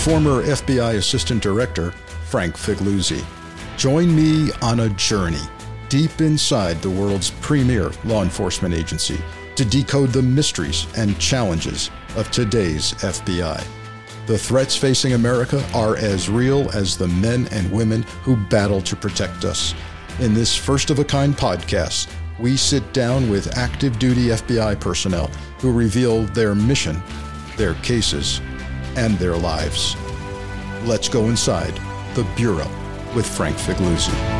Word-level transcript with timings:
former 0.00 0.42
FBI 0.44 0.94
Assistant 0.94 1.42
Director 1.42 1.90
Frank 2.24 2.56
Figliuzzi. 2.56 3.22
Join 3.76 4.16
me 4.16 4.50
on 4.62 4.80
a 4.80 4.88
journey 4.90 5.42
deep 5.90 6.22
inside 6.22 6.80
the 6.80 6.88
world's 6.88 7.32
premier 7.42 7.90
law 8.04 8.22
enforcement 8.22 8.72
agency 8.72 9.20
to 9.56 9.64
decode 9.66 10.08
the 10.08 10.22
mysteries 10.22 10.86
and 10.96 11.18
challenges 11.18 11.90
of 12.16 12.30
today's 12.30 12.94
FBI. 12.94 13.62
The 14.26 14.38
threats 14.38 14.74
facing 14.74 15.12
America 15.12 15.62
are 15.74 15.98
as 15.98 16.30
real 16.30 16.70
as 16.70 16.96
the 16.96 17.08
men 17.08 17.46
and 17.50 17.70
women 17.70 18.02
who 18.22 18.38
battle 18.48 18.80
to 18.80 18.96
protect 18.96 19.44
us. 19.44 19.74
In 20.18 20.32
this 20.32 20.56
first 20.56 20.88
of 20.88 20.98
a 20.98 21.04
kind 21.04 21.36
podcast, 21.36 22.10
we 22.38 22.56
sit 22.56 22.94
down 22.94 23.28
with 23.28 23.58
active 23.58 23.98
duty 23.98 24.28
FBI 24.28 24.80
personnel 24.80 25.26
who 25.58 25.70
reveal 25.70 26.22
their 26.28 26.54
mission, 26.54 27.02
their 27.58 27.74
cases, 27.74 28.40
and 28.96 29.18
their 29.18 29.36
lives. 29.36 29.96
Let's 30.84 31.08
go 31.08 31.28
inside 31.28 31.74
the 32.14 32.24
Bureau 32.36 32.68
with 33.14 33.26
Frank 33.26 33.56
Figliuzzi. 33.56 34.39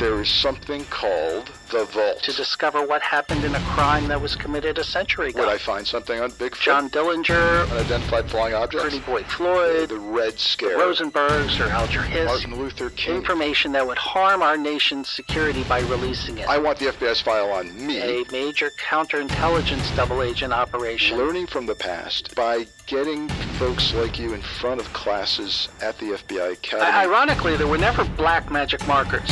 There 0.00 0.18
is 0.22 0.30
something 0.30 0.86
called 0.86 1.50
the 1.70 1.84
Vault. 1.84 2.22
To 2.22 2.32
discover 2.32 2.82
what 2.86 3.02
happened 3.02 3.44
in 3.44 3.54
a 3.54 3.60
crime 3.60 4.08
that 4.08 4.18
was 4.18 4.34
committed 4.34 4.78
a 4.78 4.82
century 4.84 5.28
ago. 5.28 5.40
Would 5.40 5.50
I 5.50 5.58
find 5.58 5.86
something 5.86 6.18
on 6.18 6.30
Bigfoot? 6.30 6.58
John 6.62 6.88
Dillinger, 6.88 7.70
unidentified 7.70 8.30
flying 8.30 8.54
objects, 8.54 8.88
Pretty 8.88 9.00
Boy 9.04 9.22
Floyd, 9.24 9.90
the 9.90 9.98
Red 9.98 10.38
Scare, 10.38 10.78
the 10.78 10.82
Rosenbergs, 10.84 11.60
or 11.60 11.68
Alger 11.68 12.00
Hiss, 12.00 12.24
Martin 12.26 12.56
Luther 12.58 12.88
King. 12.88 13.16
Information 13.16 13.72
that 13.72 13.86
would 13.86 13.98
harm 13.98 14.40
our 14.40 14.56
nation's 14.56 15.06
security 15.10 15.64
by 15.64 15.80
releasing 15.80 16.38
it. 16.38 16.48
I 16.48 16.56
want 16.56 16.78
the 16.78 16.86
FBI's 16.86 17.20
file 17.20 17.50
on 17.50 17.86
me. 17.86 18.00
A 18.00 18.24
major 18.32 18.70
counterintelligence 18.82 19.94
double 19.96 20.22
agent 20.22 20.54
operation. 20.54 21.18
Learning 21.18 21.46
from 21.46 21.66
the 21.66 21.74
past 21.74 22.34
by 22.34 22.66
getting 22.86 23.28
folks 23.58 23.92
like 23.92 24.18
you 24.18 24.32
in 24.32 24.40
front 24.40 24.80
of 24.80 24.90
classes 24.94 25.68
at 25.82 25.98
the 25.98 26.12
FBI 26.14 26.52
Academy. 26.54 26.90
I- 26.90 27.04
ironically, 27.04 27.58
there 27.58 27.66
were 27.68 27.76
never 27.76 28.04
black 28.16 28.50
magic 28.50 28.86
markers. 28.88 29.30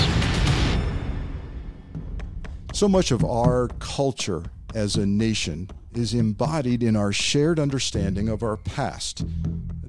So 2.79 2.87
much 2.87 3.11
of 3.11 3.25
our 3.25 3.67
culture 3.81 4.45
as 4.73 4.95
a 4.95 5.05
nation 5.05 5.69
is 5.95 6.15
embodied 6.15 6.85
in 6.85 6.95
our 6.95 7.13
shared 7.13 7.59
understanding 7.59 8.29
of 8.29 8.45
our 8.45 8.57
past. 8.57 9.25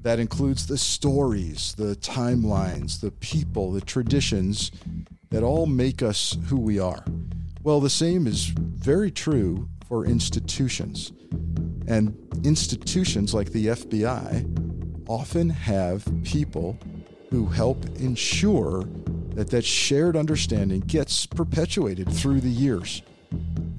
That 0.02 0.18
includes 0.18 0.66
the 0.66 0.76
stories, 0.76 1.72
the 1.78 1.94
timelines, 1.94 3.00
the 3.00 3.12
people, 3.12 3.70
the 3.70 3.80
traditions 3.80 4.72
that 5.28 5.44
all 5.44 5.66
make 5.66 6.02
us 6.02 6.36
who 6.46 6.58
we 6.58 6.80
are. 6.80 7.04
Well, 7.62 7.78
the 7.78 7.88
same 7.88 8.26
is 8.26 8.46
very 8.46 9.12
true 9.12 9.68
for 9.86 10.04
institutions. 10.04 11.12
And 11.86 12.18
institutions 12.42 13.32
like 13.32 13.52
the 13.52 13.66
FBI 13.66 15.08
often 15.08 15.48
have 15.48 16.04
people 16.24 16.76
who 17.30 17.46
help 17.46 17.84
ensure 18.00 18.84
that 19.34 19.50
that 19.50 19.64
shared 19.64 20.16
understanding 20.16 20.80
gets 20.80 21.26
perpetuated 21.26 22.10
through 22.10 22.40
the 22.40 22.48
years 22.48 23.02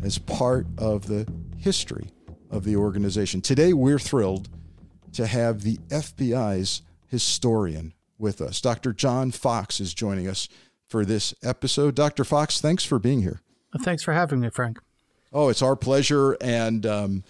as 0.03 0.17
part 0.17 0.65
of 0.77 1.07
the 1.07 1.27
history 1.57 2.09
of 2.49 2.63
the 2.63 2.75
organization. 2.75 3.41
Today, 3.41 3.73
we're 3.73 3.99
thrilled 3.99 4.49
to 5.13 5.27
have 5.27 5.61
the 5.61 5.77
FBI's 5.89 6.81
historian 7.07 7.93
with 8.17 8.41
us. 8.41 8.61
Dr. 8.61 8.93
John 8.93 9.31
Fox 9.31 9.79
is 9.79 9.93
joining 9.93 10.27
us 10.27 10.47
for 10.87 11.05
this 11.05 11.33
episode. 11.43 11.95
Dr. 11.95 12.23
Fox, 12.23 12.61
thanks 12.61 12.83
for 12.83 12.99
being 12.99 13.21
here. 13.21 13.41
Thanks 13.81 14.03
for 14.03 14.13
having 14.13 14.39
me, 14.39 14.49
Frank. 14.49 14.79
Oh, 15.33 15.49
it's 15.49 15.61
our 15.61 15.75
pleasure. 15.75 16.37
And 16.41 16.85
um, 16.85 17.23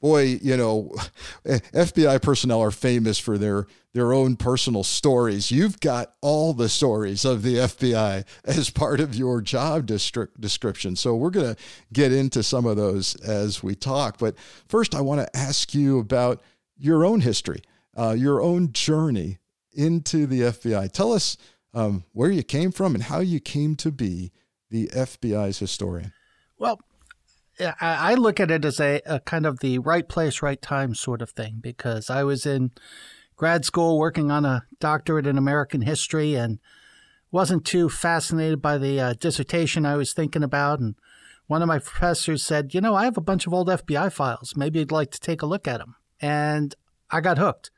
boy, 0.00 0.38
you 0.42 0.56
know, 0.56 0.94
FBI 1.46 2.20
personnel 2.22 2.60
are 2.60 2.70
famous 2.70 3.18
for 3.18 3.38
their 3.38 3.66
their 3.96 4.12
own 4.12 4.36
personal 4.36 4.84
stories. 4.84 5.50
You've 5.50 5.80
got 5.80 6.12
all 6.20 6.52
the 6.52 6.68
stories 6.68 7.24
of 7.24 7.42
the 7.42 7.56
FBI 7.56 8.26
as 8.44 8.68
part 8.68 9.00
of 9.00 9.14
your 9.14 9.40
job 9.40 9.86
description. 9.86 10.96
So 10.96 11.16
we're 11.16 11.30
going 11.30 11.54
to 11.54 11.62
get 11.94 12.12
into 12.12 12.42
some 12.42 12.66
of 12.66 12.76
those 12.76 13.16
as 13.22 13.62
we 13.62 13.74
talk. 13.74 14.18
But 14.18 14.36
first, 14.68 14.94
I 14.94 15.00
want 15.00 15.22
to 15.22 15.36
ask 15.36 15.74
you 15.74 15.98
about 15.98 16.42
your 16.76 17.06
own 17.06 17.22
history, 17.22 17.62
uh, 17.96 18.14
your 18.18 18.42
own 18.42 18.74
journey 18.74 19.38
into 19.72 20.26
the 20.26 20.42
FBI. 20.42 20.92
Tell 20.92 21.14
us 21.14 21.38
um, 21.72 22.04
where 22.12 22.30
you 22.30 22.42
came 22.42 22.72
from 22.72 22.94
and 22.94 23.04
how 23.04 23.20
you 23.20 23.40
came 23.40 23.76
to 23.76 23.90
be 23.90 24.30
the 24.68 24.88
FBI's 24.88 25.58
historian. 25.58 26.12
Well, 26.58 26.80
I 27.60 28.14
look 28.14 28.38
at 28.38 28.50
it 28.50 28.64
as 28.64 28.80
a, 28.80 29.00
a, 29.06 29.20
kind 29.20 29.46
of 29.46 29.60
the 29.60 29.78
right 29.78 30.06
place, 30.06 30.42
right 30.42 30.60
time 30.60 30.94
sort 30.94 31.22
of 31.22 31.30
thing 31.30 31.58
because 31.60 32.10
I 32.10 32.22
was 32.22 32.44
in 32.44 32.72
grad 33.36 33.64
school 33.64 33.98
working 33.98 34.30
on 34.30 34.44
a 34.44 34.64
doctorate 34.78 35.26
in 35.26 35.38
American 35.38 35.82
history 35.82 36.34
and 36.34 36.58
wasn't 37.30 37.64
too 37.64 37.88
fascinated 37.88 38.60
by 38.60 38.78
the 38.78 39.00
uh, 39.00 39.14
dissertation 39.14 39.86
I 39.86 39.96
was 39.96 40.12
thinking 40.12 40.42
about. 40.42 40.80
And 40.80 40.96
one 41.46 41.62
of 41.62 41.68
my 41.68 41.78
professors 41.78 42.42
said, 42.42 42.74
You 42.74 42.80
know, 42.80 42.94
I 42.94 43.04
have 43.04 43.16
a 43.16 43.22
bunch 43.22 43.46
of 43.46 43.54
old 43.54 43.68
FBI 43.68 44.12
files. 44.12 44.54
Maybe 44.56 44.78
you'd 44.78 44.92
like 44.92 45.10
to 45.12 45.20
take 45.20 45.42
a 45.42 45.46
look 45.46 45.66
at 45.66 45.78
them. 45.78 45.96
And 46.20 46.74
I 47.10 47.20
got 47.20 47.38
hooked. 47.38 47.70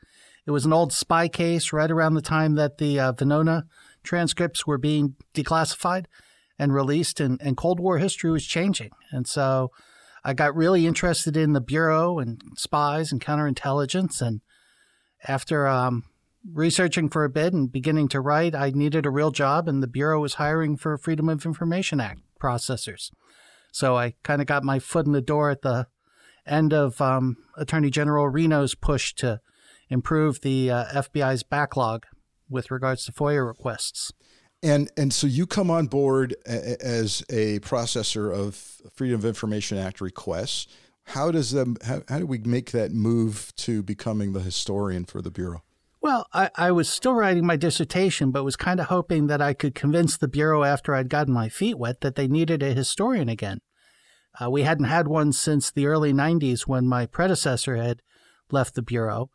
It 0.47 0.51
was 0.51 0.65
an 0.65 0.73
old 0.73 0.93
spy 0.93 1.29
case 1.29 1.73
right 1.73 1.91
around 1.91 2.15
the 2.15 2.23
time 2.23 2.55
that 2.55 2.79
the 2.79 2.99
uh, 2.99 3.13
Venona 3.13 3.65
transcripts 4.03 4.67
were 4.67 4.79
being 4.79 5.15
declassified 5.35 6.07
and 6.59 6.75
released, 6.75 7.21
and, 7.21 7.41
and 7.43 7.57
Cold 7.57 7.81
War 7.81 7.99
history 7.99 8.31
was 8.31 8.45
changing. 8.45 8.91
And 9.11 9.27
so 9.27 9.71
I 10.25 10.35
got 10.35 10.57
really 10.57 10.87
interested 10.87 11.37
in 11.37 11.53
the 11.53 11.61
Bureau 11.61 12.19
and 12.19 12.41
spies 12.57 13.13
and 13.13 13.21
counterintelligence. 13.21 14.21
And 14.21 14.41
after 15.27 15.67
um, 15.67 16.05
researching 16.53 17.09
for 17.09 17.25
a 17.25 17.31
bit 17.31 17.53
and 17.53 17.71
beginning 17.71 18.09
to 18.09 18.21
write, 18.21 18.55
I 18.55 18.71
needed 18.71 19.07
a 19.07 19.11
real 19.11 19.31
job, 19.31 19.69
and 19.69 19.83
the 19.83 19.87
Bureau 19.87 20.21
was 20.21 20.35
hiring 20.35 20.77
for 20.77 20.97
Freedom 20.99 21.29
of 21.29 21.45
Information 21.45 22.01
Act 22.01 22.21
processors. 22.41 23.11
So 23.73 23.97
I 23.97 24.15
kind 24.23 24.41
of 24.41 24.47
got 24.47 24.65
my 24.65 24.79
foot 24.79 25.07
in 25.07 25.13
the 25.13 25.21
door 25.21 25.51
at 25.51 25.63
the 25.63 25.87
end 26.47 26.73
of 26.73 27.01
um, 27.01 27.37
Attorney 27.57 27.91
General 27.91 28.29
Reno's 28.29 28.75
push 28.75 29.13
to 29.15 29.41
improve 29.89 30.41
the 30.41 30.71
uh, 30.71 30.85
FBI's 30.87 31.43
backlog 31.43 32.07
with 32.49 32.71
regards 32.71 33.05
to 33.05 33.13
FOIA 33.13 33.47
requests. 33.47 34.13
And 34.63 34.91
and 34.97 35.13
so 35.13 35.27
you 35.27 35.47
come 35.47 35.71
on 35.71 35.87
board 35.87 36.35
a, 36.47 36.85
as 36.85 37.23
a 37.31 37.61
processor 37.61 38.33
of 38.33 38.57
Freedom 38.93 39.19
of 39.19 39.25
Information 39.25 39.79
Act 39.79 40.01
requests. 40.01 40.67
How 41.05 41.31
does 41.31 41.53
them? 41.53 41.77
How, 41.85 42.03
how 42.09 42.19
do 42.19 42.27
we 42.27 42.39
make 42.39 42.73
that 42.73 42.93
move 42.93 43.53
to 43.59 43.83
becoming 43.83 44.33
the 44.33 44.41
historian 44.41 45.05
for 45.05 45.23
the 45.23 45.31
bureau? 45.31 45.63
Well, 46.01 46.27
I, 46.33 46.51
I 46.55 46.71
was 46.71 46.89
still 46.89 47.15
writing 47.15 47.47
my 47.47 47.57
dissertation, 47.57 48.31
but 48.31 48.45
was 48.45 48.57
kind 48.57 48.79
of 48.79 48.87
hoping 48.87 49.27
that 49.29 49.43
I 49.43 49.53
could 49.53 49.75
convince 49.75 50.17
the 50.17 50.29
bureau 50.29 50.63
after 50.63 50.95
I'd 50.95 51.09
gotten 51.09 51.33
my 51.33 51.49
feet 51.49 51.79
wet 51.79 52.03
that 52.03 52.15
they 52.15 52.29
needed 52.29 52.63
a 52.63 52.73
historian 52.73 53.29
again. 53.29 53.61
Uh, 54.41 54.51
we 54.51 54.63
hadn't 54.63 54.85
had 54.85 55.09
one 55.09 55.33
since 55.33 55.71
the 55.71 55.87
early 55.87 56.13
'90s 56.13 56.63
when 56.63 56.89
my 56.89 57.07
predecessor 57.07 57.77
had 57.77 58.03
left 58.51 58.75
the 58.75 58.83
bureau, 58.83 59.31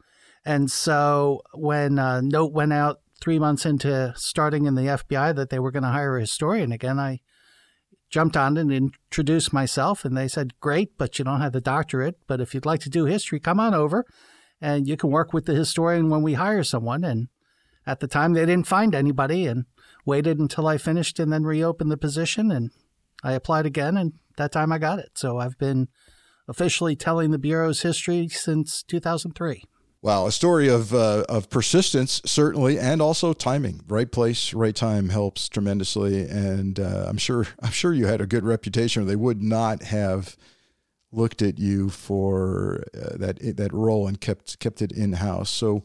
and 0.45 0.69
so 0.69 1.41
when 1.53 1.97
a 1.97 2.21
note 2.21 2.51
went 2.51 2.73
out 2.73 2.99
three 3.23 3.39
months 3.39 3.65
into 3.65 4.13
starting 4.17 4.65
in 4.65 4.75
the 4.75 4.81
FBI 4.81 5.33
that 5.33 5.49
they 5.49 5.57
were 5.57 5.71
going 5.71 5.83
to 5.83 5.89
hire 5.89 6.17
a 6.17 6.21
historian 6.21 6.73
again, 6.73 6.99
I 6.99 7.21
jumped 8.09 8.35
on 8.35 8.57
and 8.57 8.69
introduced 8.69 9.53
myself. 9.53 10.03
And 10.03 10.17
they 10.17 10.27
said, 10.27 10.59
Great, 10.59 10.97
but 10.97 11.17
you 11.17 11.23
don't 11.23 11.39
have 11.39 11.53
the 11.53 11.61
doctorate. 11.61 12.17
But 12.27 12.41
if 12.41 12.53
you'd 12.53 12.65
like 12.65 12.81
to 12.81 12.89
do 12.89 13.05
history, 13.05 13.39
come 13.39 13.61
on 13.61 13.73
over 13.73 14.03
and 14.59 14.89
you 14.89 14.97
can 14.97 15.09
work 15.09 15.31
with 15.31 15.45
the 15.45 15.55
historian 15.55 16.09
when 16.09 16.21
we 16.21 16.33
hire 16.33 16.65
someone. 16.65 17.05
And 17.05 17.29
at 17.87 18.01
the 18.01 18.09
time, 18.09 18.33
they 18.33 18.45
didn't 18.45 18.67
find 18.67 18.93
anybody 18.93 19.47
and 19.47 19.67
waited 20.05 20.37
until 20.37 20.67
I 20.67 20.77
finished 20.77 21.17
and 21.17 21.31
then 21.31 21.43
reopened 21.43 21.91
the 21.91 21.97
position. 21.97 22.51
And 22.51 22.71
I 23.23 23.31
applied 23.31 23.65
again, 23.65 23.95
and 23.95 24.13
that 24.35 24.51
time 24.51 24.73
I 24.73 24.79
got 24.79 24.99
it. 24.99 25.11
So 25.15 25.37
I've 25.37 25.57
been 25.57 25.87
officially 26.49 26.97
telling 26.97 27.31
the 27.31 27.39
Bureau's 27.39 27.83
history 27.83 28.27
since 28.27 28.83
2003. 28.83 29.63
Wow, 30.03 30.25
a 30.27 30.33
story 30.33 30.67
of 30.67 30.93
uh, 30.93 31.23
of 31.29 31.49
persistence 31.49 32.21
certainly, 32.25 32.77
and 32.77 33.01
also 33.01 33.31
timing. 33.31 33.79
Right 33.87 34.11
place, 34.11 34.53
right 34.53 34.75
time 34.75 35.07
helps 35.07 35.47
tremendously, 35.47 36.27
and 36.27 36.77
uh, 36.77 37.05
I'm 37.07 37.15
sure 37.15 37.47
I'm 37.63 37.71
sure 37.71 37.93
you 37.93 38.05
had 38.07 38.19
a 38.19 38.27
good 38.27 38.43
reputation. 38.43 39.01
Or 39.01 39.05
they 39.05 39.15
would 39.15 39.41
not 39.41 39.81
have 39.83 40.35
looked 41.13 41.41
at 41.41 41.57
you 41.57 41.89
for 41.89 42.83
uh, 42.93 43.15
that 43.15 43.55
that 43.55 43.71
role 43.71 44.05
and 44.05 44.19
kept 44.19 44.59
kept 44.59 44.81
it 44.81 44.91
in 44.91 45.13
house. 45.13 45.49
So 45.49 45.83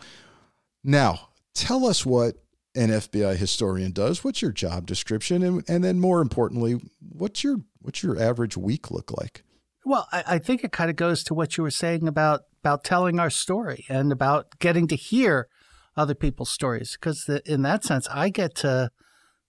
now, 0.82 1.28
tell 1.54 1.86
us 1.86 2.04
what 2.04 2.38
an 2.74 2.90
FBI 2.90 3.36
historian 3.36 3.92
does. 3.92 4.24
What's 4.24 4.42
your 4.42 4.50
job 4.50 4.84
description, 4.84 5.44
and 5.44 5.64
and 5.68 5.84
then 5.84 6.00
more 6.00 6.20
importantly, 6.20 6.80
what's 6.98 7.44
your 7.44 7.58
what's 7.82 8.02
your 8.02 8.20
average 8.20 8.56
week 8.56 8.90
look 8.90 9.16
like? 9.16 9.44
Well, 9.88 10.06
I, 10.12 10.24
I 10.26 10.38
think 10.38 10.62
it 10.62 10.70
kind 10.70 10.90
of 10.90 10.96
goes 10.96 11.24
to 11.24 11.34
what 11.34 11.56
you 11.56 11.62
were 11.62 11.70
saying 11.70 12.06
about 12.06 12.42
about 12.60 12.84
telling 12.84 13.18
our 13.18 13.30
story 13.30 13.86
and 13.88 14.12
about 14.12 14.58
getting 14.58 14.86
to 14.88 14.96
hear 14.96 15.48
other 15.96 16.14
people's 16.14 16.50
stories 16.50 16.92
because 16.92 17.28
in 17.46 17.62
that 17.62 17.84
sense 17.84 18.06
i 18.10 18.28
get 18.28 18.54
to 18.54 18.90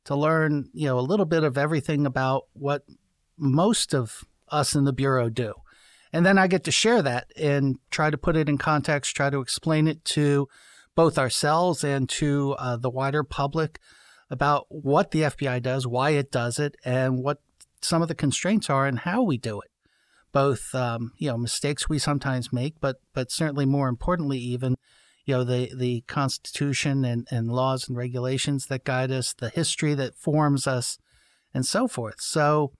to 0.06 0.15
learn 0.15 0.69
you 0.74 0.86
know 0.86 0.97
a 0.97 1.01
little 1.01 1.25
bit 1.25 1.44
of 1.44 1.57
everything 1.57 2.06
about 2.06 2.44
what 2.53 2.83
most 3.38 3.94
of 3.94 4.24
us 4.47 4.75
in 4.75 4.86
the 4.86 4.94
bureau 4.94 5.30
do 5.30 5.53
And 6.12 6.25
then 6.25 6.38
I 6.38 6.47
get 6.47 6.63
to 6.63 6.71
share 6.71 7.01
that 7.01 7.31
and 7.36 7.75
try 7.91 8.09
to 8.09 8.18
put 8.18 8.36
it 8.36 8.50
in 8.50 8.57
context, 8.57 9.15
try 9.15 9.30
to 9.30 9.41
explain 9.41 9.88
it 9.88 10.03
to 10.15 10.47
both 10.95 11.18
ourselves 11.18 11.83
and 11.83 12.09
to 12.09 12.56
uh, 12.57 12.77
the 12.77 12.89
wider 12.89 13.24
public 13.24 13.80
about 14.30 14.65
what 14.69 15.12
the 15.12 15.21
FBI 15.21 15.62
does, 15.62 15.86
why 15.86 16.12
it 16.12 16.31
does 16.31 16.59
it, 16.59 16.75
and 16.83 17.24
what 17.24 17.39
some 17.81 18.01
of 18.01 18.07
the 18.07 18.15
constraints 18.15 18.69
are 18.69 18.88
and 18.88 19.00
how 19.00 19.21
we 19.21 19.38
do 19.38 19.62
it. 19.62 19.69
Both, 20.31 20.75
um, 20.75 21.13
you 21.17 21.29
know, 21.29 21.37
mistakes 21.37 21.89
we 21.89 21.99
sometimes 21.99 22.53
make, 22.53 22.79
but 22.79 22.97
but 23.13 23.31
certainly 23.31 23.65
more 23.65 23.89
importantly, 23.89 24.37
even, 24.37 24.75
you 25.25 25.35
know, 25.35 25.43
the 25.43 25.71
the 25.75 26.01
Constitution 26.01 27.03
and, 27.03 27.27
and 27.31 27.51
laws 27.51 27.87
and 27.87 27.97
regulations 27.97 28.67
that 28.67 28.83
guide 28.83 29.11
us, 29.11 29.33
the 29.33 29.49
history 29.49 29.95
that 29.95 30.15
forms 30.15 30.67
us, 30.67 30.97
and 31.53 31.65
so 31.65 31.87
forth. 31.87 32.21
So, 32.21 32.73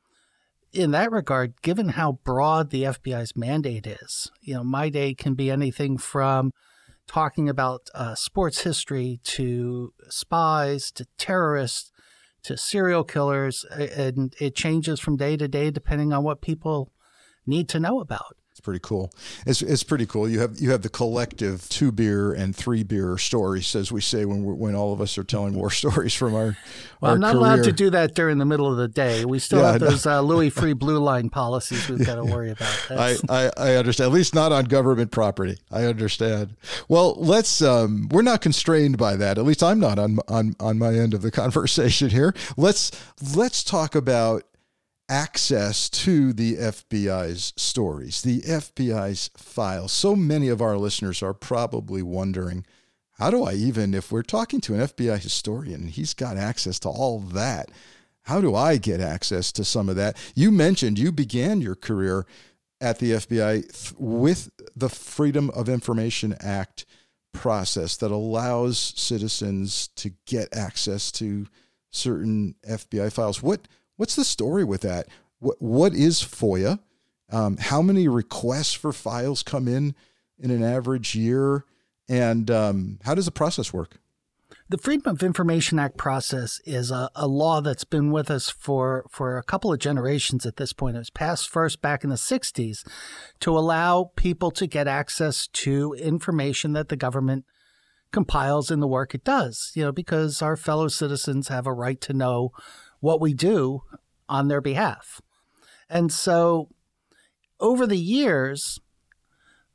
in 0.72 0.92
that 0.92 1.12
regard, 1.12 1.62
given 1.64 1.90
how 1.90 2.20
broad 2.24 2.70
the 2.70 2.84
FBI's 2.84 3.36
mandate 3.36 3.88
is, 3.88 4.32
you 4.42 4.54
know, 4.54 4.64
my 4.64 4.90
day 4.90 5.16
can 5.16 5.34
be 5.34 5.50
anything 5.50 5.98
from 5.98 6.52
talking 7.08 7.50
about 7.50 7.90
uh, 7.96 8.14
sports 8.14 8.62
history 8.62 9.20
to 9.24 9.92
spies 10.10 10.92
to 10.92 11.08
terrorists 11.18 11.92
to 12.44 12.58
serial 12.58 13.04
killers, 13.04 13.66
and 13.66 14.34
it 14.40 14.56
changes 14.56 15.00
from 15.00 15.18
day 15.18 15.36
to 15.38 15.48
day 15.48 15.72
depending 15.72 16.14
on 16.14 16.24
what 16.24 16.42
people 16.42 16.92
need 17.50 17.68
to 17.70 17.80
know 17.80 18.00
about. 18.00 18.36
It's 18.52 18.66
pretty 18.66 18.82
cool. 18.84 19.10
It's, 19.46 19.62
it's 19.62 19.84
pretty 19.84 20.06
cool. 20.06 20.28
You 20.28 20.42
have 20.42 20.60
you 20.60 20.72
have 20.72 20.82
the 20.82 20.90
collective 20.90 21.70
two 21.70 21.94
beer 21.94 22.34
and 22.34 22.54
three 22.54 22.84
beer 22.84 23.18
stories, 23.18 23.74
as 23.74 23.90
we 23.90 24.02
say 24.02 24.26
when 24.26 24.44
when 24.58 24.76
all 24.76 24.92
of 24.92 25.00
us 25.00 25.18
are 25.18 25.24
telling 25.24 25.54
war 25.54 25.72
stories 25.84 26.14
from 26.14 26.36
our. 26.36 26.58
Well, 27.00 27.12
our 27.12 27.14
I'm 27.14 27.22
not 27.22 27.32
career. 27.36 27.38
allowed 27.40 27.64
to 27.64 27.72
do 27.72 27.90
that 27.92 28.16
during 28.16 28.38
the 28.38 28.44
middle 28.46 28.70
of 28.70 28.76
the 28.78 28.90
day. 28.90 29.24
We 29.24 29.40
still 29.40 29.60
Yeah, 29.62 29.72
have 29.72 29.82
no. 29.82 29.90
those 29.92 30.06
uh, 30.06 30.20
Louis 30.20 30.52
Freeh 30.52 30.78
Blue 30.78 31.00
Line 31.00 31.30
policies 31.30 31.88
we've 31.88 32.06
got 32.06 32.16
to 32.16 32.26
worry 32.26 32.52
about. 32.52 32.78
I, 32.92 33.16
I, 33.30 33.52
I 33.56 33.76
understand. 33.76 34.08
At 34.10 34.14
least 34.14 34.36
not 34.36 34.52
on 34.52 34.66
government 34.66 35.12
property. 35.12 35.58
I 35.72 35.86
understand. 35.86 36.58
Well, 36.90 37.16
let's. 37.18 37.62
Um, 37.62 38.10
we're 38.12 38.24
not 38.24 38.42
constrained 38.42 38.98
by 38.98 39.16
that. 39.16 39.38
At 39.38 39.46
least 39.46 39.64
I'm 39.64 39.80
not 39.80 39.98
on 39.98 40.20
on 40.28 40.54
on 40.60 40.78
my 40.78 40.94
end 40.96 41.14
of 41.14 41.22
the 41.22 41.32
conversation 41.42 42.10
here. 42.10 42.36
Let's 42.58 42.92
let's 43.34 43.64
talk 43.64 43.96
about 43.96 44.44
access 45.10 45.90
to 45.90 46.32
the 46.32 46.56
FBI's 46.56 47.52
stories, 47.58 48.22
the 48.22 48.42
FBI's 48.42 49.32
files. 49.36 49.92
So 49.92 50.16
many 50.16 50.48
of 50.48 50.62
our 50.62 50.78
listeners 50.78 51.24
are 51.24 51.34
probably 51.34 52.02
wondering. 52.04 52.66
How 53.14 53.32
do 53.32 53.44
I 53.44 53.54
even, 53.54 53.94
if 53.94 54.12
we're 54.12 54.22
talking 54.22 54.62
to 54.62 54.76
an 54.76 54.82
FBI 54.82 55.22
historian 55.22 55.82
and 55.82 55.90
he's 55.90 56.14
got 56.14 56.38
access 56.38 56.80
to 56.80 56.90
all 56.90 57.20
that, 57.20 57.70
how 58.24 58.40
do 58.40 58.56
I 58.56 58.78
get 58.78 59.02
access 59.02 59.52
to 59.54 59.66
some 59.66 59.90
of 59.90 59.96
that? 59.96 60.16
You 60.36 60.52
mentioned 60.52 61.00
you 61.00 61.12
began 61.12 61.62
your 61.62 61.76
career 61.76 62.26
at 62.80 63.00
the 63.00 63.12
FBI 63.12 63.62
th- 63.62 63.94
with 63.98 64.52
the 64.76 64.90
Freedom 64.90 65.50
of 65.50 65.68
Information 65.68 66.36
Act 66.40 66.86
process 67.34 67.98
that 67.98 68.12
allows 68.12 68.78
citizens 68.78 69.90
to 69.96 70.12
get 70.26 70.56
access 70.56 71.12
to 71.14 71.48
certain 71.92 72.56
FBI 72.68 73.12
files. 73.12 73.42
What 73.42 73.68
what's 74.00 74.16
the 74.16 74.24
story 74.24 74.64
with 74.64 74.82
that? 74.82 75.08
What 75.40 75.62
what 75.62 75.94
is 75.94 76.22
FOIA? 76.22 76.80
Um, 77.32 77.58
how 77.58 77.82
many 77.82 78.08
requests 78.08 78.74
for 78.74 78.94
files 78.94 79.44
come 79.44 79.68
in 79.68 79.94
in 80.40 80.50
an 80.50 80.64
average 80.64 81.16
year? 81.16 81.66
And 82.08 82.50
um, 82.50 83.00
how 83.04 83.14
does 83.14 83.26
the 83.26 83.32
process 83.32 83.72
work? 83.72 84.00
The 84.70 84.78
Freedom 84.78 85.12
of 85.12 85.22
Information 85.22 85.80
Act 85.80 85.98
process 85.98 86.60
is 86.66 86.92
a, 86.92 87.10
a 87.14 87.28
law 87.28 87.60
that's 87.60 87.84
been 87.84 88.12
with 88.12 88.32
us 88.32 88.50
for, 88.50 89.06
for 89.10 89.38
a 89.38 89.44
couple 89.44 89.72
of 89.72 89.80
generations 89.80 90.46
at 90.46 90.58
this 90.58 90.74
point. 90.74 90.96
It 90.96 91.00
was 91.00 91.10
passed 91.10 91.50
first 91.50 91.82
back 91.82 92.04
in 92.04 92.10
the 92.10 92.16
60s 92.16 92.88
to 93.42 93.58
allow 93.58 94.12
people 94.16 94.50
to 94.52 94.66
get 94.66 94.88
access 94.88 95.48
to 95.48 95.94
information 95.94 96.74
that 96.74 96.90
the 96.90 96.96
government 96.96 97.46
compiles 98.12 98.72
in 98.72 98.80
the 98.80 98.88
work 98.88 99.14
it 99.14 99.24
does, 99.24 99.72
you 99.76 99.84
know, 99.84 99.92
because 99.92 100.42
our 100.42 100.56
fellow 100.56 100.88
citizens 100.88 101.48
have 101.48 101.68
a 101.68 101.74
right 101.74 102.02
to 102.02 102.14
know 102.14 102.52
what 103.00 103.22
we 103.22 103.34
do 103.34 103.82
on 104.28 104.48
their 104.48 104.62
behalf. 104.62 105.22
And 105.90 106.12
so 106.12 106.70
over 107.60 107.88
the 107.88 107.98
years, 107.98 108.80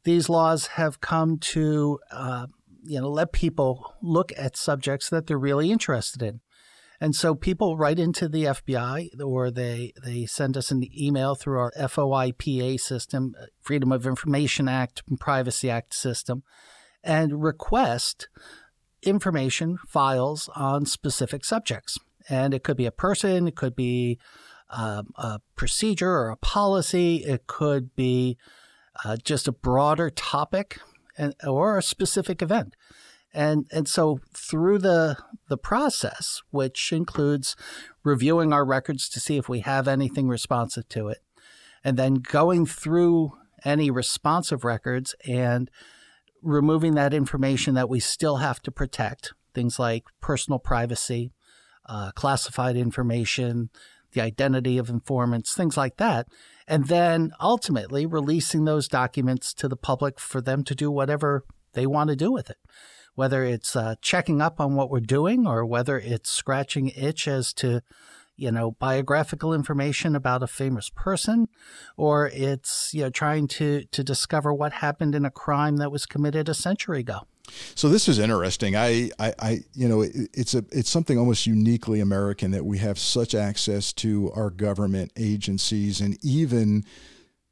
these 0.04 0.28
laws 0.28 0.68
have 0.68 1.00
come 1.00 1.38
to 1.38 1.98
uh, 2.10 2.46
you 2.82 3.00
know 3.00 3.08
let 3.08 3.32
people 3.32 3.94
look 4.02 4.32
at 4.36 4.56
subjects 4.56 5.08
that 5.08 5.26
they're 5.26 5.38
really 5.38 5.70
interested 5.72 6.22
in 6.22 6.40
and 7.00 7.14
so 7.14 7.34
people 7.34 7.76
write 7.76 7.98
into 7.98 8.28
the 8.28 8.44
FBI 8.44 9.20
or 9.20 9.50
they 9.50 9.92
they 10.02 10.26
send 10.26 10.56
us 10.56 10.70
an 10.70 10.84
email 10.98 11.34
through 11.34 11.58
our 11.58 11.72
FOIPA 11.76 12.80
system, 12.80 13.34
Freedom 13.60 13.92
of 13.92 14.06
Information 14.06 14.68
Act 14.68 15.02
and 15.08 15.18
Privacy 15.18 15.68
Act 15.68 15.94
system, 15.94 16.44
and 17.02 17.42
request 17.42 18.28
information 19.02 19.78
files 19.86 20.48
on 20.54 20.86
specific 20.86 21.44
subjects. 21.44 21.98
And 22.28 22.54
it 22.54 22.62
could 22.64 22.76
be 22.76 22.86
a 22.86 22.92
person, 22.92 23.48
it 23.48 23.56
could 23.56 23.76
be 23.76 24.18
um, 24.70 25.08
a 25.16 25.40
procedure 25.56 26.10
or 26.10 26.30
a 26.30 26.36
policy, 26.36 27.16
it 27.16 27.46
could 27.46 27.94
be 27.94 28.38
uh, 29.04 29.16
just 29.22 29.46
a 29.46 29.52
broader 29.52 30.10
topic 30.10 30.80
and, 31.18 31.34
or 31.46 31.78
a 31.78 31.82
specific 31.82 32.40
event. 32.40 32.74
And, 33.32 33.66
and 33.72 33.88
so 33.88 34.20
through 34.32 34.78
the, 34.78 35.16
the 35.48 35.58
process, 35.58 36.40
which 36.50 36.92
includes 36.92 37.56
reviewing 38.04 38.52
our 38.52 38.64
records 38.64 39.08
to 39.08 39.20
see 39.20 39.36
if 39.36 39.48
we 39.48 39.60
have 39.60 39.88
anything 39.88 40.28
responsive 40.28 40.88
to 40.90 41.08
it, 41.08 41.18
and 41.82 41.96
then 41.96 42.14
going 42.14 42.64
through 42.64 43.32
any 43.64 43.90
responsive 43.90 44.64
records 44.64 45.14
and 45.26 45.70
removing 46.42 46.94
that 46.94 47.14
information 47.14 47.74
that 47.74 47.88
we 47.88 47.98
still 47.98 48.36
have 48.36 48.60
to 48.62 48.70
protect, 48.70 49.32
things 49.52 49.78
like 49.78 50.04
personal 50.20 50.58
privacy, 50.58 51.32
uh, 51.86 52.12
classified 52.12 52.76
information, 52.76 53.70
the 54.12 54.20
identity 54.20 54.78
of 54.78 54.88
informants, 54.88 55.54
things 55.54 55.76
like 55.76 55.96
that. 55.96 56.26
And 56.66 56.86
then 56.86 57.32
ultimately 57.40 58.06
releasing 58.06 58.64
those 58.64 58.88
documents 58.88 59.52
to 59.54 59.68
the 59.68 59.76
public 59.76 60.18
for 60.18 60.40
them 60.40 60.64
to 60.64 60.74
do 60.74 60.90
whatever 60.90 61.44
they 61.74 61.86
want 61.86 62.10
to 62.10 62.16
do 62.16 62.32
with 62.32 62.48
it. 62.48 62.56
Whether 63.14 63.44
it's 63.44 63.76
uh, 63.76 63.96
checking 64.00 64.40
up 64.40 64.60
on 64.60 64.74
what 64.74 64.90
we're 64.90 65.00
doing 65.00 65.46
or 65.46 65.64
whether 65.64 65.98
it's 65.98 66.30
scratching 66.30 66.88
itch 66.96 67.28
as 67.28 67.52
to, 67.54 67.82
you 68.36 68.50
know, 68.50 68.72
biographical 68.72 69.52
information 69.52 70.16
about 70.16 70.42
a 70.42 70.48
famous 70.48 70.90
person, 70.90 71.46
or 71.96 72.30
it's, 72.32 72.92
you 72.92 73.02
know, 73.02 73.10
trying 73.10 73.46
to, 73.48 73.84
to 73.92 74.02
discover 74.02 74.52
what 74.52 74.72
happened 74.74 75.14
in 75.14 75.24
a 75.24 75.30
crime 75.30 75.76
that 75.76 75.92
was 75.92 76.06
committed 76.06 76.48
a 76.48 76.54
century 76.54 77.00
ago. 77.00 77.20
So 77.74 77.88
this 77.88 78.08
is 78.08 78.18
interesting. 78.18 78.76
I, 78.76 79.10
I, 79.18 79.34
I 79.38 79.60
you 79.74 79.88
know, 79.88 80.02
it, 80.02 80.12
it's 80.32 80.54
a, 80.54 80.64
it's 80.70 80.90
something 80.90 81.18
almost 81.18 81.46
uniquely 81.46 82.00
American 82.00 82.50
that 82.52 82.64
we 82.64 82.78
have 82.78 82.98
such 82.98 83.34
access 83.34 83.92
to 83.94 84.32
our 84.34 84.50
government 84.50 85.12
agencies 85.16 86.00
and 86.00 86.18
even 86.24 86.84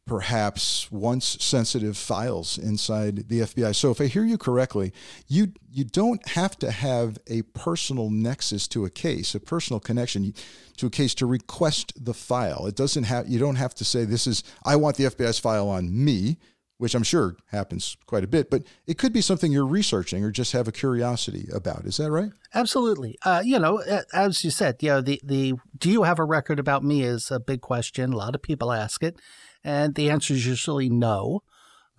perhaps 0.07 0.91
once 0.91 1.37
sensitive 1.41 1.97
files 1.97 2.59
inside 2.59 3.29
the 3.29 3.41
FBI. 3.41 3.75
So 3.75 3.91
if 3.91 4.01
I 4.01 4.07
hear 4.07 4.25
you 4.25 4.37
correctly, 4.37 4.93
you 5.29 5.53
you 5.71 5.85
don't 5.85 6.27
have 6.31 6.59
to 6.59 6.71
have 6.71 7.19
a 7.29 7.43
personal 7.43 8.11
nexus 8.11 8.67
to 8.69 8.85
a 8.85 8.91
case, 8.91 9.35
a 9.35 9.41
personal 9.41 9.79
connection 9.79 10.35
to 10.79 10.87
a 10.87 10.91
case 10.91 11.15
to 11.15 11.27
request 11.27 12.05
the 12.05 12.15
file. 12.15 12.67
It 12.67 12.75
doesn't 12.75 13.05
have 13.05 13.29
you 13.29 13.39
don't 13.39 13.57
have 13.57 13.75
to 13.77 13.85
say 13.85 14.05
this 14.05 14.27
is 14.27 14.43
I 14.65 14.77
want 14.77 14.97
the 14.97 15.05
FBI's 15.05 15.39
file 15.39 15.69
on 15.69 16.05
me 16.05 16.37
which 16.83 16.97
I'm 16.97 17.05
sure 17.05 17.37
happens 17.53 17.97
quite 18.07 18.25
a 18.25 18.27
bit, 18.27 18.51
but 18.51 18.65
it 18.89 18.99
could 18.99 19.13
be 19.13 19.21
something 19.21 19.53
you're 19.53 19.65
researching 19.65 20.25
or 20.25 20.33
just 20.33 20.51
have 20.51 20.67
a 20.67 20.73
curiosity 20.73 21.47
about. 21.55 21.85
Is 21.85 21.99
that 21.99 22.11
right? 22.11 22.33
Absolutely. 22.55 23.17
Uh, 23.25 23.41
you 23.45 23.57
know, 23.61 23.81
as 24.13 24.43
you 24.43 24.51
said, 24.51 24.79
you 24.81 24.89
know, 24.89 25.01
the, 25.01 25.21
the 25.23 25.55
do 25.79 25.89
you 25.89 26.03
have 26.03 26.19
a 26.19 26.25
record 26.25 26.59
about 26.59 26.83
me 26.83 27.05
is 27.05 27.31
a 27.31 27.39
big 27.39 27.61
question. 27.61 28.13
A 28.13 28.17
lot 28.17 28.35
of 28.35 28.43
people 28.43 28.73
ask 28.73 29.05
it, 29.05 29.15
and 29.63 29.95
the 29.95 30.11
answer 30.11 30.35
is 30.35 30.45
usually 30.45 30.91
no, 30.91 31.45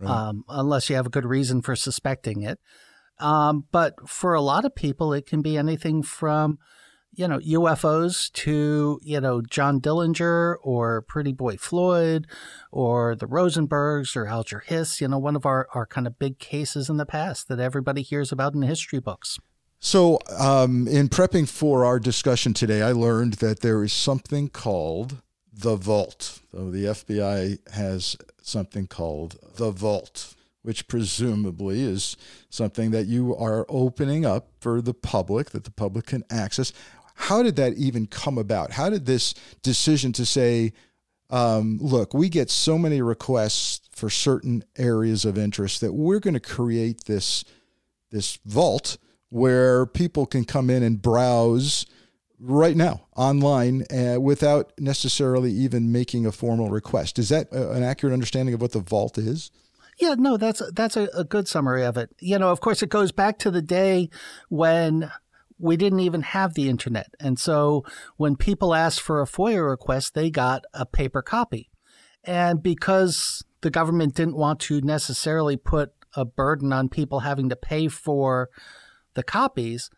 um, 0.01 0.43
unless 0.49 0.89
you 0.89 0.97
have 0.97 1.05
a 1.05 1.09
good 1.09 1.25
reason 1.25 1.61
for 1.61 1.77
suspecting 1.77 2.41
it. 2.41 2.59
Um, 3.19 3.63
but 3.71 4.09
for 4.09 4.33
a 4.33 4.41
lot 4.41 4.65
of 4.65 4.75
people, 4.75 5.13
it 5.13 5.25
can 5.25 5.41
be 5.41 5.57
anything 5.57 6.03
from, 6.03 6.59
you 7.15 7.27
know, 7.27 7.39
UFOs 7.39 8.31
to, 8.33 8.99
you 9.03 9.21
know, 9.21 9.41
John 9.41 9.79
Dillinger 9.79 10.55
or 10.61 11.01
Pretty 11.01 11.31
Boy 11.31 11.57
Floyd 11.57 12.27
or 12.71 13.15
the 13.15 13.27
Rosenbergs 13.27 14.15
or 14.15 14.27
Alger 14.27 14.63
Hiss, 14.65 14.99
you 14.99 15.07
know, 15.07 15.19
one 15.19 15.35
of 15.35 15.45
our, 15.45 15.67
our 15.73 15.85
kind 15.85 16.07
of 16.07 16.17
big 16.17 16.39
cases 16.39 16.89
in 16.89 16.97
the 16.97 17.05
past 17.05 17.47
that 17.47 17.59
everybody 17.59 18.01
hears 18.01 18.31
about 18.31 18.53
in 18.53 18.61
history 18.63 18.99
books. 18.99 19.39
So, 19.85 20.17
um, 20.39 20.87
in 20.87 21.09
prepping 21.09 21.47
for 21.49 21.83
our 21.83 21.99
discussion 21.99 22.53
today, 22.53 22.81
I 22.81 22.93
learned 22.93 23.33
that 23.33 23.59
there 23.59 23.83
is 23.83 23.91
something 23.91 24.47
called 24.47 25.21
the 25.51 25.75
Vault. 25.75 26.39
So, 26.53 26.71
the 26.71 26.85
FBI 26.85 27.71
has 27.73 28.15
something 28.41 28.87
called 28.87 29.37
the 29.57 29.71
Vault, 29.71 30.35
which 30.61 30.87
presumably 30.87 31.81
is 31.81 32.15
something 32.49 32.91
that 32.91 33.07
you 33.07 33.35
are 33.35 33.65
opening 33.67 34.25
up 34.25 34.47
for 34.61 34.81
the 34.81 34.93
public, 34.93 35.49
that 35.49 35.65
the 35.65 35.71
public 35.71 36.05
can 36.05 36.23
access. 36.31 36.71
How 37.15 37.43
did 37.43 37.55
that 37.57 37.73
even 37.73 38.07
come 38.07 38.37
about? 38.37 38.71
How 38.71 38.89
did 38.89 39.05
this 39.05 39.33
decision 39.61 40.13
to 40.13 40.25
say, 40.25 40.73
um, 41.29 41.77
look, 41.81 42.13
we 42.13 42.29
get 42.29 42.49
so 42.49 42.77
many 42.77 43.01
requests 43.01 43.89
for 43.91 44.09
certain 44.09 44.63
areas 44.77 45.25
of 45.25 45.37
interest 45.37 45.81
that 45.81 45.93
we're 45.93 46.19
going 46.19 46.33
to 46.33 46.39
create 46.39 47.05
this 47.05 47.43
this 48.11 48.37
vault 48.45 48.97
where 49.29 49.87
people 49.87 50.27
can 50.27 50.45
come 50.45 50.69
in 50.69 50.83
and 50.83 51.01
browse 51.01 51.87
right 52.39 52.75
now 52.75 53.07
online 53.15 53.83
uh, 53.91 54.19
without 54.19 54.71
necessarily 54.77 55.51
even 55.51 55.91
making 55.91 56.25
a 56.25 56.31
formal 56.31 56.69
request. 56.69 57.17
Is 57.17 57.29
that 57.29 57.51
a, 57.51 57.71
an 57.71 57.81
accurate 57.81 58.13
understanding 58.13 58.53
of 58.53 58.61
what 58.61 58.73
the 58.73 58.79
vault 58.79 59.17
is? 59.17 59.49
Yeah, 59.99 60.15
no, 60.17 60.37
that's 60.37 60.61
that's 60.73 60.97
a, 60.97 61.07
a 61.15 61.23
good 61.23 61.47
summary 61.47 61.83
of 61.83 61.97
it. 61.97 62.11
You 62.19 62.37
know, 62.39 62.49
of 62.49 62.61
course, 62.61 62.81
it 62.81 62.89
goes 62.89 63.11
back 63.11 63.39
to 63.39 63.51
the 63.51 63.61
day 63.61 64.09
when 64.49 65.11
we 65.59 65.77
didn't 65.77 66.01
even 66.01 66.21
have 66.21 66.53
the 66.53 66.69
internet, 66.69 67.13
and 67.19 67.39
so 67.39 67.83
when 68.17 68.35
people 68.35 68.73
asked 68.73 69.01
for 69.01 69.21
a 69.21 69.25
FOIA 69.25 69.67
request, 69.69 70.13
they 70.13 70.29
got 70.29 70.65
a 70.73 70.85
paper 70.85 71.21
copy, 71.21 71.69
and 72.23 72.61
because 72.61 73.43
the 73.61 73.71
government 73.71 74.15
didn't 74.15 74.37
want 74.37 74.59
to 74.61 74.81
necessarily 74.81 75.57
put 75.57 75.91
a 76.15 76.25
burden 76.25 76.71
on 76.71 76.89
people 76.89 77.21
having 77.21 77.49
to 77.49 77.55
pay 77.55 77.87
for 77.87 78.49
the 79.13 79.23
copies, 79.23 79.89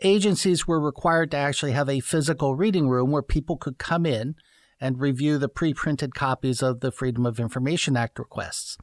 agencies 0.00 0.66
were 0.66 0.80
required 0.80 1.30
to 1.30 1.36
actually 1.36 1.72
have 1.72 1.88
a 1.88 2.00
physical 2.00 2.54
reading 2.54 2.88
room 2.88 3.10
where 3.10 3.22
people 3.22 3.56
could 3.56 3.78
come 3.78 4.06
in 4.06 4.34
and 4.80 5.00
review 5.00 5.38
the 5.38 5.48
pre 5.48 5.72
printed 5.72 6.14
copies 6.14 6.62
of 6.62 6.80
the 6.80 6.92
Freedom 6.92 7.24
of 7.26 7.40
Information 7.40 7.96
Act 7.96 8.18
requests. 8.18 8.76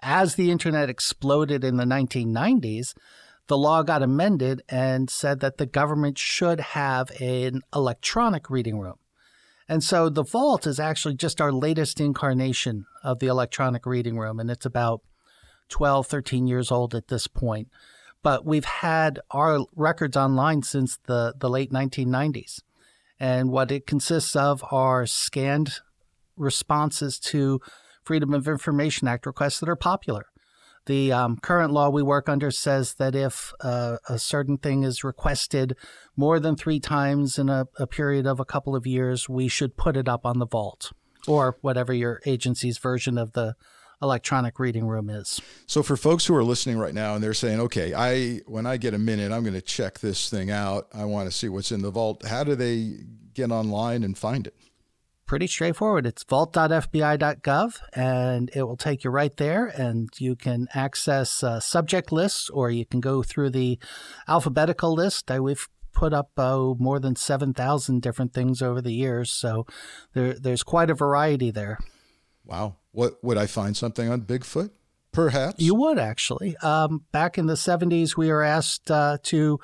As 0.00 0.34
the 0.34 0.50
internet 0.50 0.88
exploded 0.88 1.64
in 1.64 1.76
the 1.76 1.84
1990s, 1.84 2.94
the 3.48 3.58
law 3.58 3.82
got 3.82 4.02
amended 4.02 4.62
and 4.68 5.10
said 5.10 5.40
that 5.40 5.58
the 5.58 5.66
government 5.66 6.18
should 6.18 6.60
have 6.60 7.10
an 7.20 7.62
electronic 7.74 8.48
reading 8.48 8.78
room. 8.78 8.96
And 9.68 9.82
so 9.82 10.08
the 10.08 10.22
Vault 10.22 10.66
is 10.66 10.80
actually 10.80 11.14
just 11.14 11.40
our 11.40 11.52
latest 11.52 12.00
incarnation 12.00 12.86
of 13.02 13.18
the 13.18 13.26
electronic 13.26 13.84
reading 13.84 14.16
room, 14.16 14.40
and 14.40 14.50
it's 14.50 14.64
about 14.64 15.02
12, 15.68 16.06
13 16.06 16.46
years 16.46 16.70
old 16.70 16.94
at 16.94 17.08
this 17.08 17.26
point. 17.26 17.68
But 18.22 18.44
we've 18.44 18.64
had 18.64 19.20
our 19.30 19.60
records 19.76 20.16
online 20.16 20.62
since 20.62 20.98
the, 21.06 21.34
the 21.38 21.50
late 21.50 21.70
1990s. 21.70 22.60
And 23.20 23.50
what 23.50 23.70
it 23.70 23.86
consists 23.86 24.36
of 24.36 24.64
are 24.70 25.06
scanned 25.06 25.80
responses 26.36 27.18
to 27.18 27.60
Freedom 28.04 28.32
of 28.32 28.48
Information 28.48 29.08
Act 29.08 29.26
requests 29.26 29.60
that 29.60 29.68
are 29.68 29.76
popular. 29.76 30.26
The 30.88 31.12
um, 31.12 31.36
current 31.36 31.70
law 31.70 31.90
we 31.90 32.02
work 32.02 32.30
under 32.30 32.50
says 32.50 32.94
that 32.94 33.14
if 33.14 33.52
uh, 33.60 33.98
a 34.08 34.18
certain 34.18 34.56
thing 34.56 34.84
is 34.84 35.04
requested 35.04 35.76
more 36.16 36.40
than 36.40 36.56
three 36.56 36.80
times 36.80 37.38
in 37.38 37.50
a, 37.50 37.66
a 37.78 37.86
period 37.86 38.26
of 38.26 38.40
a 38.40 38.46
couple 38.46 38.74
of 38.74 38.86
years, 38.86 39.28
we 39.28 39.48
should 39.48 39.76
put 39.76 39.98
it 39.98 40.08
up 40.08 40.24
on 40.24 40.38
the 40.38 40.46
vault 40.46 40.92
or 41.26 41.58
whatever 41.60 41.92
your 41.92 42.22
agency's 42.24 42.78
version 42.78 43.18
of 43.18 43.32
the 43.32 43.54
electronic 44.00 44.58
reading 44.58 44.86
room 44.86 45.10
is. 45.10 45.42
So 45.66 45.82
for 45.82 45.94
folks 45.94 46.24
who 46.24 46.34
are 46.34 46.44
listening 46.44 46.78
right 46.78 46.94
now 46.94 47.14
and 47.14 47.22
they're 47.22 47.34
saying, 47.34 47.60
"Okay, 47.60 47.92
I 47.92 48.38
when 48.46 48.64
I 48.64 48.78
get 48.78 48.94
a 48.94 48.98
minute, 48.98 49.30
I'm 49.30 49.42
going 49.42 49.52
to 49.52 49.60
check 49.60 49.98
this 49.98 50.30
thing 50.30 50.50
out. 50.50 50.88
I 50.94 51.04
want 51.04 51.28
to 51.28 51.36
see 51.36 51.50
what's 51.50 51.70
in 51.70 51.82
the 51.82 51.90
vault." 51.90 52.24
How 52.24 52.44
do 52.44 52.54
they 52.54 52.94
get 53.34 53.50
online 53.50 54.04
and 54.04 54.16
find 54.16 54.46
it? 54.46 54.54
Pretty 55.28 55.46
straightforward. 55.46 56.06
It's 56.06 56.24
vault.fbi.gov 56.24 57.80
and 57.92 58.50
it 58.54 58.62
will 58.62 58.78
take 58.78 59.04
you 59.04 59.10
right 59.10 59.36
there 59.36 59.66
and 59.66 60.08
you 60.18 60.34
can 60.34 60.68
access 60.74 61.44
uh, 61.44 61.60
subject 61.60 62.10
lists 62.10 62.48
or 62.48 62.70
you 62.70 62.86
can 62.86 63.00
go 63.00 63.22
through 63.22 63.50
the 63.50 63.78
alphabetical 64.26 64.94
list. 64.94 65.30
I, 65.30 65.38
we've 65.38 65.68
put 65.92 66.14
up 66.14 66.30
uh, 66.38 66.72
more 66.78 66.98
than 66.98 67.14
7,000 67.14 68.00
different 68.00 68.32
things 68.32 68.62
over 68.62 68.80
the 68.80 68.92
years, 68.92 69.30
so 69.30 69.66
there, 70.14 70.32
there's 70.32 70.62
quite 70.62 70.88
a 70.88 70.94
variety 70.94 71.50
there. 71.50 71.78
Wow. 72.46 72.76
What 72.92 73.22
would 73.22 73.36
I 73.36 73.46
find 73.46 73.76
something 73.76 74.08
on 74.10 74.22
Bigfoot? 74.22 74.70
Perhaps 75.12 75.60
you 75.60 75.74
would 75.74 75.98
actually. 75.98 76.56
Um, 76.58 77.04
back 77.12 77.38
in 77.38 77.46
the 77.46 77.54
'70s, 77.54 78.16
we 78.16 78.28
were 78.28 78.42
asked 78.42 78.90
uh, 78.90 79.18
to 79.24 79.58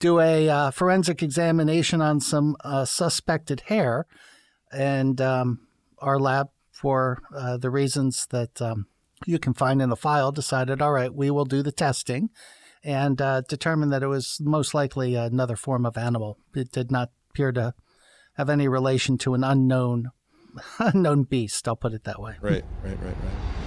do 0.00 0.20
a 0.20 0.48
uh, 0.48 0.70
forensic 0.70 1.22
examination 1.22 2.00
on 2.00 2.20
some 2.20 2.56
uh, 2.64 2.84
suspected 2.84 3.62
hair, 3.66 4.06
and 4.72 5.20
um, 5.20 5.60
our 5.98 6.18
lab, 6.18 6.48
for 6.70 7.20
uh, 7.34 7.56
the 7.56 7.70
reasons 7.70 8.26
that 8.30 8.62
um, 8.62 8.86
you 9.26 9.38
can 9.38 9.54
find 9.54 9.82
in 9.82 9.88
the 9.88 9.96
file, 9.96 10.30
decided, 10.30 10.80
all 10.80 10.92
right, 10.92 11.12
we 11.12 11.30
will 11.30 11.44
do 11.44 11.62
the 11.62 11.72
testing, 11.72 12.30
and 12.84 13.20
uh, 13.20 13.40
determined 13.48 13.92
that 13.92 14.02
it 14.02 14.06
was 14.06 14.38
most 14.40 14.74
likely 14.74 15.14
another 15.14 15.56
form 15.56 15.84
of 15.84 15.96
animal. 15.96 16.38
It 16.54 16.70
did 16.70 16.90
not 16.90 17.10
appear 17.30 17.52
to 17.52 17.74
have 18.34 18.48
any 18.48 18.68
relation 18.68 19.18
to 19.18 19.34
an 19.34 19.42
unknown 19.42 20.12
unknown 20.78 21.24
beast. 21.24 21.66
I'll 21.68 21.76
put 21.76 21.92
it 21.92 22.04
that 22.04 22.20
way. 22.20 22.36
Right, 22.40 22.64
right, 22.82 22.98
right, 23.02 23.16
right. 23.24 23.58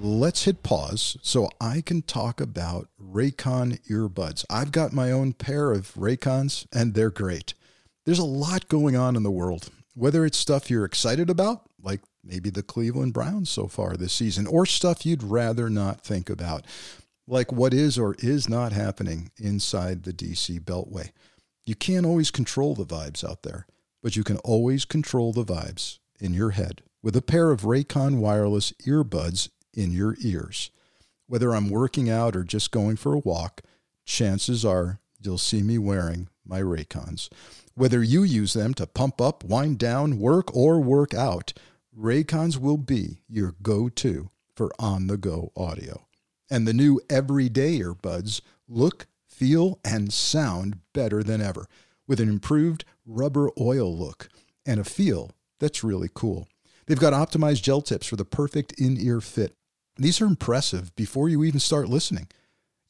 Let's 0.00 0.44
hit 0.44 0.62
pause 0.62 1.16
so 1.22 1.50
I 1.60 1.80
can 1.80 2.02
talk 2.02 2.40
about 2.40 2.88
Raycon 3.02 3.80
earbuds. 3.90 4.44
I've 4.48 4.70
got 4.70 4.92
my 4.92 5.10
own 5.10 5.32
pair 5.32 5.72
of 5.72 5.92
Raycons, 5.94 6.66
and 6.72 6.94
they're 6.94 7.10
great. 7.10 7.54
There's 8.08 8.18
a 8.18 8.24
lot 8.24 8.68
going 8.68 8.96
on 8.96 9.16
in 9.16 9.22
the 9.22 9.30
world, 9.30 9.68
whether 9.94 10.24
it's 10.24 10.38
stuff 10.38 10.70
you're 10.70 10.86
excited 10.86 11.28
about, 11.28 11.62
like 11.82 12.00
maybe 12.24 12.48
the 12.48 12.62
Cleveland 12.62 13.12
Browns 13.12 13.50
so 13.50 13.68
far 13.68 13.96
this 13.96 14.14
season, 14.14 14.46
or 14.46 14.64
stuff 14.64 15.04
you'd 15.04 15.22
rather 15.22 15.68
not 15.68 16.00
think 16.00 16.30
about, 16.30 16.64
like 17.26 17.52
what 17.52 17.74
is 17.74 17.98
or 17.98 18.16
is 18.20 18.48
not 18.48 18.72
happening 18.72 19.30
inside 19.36 20.04
the 20.04 20.12
DC 20.14 20.60
Beltway. 20.60 21.10
You 21.66 21.74
can't 21.74 22.06
always 22.06 22.30
control 22.30 22.74
the 22.74 22.86
vibes 22.86 23.22
out 23.22 23.42
there 23.42 23.66
but 24.02 24.16
you 24.16 24.24
can 24.24 24.38
always 24.38 24.84
control 24.84 25.32
the 25.32 25.44
vibes 25.44 25.98
in 26.20 26.34
your 26.34 26.50
head 26.50 26.82
with 27.02 27.16
a 27.16 27.22
pair 27.22 27.50
of 27.50 27.62
Raycon 27.62 28.18
wireless 28.18 28.72
earbuds 28.86 29.48
in 29.74 29.92
your 29.92 30.16
ears. 30.20 30.70
Whether 31.26 31.54
I'm 31.54 31.68
working 31.68 32.08
out 32.08 32.34
or 32.34 32.42
just 32.42 32.70
going 32.70 32.96
for 32.96 33.14
a 33.14 33.18
walk, 33.18 33.62
chances 34.04 34.64
are 34.64 35.00
you'll 35.20 35.38
see 35.38 35.62
me 35.62 35.78
wearing 35.78 36.28
my 36.44 36.60
Raycons. 36.60 37.28
Whether 37.78 38.02
you 38.02 38.24
use 38.24 38.54
them 38.54 38.74
to 38.74 38.88
pump 38.88 39.20
up, 39.20 39.44
wind 39.44 39.78
down, 39.78 40.18
work, 40.18 40.52
or 40.52 40.80
work 40.80 41.14
out, 41.14 41.52
Raycons 41.96 42.58
will 42.58 42.76
be 42.76 43.22
your 43.28 43.54
go 43.62 43.88
to 43.88 44.30
for 44.56 44.72
on 44.80 45.06
the 45.06 45.16
go 45.16 45.52
audio. 45.56 46.04
And 46.50 46.66
the 46.66 46.72
new 46.72 47.00
everyday 47.08 47.78
earbuds 47.78 48.40
look, 48.66 49.06
feel, 49.28 49.78
and 49.84 50.12
sound 50.12 50.80
better 50.92 51.22
than 51.22 51.40
ever 51.40 51.68
with 52.08 52.18
an 52.18 52.28
improved 52.28 52.84
rubber 53.06 53.48
oil 53.60 53.96
look 53.96 54.28
and 54.66 54.80
a 54.80 54.84
feel 54.84 55.30
that's 55.60 55.84
really 55.84 56.10
cool. 56.12 56.48
They've 56.86 56.98
got 56.98 57.12
optimized 57.12 57.62
gel 57.62 57.80
tips 57.80 58.08
for 58.08 58.16
the 58.16 58.24
perfect 58.24 58.72
in 58.72 58.98
ear 58.98 59.20
fit. 59.20 59.54
These 59.96 60.20
are 60.20 60.26
impressive 60.26 60.96
before 60.96 61.28
you 61.28 61.44
even 61.44 61.60
start 61.60 61.88
listening. 61.88 62.26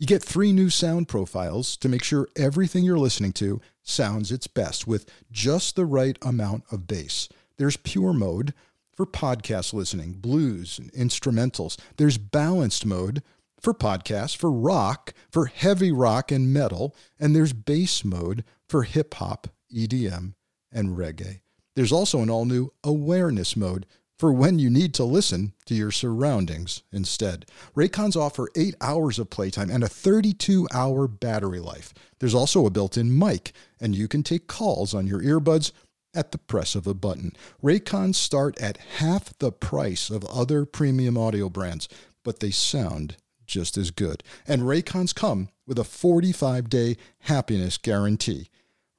You 0.00 0.07
get 0.07 0.23
three 0.23 0.52
new 0.52 0.71
sound 0.71 1.09
profiles 1.09 1.76
to 1.78 1.88
make 1.88 2.05
sure 2.05 2.28
everything 2.37 2.85
you're 2.85 3.00
listening 3.00 3.33
to 3.33 3.61
sounds 3.83 4.31
its 4.31 4.47
best 4.47 4.87
with 4.87 5.11
just 5.33 5.75
the 5.75 5.85
right 5.85 6.17
amount 6.23 6.62
of 6.71 6.87
bass. 6.87 7.28
There's 7.57 7.76
pure 7.76 8.12
mode 8.12 8.55
for 8.95 9.07
podcast 9.07 9.73
listening, 9.73 10.12
blues 10.12 10.78
and 10.78 10.93
instrumentals. 10.93 11.76
There's 11.97 12.17
balanced 12.17 12.87
mode 12.87 13.25
for 13.61 13.75
podcasts, 13.75 14.37
for 14.37 14.52
rock, 14.52 15.14
for 15.33 15.47
heavy 15.47 15.90
rock 15.90 16.31
and 16.31 16.55
metal, 16.55 16.95
and 17.19 17.35
there's 17.35 17.52
bass 17.52 18.05
mode 18.05 18.45
for 18.69 18.85
hip 18.85 19.14
hop, 19.14 19.49
EDM, 19.75 20.35
and 20.71 20.97
reggae. 20.97 21.40
There's 21.75 21.90
also 21.90 22.21
an 22.23 22.31
all 22.31 22.45
new 22.45 22.73
awareness 22.85 23.57
mode 23.57 23.85
for 24.19 24.33
when 24.33 24.59
you 24.59 24.69
need 24.69 24.95
to 24.95 25.05
listen 25.05 25.53
to 25.67 25.75
your 25.75 25.91
surroundings 25.91 26.83
instead. 26.93 27.47
Raycons 27.77 28.17
offer 28.17 28.49
8 28.57 28.75
hours 28.81 29.19
of 29.19 29.31
playtime 29.31 29.71
and 29.71 29.85
a 29.85 29.89
32 29.89 30.67
hour 30.75 31.07
battery 31.07 31.61
life. 31.61 31.95
There's 32.19 32.35
also 32.35 32.67
a 32.67 32.71
built 32.71 32.97
in 32.97 33.17
mic, 33.17 33.53
and 33.81 33.95
you 33.95 34.09
can 34.09 34.23
take 34.23 34.49
calls 34.49 34.93
on 34.93 35.07
your 35.07 35.21
earbuds 35.21 35.71
at 36.15 36.33
the 36.33 36.39
press 36.39 36.75
of 36.75 36.87
a 36.87 36.95
button. 36.95 37.33
Raycons 37.63 38.17
start 38.17 38.59
at 38.61 38.79
half 38.97 39.37
the 39.39 39.53
price 39.53 40.11
of 40.11 40.25
other 40.25 40.65
premium 40.65 41.17
audio 41.17 41.49
brands, 41.49 41.89
but 42.25 42.41
they 42.41 42.51
sound 42.51 43.17
just 43.47 43.77
as 43.77 43.91
good. 43.91 44.23
And 44.47 44.63
Raycons 44.63 45.15
come 45.15 45.49
with 45.67 45.79
a 45.79 45.85
45 45.85 46.69
day 46.69 46.97
happiness 47.21 47.79
guarantee. 47.79 48.49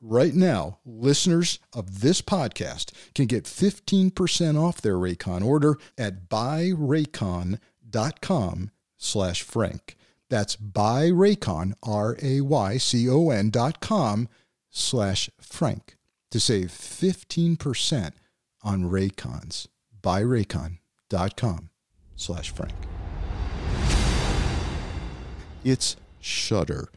Right 0.01 0.33
now, 0.33 0.79
listeners 0.85 1.59
of 1.73 1.99
this 1.99 2.21
podcast 2.21 2.93
can 3.13 3.25
get 3.25 3.43
15% 3.43 4.57
off 4.57 4.81
their 4.81 4.95
Raycon 4.95 5.43
order 5.43 5.75
at 5.97 6.29
buyraycon.com 6.29 7.59
slash 8.97 9.41
frank. 9.41 9.97
That's 10.29 10.55
buyraycon, 10.55 11.73
R-A-Y-C-O-N 11.83 13.49
dot 13.49 13.81
com 13.81 14.29
slash 14.69 15.29
frank 15.41 15.97
to 16.31 16.39
save 16.39 16.67
15% 16.69 18.13
on 18.63 18.83
Raycons. 18.83 19.67
Buyraycon.com 20.01 21.69
slash 22.15 22.51
frank. 22.51 22.73
It's 25.65 25.97
Shudder 26.21 26.89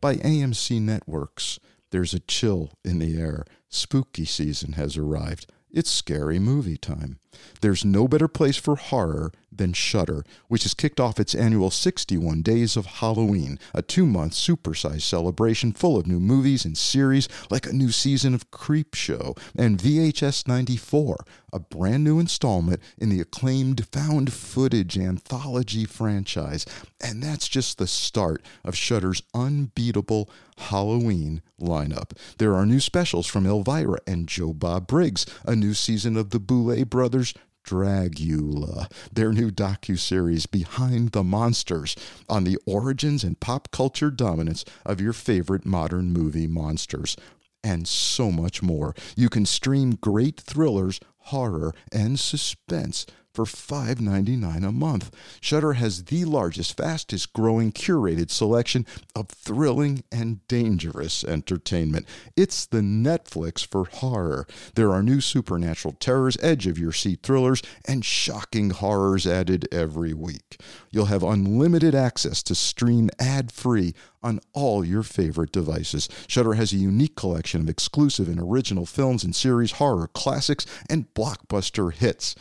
by 0.00 0.16
AMC 0.16 0.80
Networks. 0.82 1.58
There's 1.90 2.14
a 2.14 2.20
chill 2.20 2.70
in 2.84 2.98
the 2.98 3.20
air. 3.20 3.44
Spooky 3.70 4.24
season 4.24 4.72
has 4.72 4.96
arrived. 4.96 5.46
It's 5.72 5.90
scary 5.90 6.40
movie 6.40 6.76
time. 6.76 7.20
There's 7.60 7.84
no 7.84 8.08
better 8.08 8.26
place 8.26 8.56
for 8.56 8.74
horror 8.74 9.30
than 9.52 9.72
Shudder, 9.72 10.24
which 10.48 10.64
has 10.64 10.74
kicked 10.74 10.98
off 10.98 11.20
its 11.20 11.34
annual 11.34 11.70
61 11.70 12.42
Days 12.42 12.76
of 12.76 12.86
Halloween, 12.86 13.58
a 13.74 13.82
two-month 13.82 14.32
supersized 14.32 15.02
celebration 15.02 15.72
full 15.72 15.96
of 15.96 16.06
new 16.06 16.18
movies 16.18 16.64
and 16.64 16.76
series 16.76 17.28
like 17.50 17.66
a 17.66 17.72
new 17.72 17.90
season 17.90 18.34
of 18.34 18.50
Creepshow 18.50 19.38
and 19.56 19.78
VHS 19.78 20.48
94, 20.48 21.24
a 21.52 21.60
brand 21.60 22.02
new 22.04 22.18
installment 22.18 22.80
in 22.98 23.08
the 23.08 23.20
acclaimed 23.20 23.86
found 23.92 24.32
footage 24.32 24.98
anthology 24.98 25.84
franchise. 25.84 26.66
And 27.00 27.22
that's 27.22 27.48
just 27.48 27.78
the 27.78 27.86
start 27.86 28.42
of 28.64 28.76
Shudder's 28.76 29.22
unbeatable 29.34 30.30
Halloween 30.58 31.42
lineup. 31.60 32.12
There 32.38 32.54
are 32.54 32.66
new 32.66 32.80
specials 32.80 33.26
from 33.26 33.46
Elvira 33.60 33.98
and 34.06 34.26
Joe 34.26 34.54
Bob 34.54 34.86
Briggs, 34.86 35.26
a 35.44 35.54
new 35.54 35.74
season 35.74 36.16
of 36.16 36.30
the 36.30 36.40
Boulet 36.40 36.88
Brothers 36.88 37.34
Dragula, 37.62 38.90
their 39.12 39.34
new 39.34 39.50
docu-series 39.50 40.46
Behind 40.46 41.12
the 41.12 41.22
Monsters 41.22 41.94
on 42.26 42.44
the 42.44 42.56
origins 42.64 43.22
and 43.22 43.38
pop 43.38 43.70
culture 43.70 44.10
dominance 44.10 44.64
of 44.86 44.98
your 44.98 45.12
favorite 45.12 45.66
modern 45.66 46.10
movie 46.10 46.46
monsters 46.46 47.18
and 47.62 47.86
so 47.86 48.32
much 48.32 48.62
more. 48.62 48.94
You 49.14 49.28
can 49.28 49.44
stream 49.44 49.98
great 50.00 50.40
thrillers, 50.40 50.98
horror, 51.18 51.74
and 51.92 52.18
suspense 52.18 53.04
for 53.32 53.44
$5.99 53.44 54.66
a 54.66 54.72
month. 54.72 55.10
Shudder 55.40 55.74
has 55.74 56.04
the 56.04 56.24
largest, 56.24 56.76
fastest 56.76 57.32
growing 57.32 57.72
curated 57.72 58.30
selection 58.30 58.86
of 59.14 59.28
thrilling 59.28 60.02
and 60.10 60.46
dangerous 60.48 61.24
entertainment. 61.24 62.06
It's 62.36 62.66
the 62.66 62.80
Netflix 62.80 63.64
for 63.64 63.84
horror. 63.84 64.46
There 64.74 64.92
are 64.92 65.02
new 65.02 65.20
supernatural 65.20 65.94
terrors, 66.00 66.36
edge 66.42 66.66
of 66.66 66.78
your 66.78 66.92
seat 66.92 67.20
thrillers, 67.22 67.62
and 67.84 68.04
shocking 68.04 68.70
horrors 68.70 69.26
added 69.26 69.68
every 69.72 70.12
week. 70.12 70.60
You'll 70.90 71.06
have 71.06 71.22
unlimited 71.22 71.94
access 71.94 72.42
to 72.44 72.54
stream 72.54 73.10
ad 73.18 73.52
free 73.52 73.94
on 74.22 74.40
all 74.52 74.84
your 74.84 75.02
favorite 75.02 75.52
devices. 75.52 76.08
Shudder 76.26 76.54
has 76.54 76.72
a 76.72 76.76
unique 76.76 77.16
collection 77.16 77.62
of 77.62 77.68
exclusive 77.68 78.28
and 78.28 78.40
original 78.40 78.86
films 78.86 79.24
and 79.24 79.34
series, 79.34 79.72
horror 79.72 80.08
classics, 80.08 80.66
and 80.88 81.12
blockbuster 81.14 81.92
hits. 81.92 82.34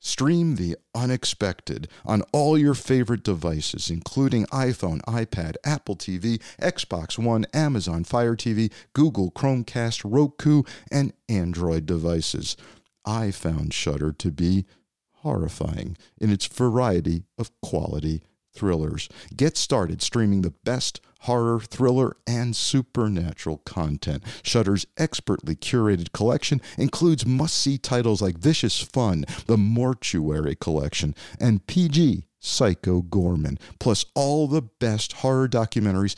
Stream 0.00 0.56
the 0.56 0.76
unexpected 0.94 1.88
on 2.04 2.22
all 2.32 2.58
your 2.58 2.74
favorite 2.74 3.22
devices, 3.22 3.90
including 3.90 4.46
iPhone, 4.46 5.00
iPad, 5.02 5.54
Apple 5.64 5.96
TV, 5.96 6.40
Xbox 6.60 7.18
One, 7.18 7.46
Amazon 7.54 8.04
Fire 8.04 8.36
TV, 8.36 8.70
Google 8.92 9.30
Chromecast, 9.30 10.02
Roku, 10.04 10.62
and 10.90 11.12
Android 11.28 11.86
devices. 11.86 12.56
I 13.04 13.30
found 13.30 13.72
Shudder 13.72 14.12
to 14.12 14.30
be 14.30 14.66
horrifying 15.24 15.96
in 16.18 16.30
its 16.30 16.46
variety 16.46 17.24
of 17.38 17.50
quality 17.62 18.22
thrillers. 18.54 19.08
Get 19.36 19.56
started 19.56 20.02
streaming 20.02 20.42
the 20.42 20.54
best 20.64 21.00
horror, 21.20 21.58
thriller, 21.60 22.16
and 22.26 22.54
supernatural 22.54 23.58
content. 23.64 24.22
Shudder's 24.42 24.86
expertly 24.98 25.56
curated 25.56 26.12
collection 26.12 26.60
includes 26.76 27.24
must-see 27.24 27.78
titles 27.78 28.20
like 28.20 28.38
Vicious 28.38 28.78
Fun, 28.80 29.24
The 29.46 29.56
Mortuary 29.56 30.54
Collection, 30.54 31.14
and 31.40 31.66
PG 31.66 32.26
Psycho 32.40 33.00
Goreman, 33.00 33.58
plus 33.78 34.04
all 34.14 34.46
the 34.46 34.62
best 34.62 35.14
horror 35.14 35.48
documentaries 35.48 36.14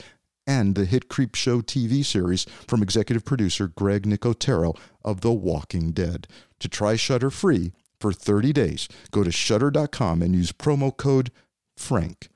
and 0.46 0.74
the 0.74 0.84
hit 0.84 1.08
Creepshow 1.08 1.62
TV 1.62 2.04
series 2.04 2.44
from 2.66 2.82
executive 2.82 3.24
producer 3.24 3.68
Greg 3.68 4.04
Nicotero 4.04 4.76
of 5.04 5.20
The 5.20 5.32
Walking 5.32 5.92
Dead. 5.92 6.26
To 6.60 6.68
try 6.68 6.96
Shudder 6.96 7.30
free 7.30 7.72
for 8.00 8.12
30 8.12 8.52
days, 8.52 8.88
go 9.10 9.22
to 9.22 9.32
shudder.com 9.32 10.22
and 10.22 10.34
use 10.34 10.52
promo 10.52 10.96
code 10.96 11.30
FRANK. 11.76 12.28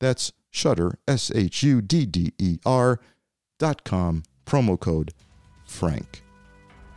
That's 0.00 0.32
Shudder, 0.50 0.98
S 1.06 1.30
H 1.34 1.62
U 1.62 1.80
D 1.80 2.06
D 2.06 2.32
E 2.38 2.58
R 2.64 3.00
dot 3.58 3.84
com, 3.84 4.22
promo 4.46 4.78
code 4.78 5.12
FRANK. 5.66 6.22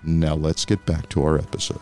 Now 0.03 0.35
let's 0.35 0.65
get 0.65 0.85
back 0.85 1.09
to 1.09 1.23
our 1.23 1.37
episode. 1.37 1.81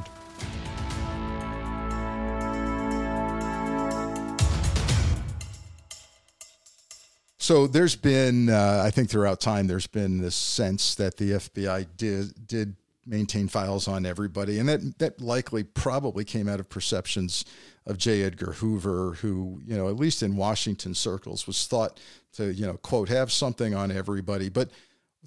So 7.50 7.66
there's 7.66 7.96
been, 7.96 8.50
uh, 8.50 8.84
I 8.86 8.92
think, 8.92 9.10
throughout 9.10 9.40
time, 9.40 9.66
there's 9.66 9.88
been 9.88 10.20
this 10.20 10.36
sense 10.36 10.94
that 10.96 11.18
the 11.18 11.32
FBI 11.32 11.88
did 11.98 12.48
did 12.48 12.76
maintain 13.08 13.48
files 13.48 13.88
on 13.88 14.06
everybody, 14.06 14.60
and 14.60 14.70
that 14.70 15.00
that 15.00 15.20
likely 15.20 15.64
probably 15.64 16.24
came 16.24 16.48
out 16.48 16.60
of 16.60 16.70
perceptions 16.70 17.46
of 17.90 17.98
J. 17.98 18.24
Edgar 18.24 18.54
Hoover, 18.54 19.16
who 19.16 19.62
you 19.66 19.76
know, 19.76 19.90
at 19.90 19.98
least 19.98 20.24
in 20.24 20.36
Washington 20.36 20.94
circles, 20.94 21.48
was 21.48 21.66
thought 21.68 22.00
to 22.34 22.54
you 22.54 22.66
know 22.66 22.78
quote 22.78 23.10
have 23.10 23.32
something 23.32 23.74
on 23.74 23.92
everybody, 23.92 24.50
but. 24.50 24.70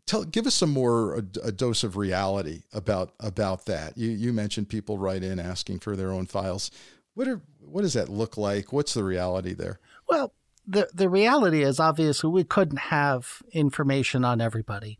Tell, 0.04 0.24
give 0.24 0.48
us 0.48 0.54
some 0.56 0.70
more 0.70 1.14
a, 1.14 1.24
a 1.44 1.52
dose 1.52 1.84
of 1.84 1.96
reality 1.96 2.62
about 2.72 3.12
about 3.20 3.66
that. 3.66 3.96
You 3.96 4.10
you 4.10 4.32
mentioned 4.32 4.68
people 4.68 4.98
write 4.98 5.22
in 5.22 5.38
asking 5.38 5.78
for 5.78 5.94
their 5.94 6.10
own 6.10 6.26
files. 6.26 6.72
What 7.14 7.28
are 7.28 7.40
what 7.60 7.82
does 7.82 7.92
that 7.92 8.08
look 8.08 8.36
like? 8.36 8.72
What's 8.72 8.94
the 8.94 9.04
reality 9.04 9.54
there? 9.54 9.78
Well, 10.08 10.32
the 10.66 10.88
the 10.92 11.08
reality 11.08 11.62
is 11.62 11.80
obviously 11.80 12.30
we 12.30 12.44
couldn't 12.44 12.78
have 12.78 13.42
information 13.52 14.24
on 14.24 14.40
everybody. 14.40 14.98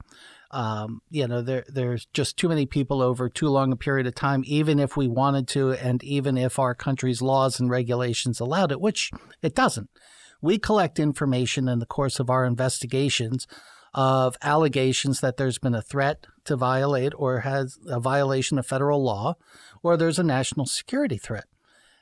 Um, 0.53 1.01
you 1.11 1.27
know, 1.27 1.41
there 1.41 1.65
there's 1.67 2.07
just 2.13 2.37
too 2.37 2.49
many 2.49 2.67
people 2.67 3.01
over 3.01 3.29
too 3.29 3.49
long 3.49 3.73
a 3.73 3.77
period 3.77 4.07
of 4.07 4.15
time, 4.15 4.43
even 4.47 4.79
if 4.79 4.97
we 4.97 5.09
wanted 5.09 5.49
to, 5.49 5.73
and 5.73 6.03
even 6.05 6.37
if 6.37 6.59
our 6.59 6.75
country's 6.75 7.23
laws 7.23 7.59
and 7.59 7.71
regulations 7.71 8.39
allowed 8.39 8.71
it, 8.71 8.81
which 8.81 9.11
it 9.41 9.55
doesn't. 9.55 9.89
We 10.43 10.59
collect 10.59 10.99
information 10.99 11.69
in 11.69 11.79
the 11.79 11.87
course 11.87 12.21
of 12.21 12.29
our 12.29 12.45
investigations 12.45 13.47
of 13.95 14.37
allegations 14.43 15.21
that 15.21 15.37
there's 15.37 15.59
been 15.59 15.75
a 15.75 15.83
threat 15.83 16.27
to 16.45 16.57
violate 16.57 17.13
or 17.17 17.41
has 17.41 17.79
a 17.87 18.01
violation 18.01 18.59
of 18.59 18.67
federal 18.67 19.03
law, 19.03 19.35
or 19.83 19.97
there's 19.97 20.19
a 20.19 20.25
national 20.25 20.67
security 20.67 21.19
threat. 21.19 21.45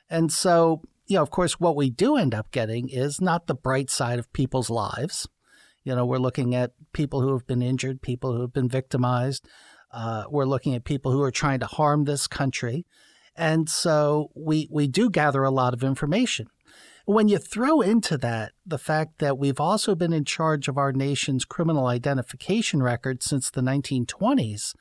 And 0.09 0.31
so, 0.31 0.81
you 1.07 1.17
know, 1.17 1.21
of 1.21 1.29
course, 1.29 1.59
what 1.59 1.75
we 1.75 1.89
do 1.89 2.15
end 2.15 2.33
up 2.33 2.51
getting 2.51 2.89
is 2.89 3.21
not 3.21 3.47
the 3.47 3.55
bright 3.55 3.89
side 3.89 4.19
of 4.19 4.31
people's 4.33 4.69
lives. 4.69 5.27
You 5.83 5.95
know, 5.95 6.05
we're 6.05 6.17
looking 6.17 6.53
at 6.55 6.71
people 6.93 7.21
who 7.21 7.33
have 7.33 7.47
been 7.47 7.61
injured, 7.61 8.01
people 8.01 8.33
who 8.33 8.41
have 8.41 8.53
been 8.53 8.69
victimized. 8.69 9.47
Uh, 9.91 10.25
we're 10.29 10.45
looking 10.45 10.75
at 10.75 10.83
people 10.83 11.11
who 11.11 11.21
are 11.21 11.31
trying 11.31 11.59
to 11.59 11.65
harm 11.65 12.05
this 12.05 12.27
country. 12.27 12.85
And 13.35 13.69
so 13.69 14.29
we, 14.35 14.67
we 14.71 14.87
do 14.87 15.09
gather 15.09 15.43
a 15.43 15.51
lot 15.51 15.73
of 15.73 15.83
information. 15.83 16.47
When 17.05 17.27
you 17.27 17.39
throw 17.39 17.81
into 17.81 18.17
that 18.19 18.51
the 18.65 18.77
fact 18.77 19.19
that 19.19 19.37
we've 19.37 19.59
also 19.59 19.95
been 19.95 20.13
in 20.13 20.23
charge 20.23 20.67
of 20.67 20.77
our 20.77 20.93
nation's 20.93 21.45
criminal 21.45 21.87
identification 21.87 22.83
record 22.83 23.23
since 23.23 23.49
the 23.49 23.61
1920s, 23.61 24.75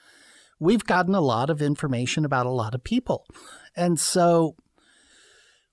we've 0.59 0.85
gotten 0.85 1.15
a 1.15 1.21
lot 1.21 1.49
of 1.49 1.63
information 1.63 2.25
about 2.25 2.47
a 2.47 2.51
lot 2.51 2.75
of 2.75 2.85
people. 2.85 3.27
And 3.75 3.99
so 3.99 4.57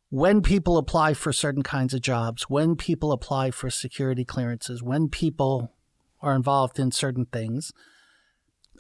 when 0.10 0.42
people 0.42 0.78
apply 0.78 1.14
for 1.14 1.34
certain 1.34 1.64
kinds 1.64 1.94
of 1.94 2.02
jobs, 2.02 2.44
when 2.44 2.76
people 2.76 3.12
apply 3.12 3.52
for 3.52 3.70
security 3.70 4.24
clearances, 4.24 4.82
when 4.82 5.10
people 5.10 5.74
are 6.22 6.36
involved 6.36 6.80
in 6.80 6.92
certain 6.92 7.26
things, 7.26 7.72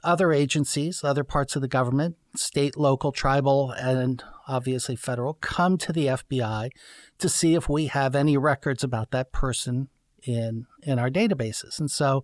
other 0.03 0.31
agencies, 0.31 1.03
other 1.03 1.23
parts 1.23 1.55
of 1.55 1.61
the 1.61 1.67
government, 1.67 2.15
state, 2.35 2.77
local, 2.77 3.11
tribal, 3.11 3.71
and 3.71 4.23
obviously 4.47 4.95
federal, 4.95 5.33
come 5.33 5.77
to 5.77 5.91
the 5.91 6.07
FBI 6.07 6.69
to 7.17 7.29
see 7.29 7.55
if 7.55 7.67
we 7.67 7.87
have 7.87 8.15
any 8.15 8.37
records 8.37 8.83
about 8.83 9.11
that 9.11 9.31
person 9.31 9.89
in 10.23 10.65
in 10.83 10.99
our 10.99 11.09
databases. 11.09 11.79
And 11.79 11.91
so 11.91 12.23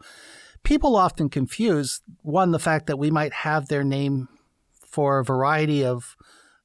people 0.63 0.95
often 0.95 1.29
confuse 1.29 2.01
one 2.21 2.51
the 2.51 2.59
fact 2.59 2.87
that 2.87 2.99
we 2.99 3.11
might 3.11 3.33
have 3.33 3.67
their 3.67 3.83
name 3.83 4.29
for 4.87 5.19
a 5.19 5.25
variety 5.25 5.83
of 5.83 6.15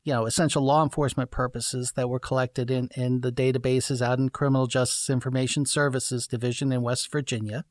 you 0.08 0.14
know 0.14 0.24
essential 0.24 0.62
law 0.62 0.82
enforcement 0.82 1.30
purposes 1.30 1.92
that 1.94 2.08
were 2.08 2.18
collected 2.18 2.70
in 2.70 2.88
in 2.96 3.20
the 3.20 3.30
databases 3.30 4.00
out 4.00 4.18
in 4.18 4.30
Criminal 4.30 4.66
Justice 4.66 5.10
Information 5.10 5.66
Services 5.66 6.26
Division 6.26 6.72
in 6.72 6.80
West 6.80 7.12
Virginia 7.12 7.66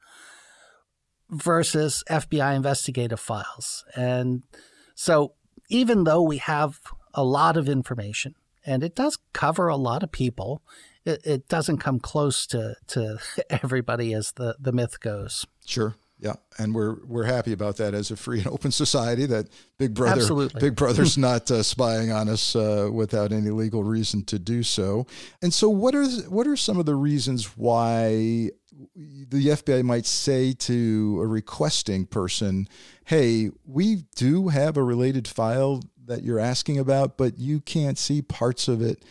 versus 1.31 2.03
FBI 2.07 2.55
investigative 2.55 3.19
files. 3.19 3.83
And 3.95 4.43
so 4.93 5.33
even 5.67 6.03
though 6.03 6.21
we 6.21 6.37
have 6.37 6.79
a 7.11 7.23
lot 7.23 7.57
of 7.57 7.67
information 7.67 8.35
and 8.63 8.83
it 8.83 8.95
does 8.95 9.17
cover 9.33 9.67
a 9.67 9.75
lot 9.75 10.03
of 10.03 10.11
people, 10.11 10.61
it, 11.05 11.21
it 11.25 11.47
doesn't 11.47 11.79
come 11.79 11.99
close 11.99 12.45
to, 12.47 12.75
to 12.89 13.17
everybody 13.49 14.13
as 14.13 14.33
the, 14.33 14.55
the 14.59 14.71
myth 14.71 14.99
goes. 14.99 15.47
Sure. 15.65 15.95
Yeah, 16.19 16.33
and 16.57 16.73
we're 16.73 16.95
we're 17.05 17.25
happy 17.25 17.53
about 17.53 17.77
that 17.77 17.93
as 17.93 18.09
a 18.09 18.17
free 18.17 18.39
and 18.39 18.47
open 18.47 18.71
society. 18.71 19.27
That 19.27 19.49
Big 19.77 19.93
Brother, 19.93 20.19
Absolutely. 20.19 20.59
Big 20.59 20.75
Brother's 20.75 21.15
not 21.17 21.49
uh, 21.51 21.61
spying 21.61 22.11
on 22.11 22.27
us 22.27 22.55
uh, 22.55 22.89
without 22.91 23.31
any 23.31 23.51
legal 23.51 23.83
reason 23.83 24.23
to 24.25 24.39
do 24.39 24.63
so. 24.63 25.05
And 25.43 25.53
so, 25.53 25.69
what 25.69 25.93
are 25.93 26.07
what 26.27 26.47
are 26.47 26.55
some 26.55 26.79
of 26.79 26.87
the 26.87 26.95
reasons 26.95 27.55
why 27.55 28.49
the 28.95 29.47
FBI 29.47 29.83
might 29.83 30.07
say 30.07 30.53
to 30.53 31.19
a 31.21 31.27
requesting 31.27 32.07
person, 32.07 32.67
"Hey, 33.05 33.51
we 33.63 34.03
do 34.15 34.47
have 34.47 34.75
a 34.75 34.83
related 34.83 35.27
file 35.27 35.83
that 36.07 36.23
you're 36.23 36.39
asking 36.39 36.79
about, 36.79 37.17
but 37.17 37.37
you 37.37 37.59
can't 37.59 37.97
see 37.97 38.23
parts 38.23 38.67
of 38.67 38.81
it." 38.81 39.05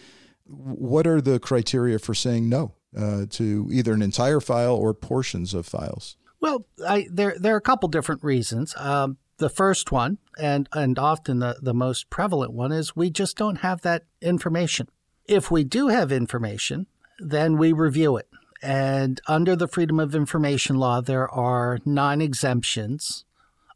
What 0.44 1.06
are 1.06 1.20
the 1.20 1.38
criteria 1.38 2.00
for 2.00 2.14
saying 2.14 2.48
no 2.48 2.72
uh, 2.96 3.26
to 3.30 3.68
either 3.70 3.92
an 3.92 4.02
entire 4.02 4.40
file 4.40 4.74
or 4.74 4.92
portions 4.92 5.54
of 5.54 5.66
files? 5.66 6.16
Well, 6.40 6.66
I, 6.86 7.06
there 7.10 7.36
there 7.38 7.54
are 7.54 7.58
a 7.58 7.62
couple 7.62 7.88
different 7.88 8.22
reasons. 8.22 8.74
Um, 8.76 9.18
the 9.38 9.48
first 9.48 9.92
one, 9.92 10.18
and 10.38 10.68
and 10.72 10.98
often 10.98 11.40
the, 11.40 11.58
the 11.60 11.74
most 11.74 12.10
prevalent 12.10 12.52
one, 12.52 12.72
is 12.72 12.96
we 12.96 13.10
just 13.10 13.36
don't 13.36 13.56
have 13.56 13.82
that 13.82 14.04
information. 14.20 14.88
If 15.26 15.50
we 15.50 15.64
do 15.64 15.88
have 15.88 16.12
information, 16.12 16.86
then 17.18 17.56
we 17.56 17.72
review 17.72 18.16
it. 18.16 18.28
And 18.62 19.20
under 19.26 19.54
the 19.56 19.68
Freedom 19.68 20.00
of 20.00 20.14
Information 20.14 20.76
Law, 20.76 21.00
there 21.00 21.28
are 21.28 21.78
non 21.84 22.20
exemptions 22.20 23.24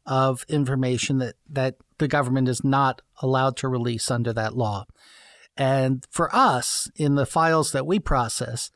of 0.05 0.45
information 0.49 1.19
that, 1.19 1.35
that 1.49 1.75
the 1.99 2.07
government 2.07 2.47
is 2.47 2.63
not 2.63 3.01
allowed 3.21 3.55
to 3.57 3.67
release 3.67 4.09
under 4.09 4.33
that 4.33 4.55
law. 4.55 4.85
And 5.55 6.05
for 6.09 6.33
us, 6.35 6.89
in 6.95 7.15
the 7.15 7.25
files 7.25 7.71
that 7.71 7.85
we 7.85 7.99
process, 7.99 8.71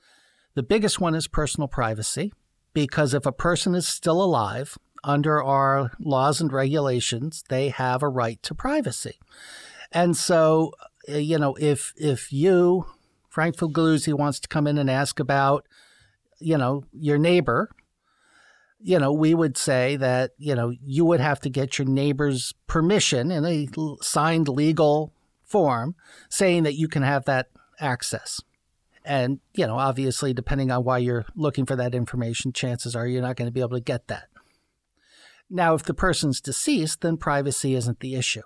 the 0.53 0.63
biggest 0.63 0.99
one 0.99 1.15
is 1.15 1.27
personal 1.27 1.67
privacy, 1.67 2.31
because 2.75 3.15
if 3.15 3.25
a 3.25 3.31
person 3.31 3.73
is 3.73 3.87
still 3.87 4.21
alive, 4.21 4.77
under 5.03 5.41
our 5.41 5.91
laws 5.99 6.41
and 6.41 6.51
regulations, 6.51 7.43
they 7.47 7.69
have 7.69 8.03
a 8.03 8.09
right 8.09 8.41
to 8.43 8.53
privacy. 8.53 9.19
And 9.91 10.17
so, 10.17 10.73
uh, 11.09 11.17
you 11.17 11.39
know, 11.39 11.55
if 11.59 11.93
if 11.95 12.33
you, 12.33 12.87
Frank 13.29 13.55
Figliuzzi, 13.55 14.13
wants 14.13 14.39
to 14.41 14.47
come 14.47 14.67
in 14.67 14.77
and 14.77 14.89
ask 14.89 15.19
about, 15.19 15.65
you 16.39 16.57
know, 16.57 16.83
your 16.91 17.17
neighbor, 17.17 17.69
you 18.79 18.99
know, 18.99 19.13
we 19.13 19.33
would 19.33 19.57
say 19.57 19.95
that, 19.95 20.31
you 20.37 20.53
know, 20.55 20.73
you 20.83 21.05
would 21.05 21.21
have 21.21 21.39
to 21.41 21.49
get 21.49 21.77
your 21.77 21.87
neighbor's 21.87 22.53
permission 22.67 23.31
in 23.31 23.45
a 23.45 23.67
signed 24.01 24.49
legal 24.49 25.13
form 25.43 25.95
saying 26.29 26.63
that 26.63 26.75
you 26.75 26.87
can 26.87 27.03
have 27.03 27.25
that 27.25 27.47
access. 27.79 28.41
And, 29.05 29.39
you 29.53 29.67
know, 29.67 29.77
obviously, 29.77 30.33
depending 30.33 30.71
on 30.71 30.83
why 30.83 30.97
you're 30.97 31.25
looking 31.35 31.65
for 31.65 31.75
that 31.75 31.93
information, 31.93 32.51
chances 32.51 32.95
are 32.95 33.07
you're 33.07 33.21
not 33.21 33.35
going 33.35 33.47
to 33.47 33.53
be 33.53 33.61
able 33.61 33.77
to 33.77 33.79
get 33.79 34.07
that. 34.07 34.27
Now, 35.49 35.75
if 35.75 35.83
the 35.83 35.93
person's 35.93 36.41
deceased, 36.41 37.01
then 37.01 37.17
privacy 37.17 37.75
isn't 37.75 37.99
the 37.99 38.15
issue. 38.15 38.41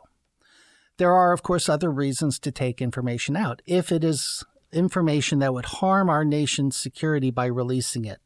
There 0.97 1.13
are, 1.13 1.31
of 1.31 1.43
course, 1.43 1.69
other 1.69 1.89
reasons 1.89 2.39
to 2.39 2.51
take 2.51 2.81
information 2.81 3.37
out. 3.37 3.61
If 3.65 3.89
it 3.89 4.03
is 4.03 4.43
information 4.73 5.39
that 5.39 5.53
would 5.53 5.65
harm 5.65 6.09
our 6.09 6.25
nation's 6.25 6.75
security 6.75 7.31
by 7.31 7.45
releasing 7.45 8.03
it, 8.03 8.19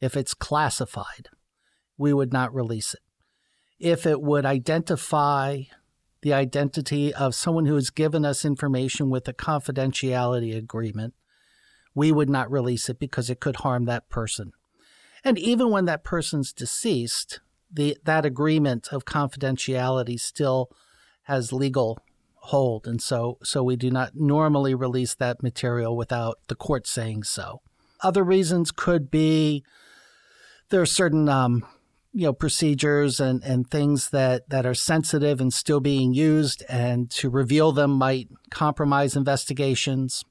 if 0.00 0.16
it's 0.16 0.34
classified, 0.34 1.30
we 1.98 2.12
would 2.12 2.32
not 2.32 2.54
release 2.54 2.94
it. 2.94 3.00
If 3.80 4.06
it 4.06 4.22
would 4.22 4.46
identify 4.46 5.62
the 6.20 6.32
identity 6.32 7.12
of 7.12 7.34
someone 7.34 7.66
who 7.66 7.74
has 7.74 7.90
given 7.90 8.24
us 8.24 8.44
information 8.44 9.10
with 9.10 9.26
a 9.26 9.32
confidentiality 9.32 10.56
agreement, 10.56 11.14
we 11.94 12.12
would 12.12 12.30
not 12.30 12.50
release 12.50 12.88
it 12.88 12.98
because 12.98 13.30
it 13.30 13.40
could 13.40 13.56
harm 13.56 13.84
that 13.84 14.08
person. 14.08 14.52
And 15.24 15.38
even 15.38 15.70
when 15.70 15.84
that 15.84 16.04
person's 16.04 16.52
deceased, 16.52 17.40
the 17.70 17.96
that 18.04 18.26
agreement 18.26 18.88
of 18.92 19.04
confidentiality 19.04 20.18
still 20.18 20.70
has 21.24 21.52
legal 21.52 21.98
hold, 22.34 22.86
and 22.86 23.00
so 23.00 23.38
so 23.42 23.62
we 23.62 23.76
do 23.76 23.90
not 23.90 24.12
normally 24.14 24.74
release 24.74 25.14
that 25.14 25.42
material 25.42 25.96
without 25.96 26.38
the 26.48 26.54
court 26.54 26.86
saying 26.86 27.22
so. 27.22 27.62
Other 28.02 28.24
reasons 28.24 28.72
could 28.72 29.10
be 29.10 29.64
there 30.70 30.80
are 30.80 30.86
certain 30.86 31.28
um, 31.28 31.64
you 32.12 32.26
know 32.26 32.32
procedures 32.32 33.20
and, 33.20 33.42
and 33.42 33.70
things 33.70 34.10
that, 34.10 34.48
that 34.50 34.66
are 34.66 34.74
sensitive 34.74 35.40
and 35.40 35.52
still 35.52 35.80
being 35.80 36.12
used, 36.12 36.64
and 36.68 37.10
to 37.12 37.30
reveal 37.30 37.72
them 37.72 37.92
might 37.92 38.28
compromise 38.50 39.16
investigations. 39.16 40.24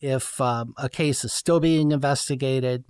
If 0.00 0.40
um, 0.40 0.74
a 0.76 0.88
case 0.88 1.24
is 1.24 1.32
still 1.32 1.60
being 1.60 1.92
investigated, 1.92 2.84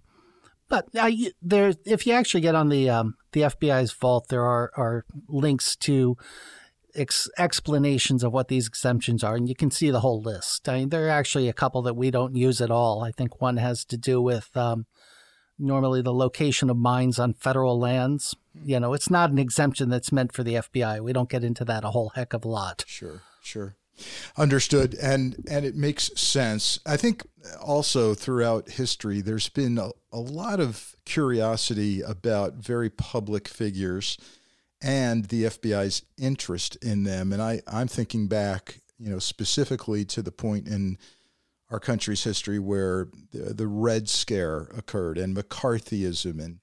but 0.68 0.88
uh, 0.98 1.10
there, 1.42 1.74
if 1.84 2.06
you 2.06 2.12
actually 2.12 2.40
get 2.40 2.54
on 2.54 2.68
the 2.68 2.90
um, 2.90 3.14
the 3.32 3.42
FBI's 3.42 3.92
vault, 3.92 4.28
there 4.28 4.44
are 4.44 4.70
are 4.76 5.04
links 5.28 5.76
to 5.76 6.16
ex- 6.94 7.28
explanations 7.38 8.24
of 8.24 8.32
what 8.32 8.48
these 8.48 8.66
exemptions 8.66 9.22
are, 9.22 9.36
and 9.36 9.48
you 9.48 9.54
can 9.54 9.70
see 9.70 9.90
the 9.90 10.00
whole 10.00 10.20
list. 10.20 10.68
I 10.68 10.80
mean, 10.80 10.88
there 10.88 11.06
are 11.06 11.10
actually 11.10 11.48
a 11.48 11.52
couple 11.52 11.82
that 11.82 11.94
we 11.94 12.10
don't 12.10 12.34
use 12.34 12.60
at 12.60 12.70
all. 12.70 13.02
I 13.02 13.12
think 13.12 13.40
one 13.40 13.58
has 13.58 13.84
to 13.86 13.96
do 13.96 14.20
with 14.20 14.56
um, 14.56 14.86
normally 15.58 16.02
the 16.02 16.14
location 16.14 16.70
of 16.70 16.76
mines 16.76 17.18
on 17.18 17.34
federal 17.34 17.78
lands. 17.78 18.34
You 18.64 18.80
know, 18.80 18.94
it's 18.94 19.10
not 19.10 19.30
an 19.30 19.38
exemption 19.38 19.90
that's 19.90 20.12
meant 20.12 20.32
for 20.32 20.42
the 20.42 20.54
FBI. 20.54 21.00
We 21.00 21.12
don't 21.12 21.28
get 21.28 21.44
into 21.44 21.64
that 21.66 21.84
a 21.84 21.90
whole 21.90 22.10
heck 22.14 22.32
of 22.32 22.44
a 22.44 22.48
lot. 22.48 22.84
Sure, 22.86 23.22
sure. 23.42 23.76
Understood, 24.36 24.94
and 25.00 25.36
and 25.48 25.64
it 25.64 25.76
makes 25.76 26.10
sense. 26.20 26.78
I 26.84 26.96
think 26.96 27.22
also 27.60 28.14
throughout 28.14 28.70
history, 28.70 29.20
there's 29.20 29.48
been 29.48 29.78
a, 29.78 29.90
a 30.12 30.18
lot 30.18 30.60
of 30.60 30.96
curiosity 31.04 32.00
about 32.00 32.54
very 32.54 32.90
public 32.90 33.46
figures 33.46 34.18
and 34.82 35.26
the 35.26 35.44
FBI's 35.44 36.02
interest 36.18 36.76
in 36.82 37.04
them. 37.04 37.32
And 37.32 37.40
I 37.40 37.62
I'm 37.66 37.88
thinking 37.88 38.26
back, 38.26 38.80
you 38.98 39.10
know, 39.10 39.18
specifically 39.18 40.04
to 40.06 40.22
the 40.22 40.32
point 40.32 40.68
in 40.68 40.98
our 41.70 41.80
country's 41.80 42.24
history 42.24 42.58
where 42.58 43.08
the, 43.32 43.54
the 43.54 43.66
Red 43.66 44.08
Scare 44.08 44.68
occurred 44.76 45.18
and 45.18 45.36
McCarthyism, 45.36 46.42
and 46.42 46.58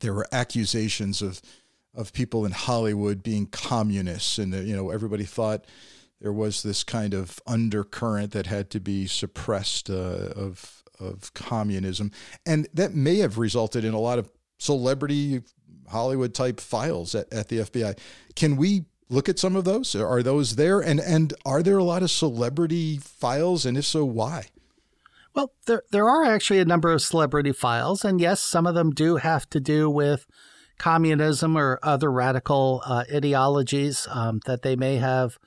there 0.00 0.14
were 0.14 0.26
accusations 0.32 1.22
of 1.22 1.40
of 1.94 2.12
people 2.12 2.46
in 2.46 2.52
Hollywood 2.52 3.22
being 3.22 3.46
communists, 3.46 4.38
and 4.38 4.54
you 4.54 4.76
know 4.76 4.90
everybody 4.90 5.24
thought 5.24 5.64
there 6.20 6.32
was 6.32 6.62
this 6.62 6.84
kind 6.84 7.14
of 7.14 7.40
undercurrent 7.46 8.32
that 8.32 8.46
had 8.46 8.70
to 8.70 8.80
be 8.80 9.06
suppressed 9.06 9.90
uh, 9.90 10.32
of 10.36 10.82
of 10.98 11.32
communism, 11.32 12.12
and 12.44 12.68
that 12.74 12.94
may 12.94 13.18
have 13.18 13.38
resulted 13.38 13.84
in 13.84 13.94
a 13.94 14.00
lot 14.00 14.18
of 14.18 14.30
celebrity 14.58 15.40
Hollywood 15.88 16.34
type 16.34 16.60
files 16.60 17.14
at, 17.14 17.32
at 17.32 17.48
the 17.48 17.58
FBI. 17.58 17.98
Can 18.36 18.56
we 18.56 18.84
look 19.08 19.28
at 19.28 19.38
some 19.38 19.56
of 19.56 19.64
those? 19.64 19.94
Are 19.94 20.22
those 20.22 20.56
there, 20.56 20.80
and 20.80 21.00
and 21.00 21.34
are 21.44 21.62
there 21.62 21.78
a 21.78 21.84
lot 21.84 22.02
of 22.02 22.10
celebrity 22.10 22.98
files, 22.98 23.64
and 23.66 23.76
if 23.76 23.84
so, 23.84 24.04
why? 24.04 24.46
Well, 25.34 25.52
there 25.66 25.82
there 25.90 26.08
are 26.08 26.24
actually 26.24 26.60
a 26.60 26.64
number 26.64 26.90
of 26.90 27.02
celebrity 27.02 27.52
files, 27.52 28.04
and 28.04 28.20
yes, 28.20 28.40
some 28.40 28.66
of 28.66 28.74
them 28.74 28.90
do 28.90 29.16
have 29.16 29.48
to 29.50 29.60
do 29.60 29.88
with 29.88 30.26
communism 30.78 31.56
or 31.56 31.78
other 31.82 32.10
radical 32.10 32.82
uh, 32.86 33.04
ideologies 33.12 34.08
um, 34.10 34.40
that 34.46 34.62
they 34.62 34.76
may 34.76 34.96
have 34.96 35.38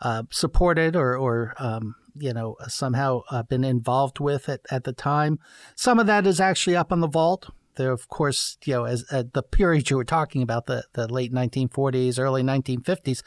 uh, 0.00 0.22
supported 0.30 0.96
or, 0.96 1.16
or 1.16 1.54
um, 1.58 1.94
you 2.14 2.32
know, 2.32 2.56
somehow 2.66 3.22
uh, 3.30 3.42
been 3.42 3.64
involved 3.64 4.20
with 4.20 4.48
at, 4.48 4.60
at 4.70 4.84
the 4.84 4.92
time. 4.92 5.38
Some 5.74 5.98
of 5.98 6.06
that 6.06 6.26
is 6.26 6.40
actually 6.40 6.76
up 6.76 6.92
on 6.92 7.00
the 7.00 7.08
vault. 7.08 7.50
There, 7.76 7.92
of 7.92 8.08
course, 8.08 8.58
you 8.64 8.74
know, 8.74 8.84
as 8.84 9.04
uh, 9.10 9.24
the 9.32 9.42
period 9.42 9.88
you 9.88 9.96
were 9.96 10.04
talking 10.04 10.42
about, 10.42 10.66
the, 10.66 10.84
the 10.94 11.06
late 11.06 11.32
1940s, 11.32 12.18
early 12.18 12.42
1950s, 12.42 13.22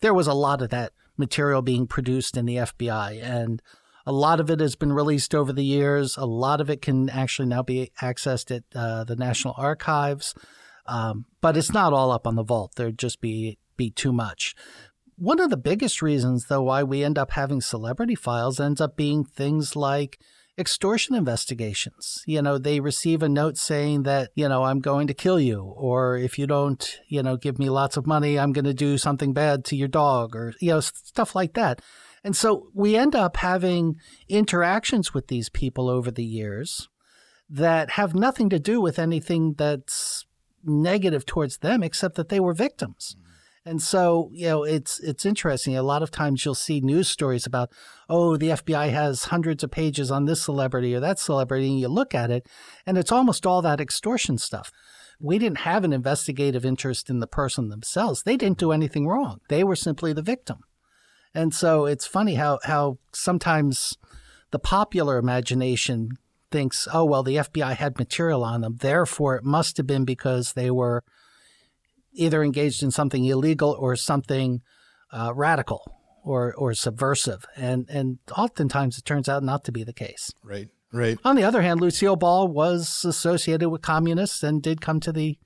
there 0.00 0.14
was 0.14 0.28
a 0.28 0.34
lot 0.34 0.62
of 0.62 0.70
that 0.70 0.92
material 1.16 1.62
being 1.62 1.86
produced 1.86 2.36
in 2.36 2.46
the 2.46 2.56
FBI. 2.56 3.20
And 3.22 3.60
a 4.06 4.12
lot 4.12 4.40
of 4.40 4.50
it 4.50 4.60
has 4.60 4.76
been 4.76 4.92
released 4.92 5.34
over 5.34 5.52
the 5.52 5.64
years. 5.64 6.16
A 6.16 6.24
lot 6.24 6.60
of 6.60 6.70
it 6.70 6.80
can 6.80 7.10
actually 7.10 7.48
now 7.48 7.62
be 7.62 7.90
accessed 8.00 8.54
at 8.54 8.62
uh, 8.74 9.04
the 9.04 9.16
National 9.16 9.54
Archives. 9.56 10.34
Um, 10.86 11.26
but 11.40 11.56
it's 11.56 11.72
not 11.72 11.92
all 11.92 12.10
up 12.10 12.26
on 12.26 12.36
the 12.36 12.42
vault. 12.42 12.72
There'd 12.76 12.98
just 12.98 13.20
be 13.20 13.58
be 13.76 13.90
too 13.90 14.12
much. 14.12 14.54
One 15.20 15.40
of 15.40 15.50
the 15.50 15.56
biggest 15.56 16.00
reasons, 16.00 16.46
though, 16.46 16.62
why 16.62 16.84
we 16.84 17.02
end 17.02 17.18
up 17.18 17.32
having 17.32 17.60
celebrity 17.60 18.14
files 18.14 18.60
ends 18.60 18.80
up 18.80 18.96
being 18.96 19.24
things 19.24 19.74
like 19.74 20.20
extortion 20.56 21.16
investigations. 21.16 22.22
You 22.24 22.40
know, 22.40 22.56
they 22.56 22.78
receive 22.78 23.22
a 23.24 23.28
note 23.28 23.58
saying 23.58 24.04
that, 24.04 24.30
you 24.36 24.48
know, 24.48 24.62
I'm 24.62 24.78
going 24.78 25.08
to 25.08 25.14
kill 25.14 25.40
you, 25.40 25.60
or 25.76 26.16
if 26.16 26.38
you 26.38 26.46
don't, 26.46 27.00
you 27.08 27.20
know, 27.20 27.36
give 27.36 27.58
me 27.58 27.68
lots 27.68 27.96
of 27.96 28.06
money, 28.06 28.38
I'm 28.38 28.52
going 28.52 28.64
to 28.64 28.74
do 28.74 28.96
something 28.96 29.32
bad 29.32 29.64
to 29.66 29.76
your 29.76 29.88
dog, 29.88 30.36
or, 30.36 30.54
you 30.60 30.70
know, 30.70 30.80
stuff 30.80 31.34
like 31.34 31.54
that. 31.54 31.82
And 32.22 32.36
so 32.36 32.68
we 32.72 32.96
end 32.96 33.16
up 33.16 33.38
having 33.38 33.96
interactions 34.28 35.14
with 35.14 35.26
these 35.26 35.48
people 35.48 35.88
over 35.88 36.12
the 36.12 36.24
years 36.24 36.88
that 37.50 37.90
have 37.90 38.14
nothing 38.14 38.48
to 38.50 38.60
do 38.60 38.80
with 38.80 39.00
anything 39.00 39.54
that's 39.54 40.26
negative 40.64 41.26
towards 41.26 41.58
them, 41.58 41.82
except 41.82 42.14
that 42.16 42.28
they 42.28 42.38
were 42.38 42.54
victims. 42.54 43.16
Mm-hmm. 43.16 43.27
And 43.68 43.82
so, 43.82 44.30
you 44.32 44.46
know, 44.46 44.64
it's 44.64 44.98
it's 45.00 45.26
interesting. 45.26 45.76
A 45.76 45.82
lot 45.82 46.02
of 46.02 46.10
times 46.10 46.42
you'll 46.42 46.54
see 46.54 46.80
news 46.80 47.06
stories 47.06 47.44
about, 47.44 47.70
oh, 48.08 48.38
the 48.38 48.48
FBI 48.48 48.90
has 48.90 49.24
hundreds 49.24 49.62
of 49.62 49.70
pages 49.70 50.10
on 50.10 50.24
this 50.24 50.40
celebrity 50.40 50.94
or 50.94 51.00
that 51.00 51.18
celebrity, 51.18 51.68
and 51.68 51.78
you 51.78 51.88
look 51.88 52.14
at 52.14 52.30
it, 52.30 52.46
and 52.86 52.96
it's 52.96 53.12
almost 53.12 53.44
all 53.44 53.60
that 53.60 53.80
extortion 53.80 54.38
stuff. 54.38 54.72
We 55.20 55.38
didn't 55.38 55.58
have 55.58 55.84
an 55.84 55.92
investigative 55.92 56.64
interest 56.64 57.10
in 57.10 57.20
the 57.20 57.26
person 57.26 57.68
themselves. 57.68 58.22
They 58.22 58.38
didn't 58.38 58.56
do 58.56 58.72
anything 58.72 59.06
wrong. 59.06 59.40
They 59.50 59.62
were 59.62 59.76
simply 59.76 60.14
the 60.14 60.22
victim. 60.22 60.60
And 61.34 61.52
so 61.52 61.84
it's 61.84 62.06
funny 62.06 62.36
how 62.36 62.60
how 62.64 62.96
sometimes 63.12 63.98
the 64.50 64.58
popular 64.58 65.18
imagination 65.18 66.12
thinks, 66.50 66.88
oh, 66.90 67.04
well, 67.04 67.22
the 67.22 67.36
FBI 67.36 67.76
had 67.76 67.98
material 67.98 68.44
on 68.44 68.62
them. 68.62 68.76
Therefore, 68.80 69.36
it 69.36 69.44
must 69.44 69.76
have 69.76 69.86
been 69.86 70.06
because 70.06 70.54
they 70.54 70.70
were 70.70 71.04
either 72.18 72.42
engaged 72.42 72.82
in 72.82 72.90
something 72.90 73.24
illegal 73.24 73.76
or 73.78 73.96
something 73.96 74.60
uh, 75.12 75.32
radical 75.34 75.96
or, 76.24 76.54
or 76.54 76.74
subversive. 76.74 77.46
And, 77.56 77.88
and 77.88 78.18
oftentimes 78.36 78.98
it 78.98 79.04
turns 79.04 79.28
out 79.28 79.42
not 79.42 79.64
to 79.64 79.72
be 79.72 79.84
the 79.84 79.92
case. 79.92 80.32
Right, 80.42 80.68
right. 80.92 81.18
On 81.24 81.36
the 81.36 81.44
other 81.44 81.62
hand, 81.62 81.80
Lucille 81.80 82.16
Ball 82.16 82.48
was 82.48 83.04
associated 83.04 83.70
with 83.70 83.82
communists 83.82 84.42
and 84.42 84.62
did 84.62 84.80
come 84.80 85.00
to 85.00 85.12
the 85.12 85.38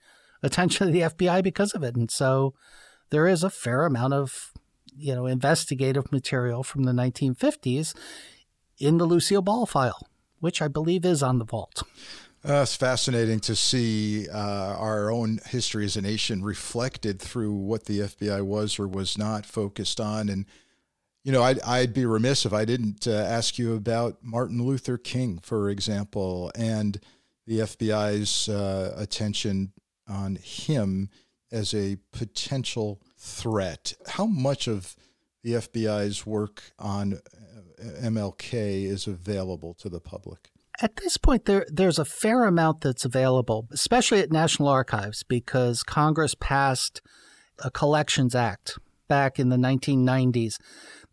attention 0.43 0.89
of 0.89 0.93
the 0.93 1.01
FBI 1.01 1.43
because 1.43 1.73
of 1.73 1.83
it. 1.83 1.95
And 1.95 2.11
so 2.11 2.55
there 3.11 3.29
is 3.29 3.45
a 3.45 3.51
fair 3.51 3.85
amount 3.85 4.15
of 4.15 4.53
you 4.95 5.15
know 5.15 5.27
investigative 5.27 6.11
material 6.13 6.63
from 6.63 6.85
the 6.85 6.93
1950s 6.93 7.95
in 8.79 8.99
the 8.99 9.05
Lucille 9.05 9.43
Ball 9.43 9.67
file, 9.67 10.07
which 10.41 10.61
I 10.61 10.69
believe 10.69 11.05
is 11.05 11.23
on 11.23 11.39
the 11.39 11.45
vault. 11.45 11.83
Uh, 12.45 12.63
it's 12.63 12.75
fascinating 12.75 13.39
to 13.39 13.55
see 13.55 14.29
uh, 14.29 14.75
our 14.77 15.13
own 15.13 15.39
history 15.47 15.85
as 15.85 15.97
a 15.97 16.03
nation 16.03 16.43
reflected 16.43 17.21
through 17.21 17.53
what 17.53 17.85
the 17.85 18.01
FBI 18.01 18.43
was 18.43 18.81
or 18.81 18.89
was 18.89 19.17
not 19.17 19.47
focused 19.47 20.01
on. 20.01 20.29
And, 20.29 20.47
you 21.23 21.31
know, 21.31 21.45
I'd, 21.45 21.61
I'd 21.61 21.95
be 21.95 22.05
remiss 22.05 22.45
if 22.45 22.53
I 22.53 22.65
didn't 22.65 23.07
uh, 23.07 23.13
ask 23.13 23.61
you 23.61 23.77
about 23.77 24.25
Martin 24.25 24.61
Luther 24.61 24.99
King, 24.99 25.39
for 25.41 25.71
example, 25.71 26.51
and 26.57 26.99
the 27.47 27.61
FBI's 27.61 28.49
uh, 28.49 28.93
attention 28.97 29.73
on 30.09 30.35
him 30.35 31.11
as 31.53 31.73
a 31.73 31.99
potential 32.11 33.01
threat. 33.17 33.95
How 34.09 34.27
much 34.27 34.67
of 34.67 34.97
the 35.45 35.53
FBI's 35.53 36.27
work 36.27 36.73
on 36.77 37.15
uh, 37.15 37.85
MLK 38.01 38.85
is 38.85 39.07
available 39.07 39.75
to 39.75 39.89
the 39.89 40.01
public? 40.01 40.52
At 40.83 40.97
this 40.97 41.17
point, 41.17 41.45
there 41.45 41.65
there's 41.71 42.01
a 42.01 42.05
fair 42.05 42.45
amount 42.45 42.81
that's 42.81 43.05
available, 43.05 43.69
especially 43.71 44.19
at 44.19 44.33
National 44.33 44.67
Archives, 44.67 45.23
because 45.23 45.85
Congress 45.85 46.35
passed 46.35 47.01
a 47.61 47.71
Collections 47.71 48.35
Act 48.35 48.79
back 49.07 49.39
in 49.39 49.49
the 49.49 49.57
1990s 49.57 50.57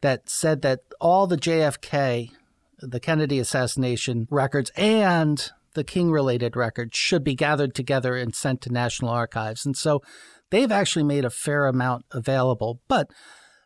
that 0.02 0.28
said 0.28 0.64
that 0.64 0.80
all 1.00 1.28
the 1.28 1.38
JFK, 1.38 2.32
the 2.80 3.00
Kennedy 3.00 3.38
assassination 3.38 4.28
records, 4.32 4.72
and 4.76 5.52
the 5.76 5.84
King 5.84 6.10
related 6.10 6.56
records 6.56 6.98
should 6.98 7.24
be 7.24 7.36
gathered 7.36 7.76
together 7.76 8.16
and 8.16 8.34
sent 8.34 8.62
to 8.62 8.74
National 8.74 9.12
Archives. 9.12 9.68
And 9.68 9.78
so 9.78 10.02
they've 10.50 10.72
actually 10.72 11.04
made 11.04 11.26
a 11.26 11.30
fair 11.30 11.68
amount 11.68 12.06
available. 12.12 12.82
But 12.88 13.12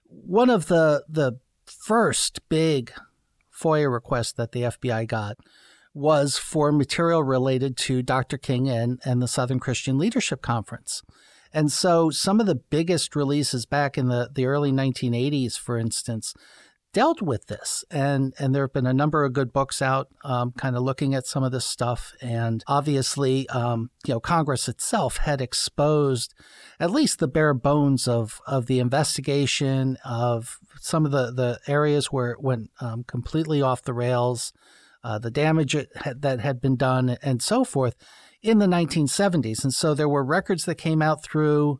one 0.09 0.49
of 0.49 0.65
the 0.65 1.05
the 1.07 1.39
first 1.65 2.41
big 2.49 2.91
FOIA 3.57 3.89
requests 3.89 4.33
that 4.33 4.51
the 4.51 4.63
FBI 4.63 5.07
got 5.07 5.37
was 5.93 6.37
for 6.37 6.71
material 6.71 7.23
related 7.23 7.77
to 7.77 8.01
Dr. 8.01 8.37
King 8.37 8.69
and, 8.69 8.99
and 9.05 9.21
the 9.21 9.27
Southern 9.27 9.59
Christian 9.59 9.97
Leadership 9.97 10.41
Conference. 10.41 11.03
And 11.53 11.71
so 11.71 12.09
some 12.09 12.39
of 12.39 12.47
the 12.47 12.55
biggest 12.55 13.15
releases 13.15 13.65
back 13.65 13.97
in 13.97 14.07
the, 14.07 14.29
the 14.33 14.45
early 14.45 14.71
1980s, 14.71 15.57
for 15.57 15.77
instance, 15.77 16.33
dealt 16.93 17.21
with 17.21 17.47
this. 17.47 17.83
And, 17.91 18.33
and 18.39 18.53
there 18.53 18.63
have 18.63 18.73
been 18.73 18.87
a 18.87 18.93
number 18.93 19.23
of 19.23 19.33
good 19.33 19.51
books 19.51 19.81
out 19.81 20.07
um, 20.23 20.51
kind 20.53 20.75
of 20.75 20.83
looking 20.83 21.13
at 21.13 21.25
some 21.25 21.43
of 21.43 21.51
this 21.51 21.65
stuff. 21.65 22.13
And 22.21 22.63
obviously, 22.67 23.47
um, 23.49 23.89
you 24.05 24.13
know, 24.13 24.19
Congress 24.19 24.67
itself 24.67 25.17
had 25.17 25.41
exposed 25.41 26.33
at 26.79 26.91
least 26.91 27.19
the 27.19 27.27
bare 27.27 27.53
bones 27.53 28.07
of, 28.07 28.41
of 28.47 28.67
the 28.67 28.79
investigation 28.79 29.97
of 30.05 30.59
some 30.79 31.05
of 31.05 31.11
the, 31.11 31.31
the 31.31 31.59
areas 31.67 32.11
where 32.11 32.31
it 32.31 32.41
went 32.41 32.69
um, 32.79 33.03
completely 33.03 33.61
off 33.61 33.83
the 33.83 33.93
rails, 33.93 34.53
uh, 35.03 35.19
the 35.19 35.31
damage 35.31 35.75
that 36.05 36.39
had 36.39 36.61
been 36.61 36.75
done, 36.75 37.17
and 37.21 37.41
so 37.41 37.63
forth 37.63 37.95
in 38.41 38.59
the 38.59 38.65
1970s. 38.65 39.63
And 39.63 39.73
so 39.73 39.93
there 39.93 40.09
were 40.09 40.23
records 40.23 40.65
that 40.65 40.75
came 40.75 41.01
out 41.01 41.23
through 41.23 41.79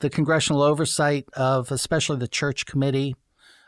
the 0.00 0.10
congressional 0.10 0.62
oversight 0.62 1.26
of 1.34 1.70
especially 1.70 2.18
the 2.18 2.28
Church 2.28 2.66
Committee 2.66 3.14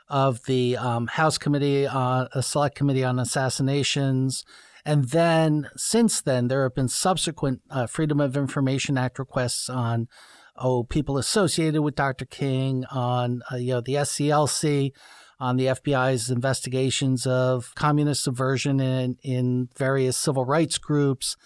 of 0.09 0.45
the 0.45 0.77
um, 0.77 1.07
House 1.07 1.39
Committee 1.39 1.87
on 1.87 2.29
a 2.33 2.43
Select 2.43 2.77
Committee 2.77 3.05
on 3.05 3.19
Assassinations. 3.19 4.45
And 4.85 5.07
then 5.07 5.71
since 5.77 6.21
then, 6.21 6.49
there 6.49 6.63
have 6.65 6.75
been 6.75 6.89
subsequent 6.89 7.63
uh, 7.71 7.87
Freedom 7.87 8.21
of 8.21 8.37
Information 8.37 8.99
Act 8.99 9.19
requests 9.19 9.69
on 9.69 10.09
oh 10.57 10.85
people 10.85 11.17
associated 11.17 11.81
with 11.81 11.95
Dr. 11.95 12.27
King, 12.27 12.85
on 12.91 13.43
uh, 13.51 13.57
you 13.57 13.73
know 13.73 13.81
the 13.81 13.95
SCLC, 13.95 14.93
on 15.41 15.57
the 15.57 15.67
FBI's 15.67 16.31
investigations 16.31 17.27
of 17.27 17.75
communist 17.75 18.25
subversion 18.25 18.81
in 18.81 19.17
in 19.23 19.69
various 19.77 20.17
civil 20.17 20.45
rights 20.45 20.79
groups, 20.79 21.37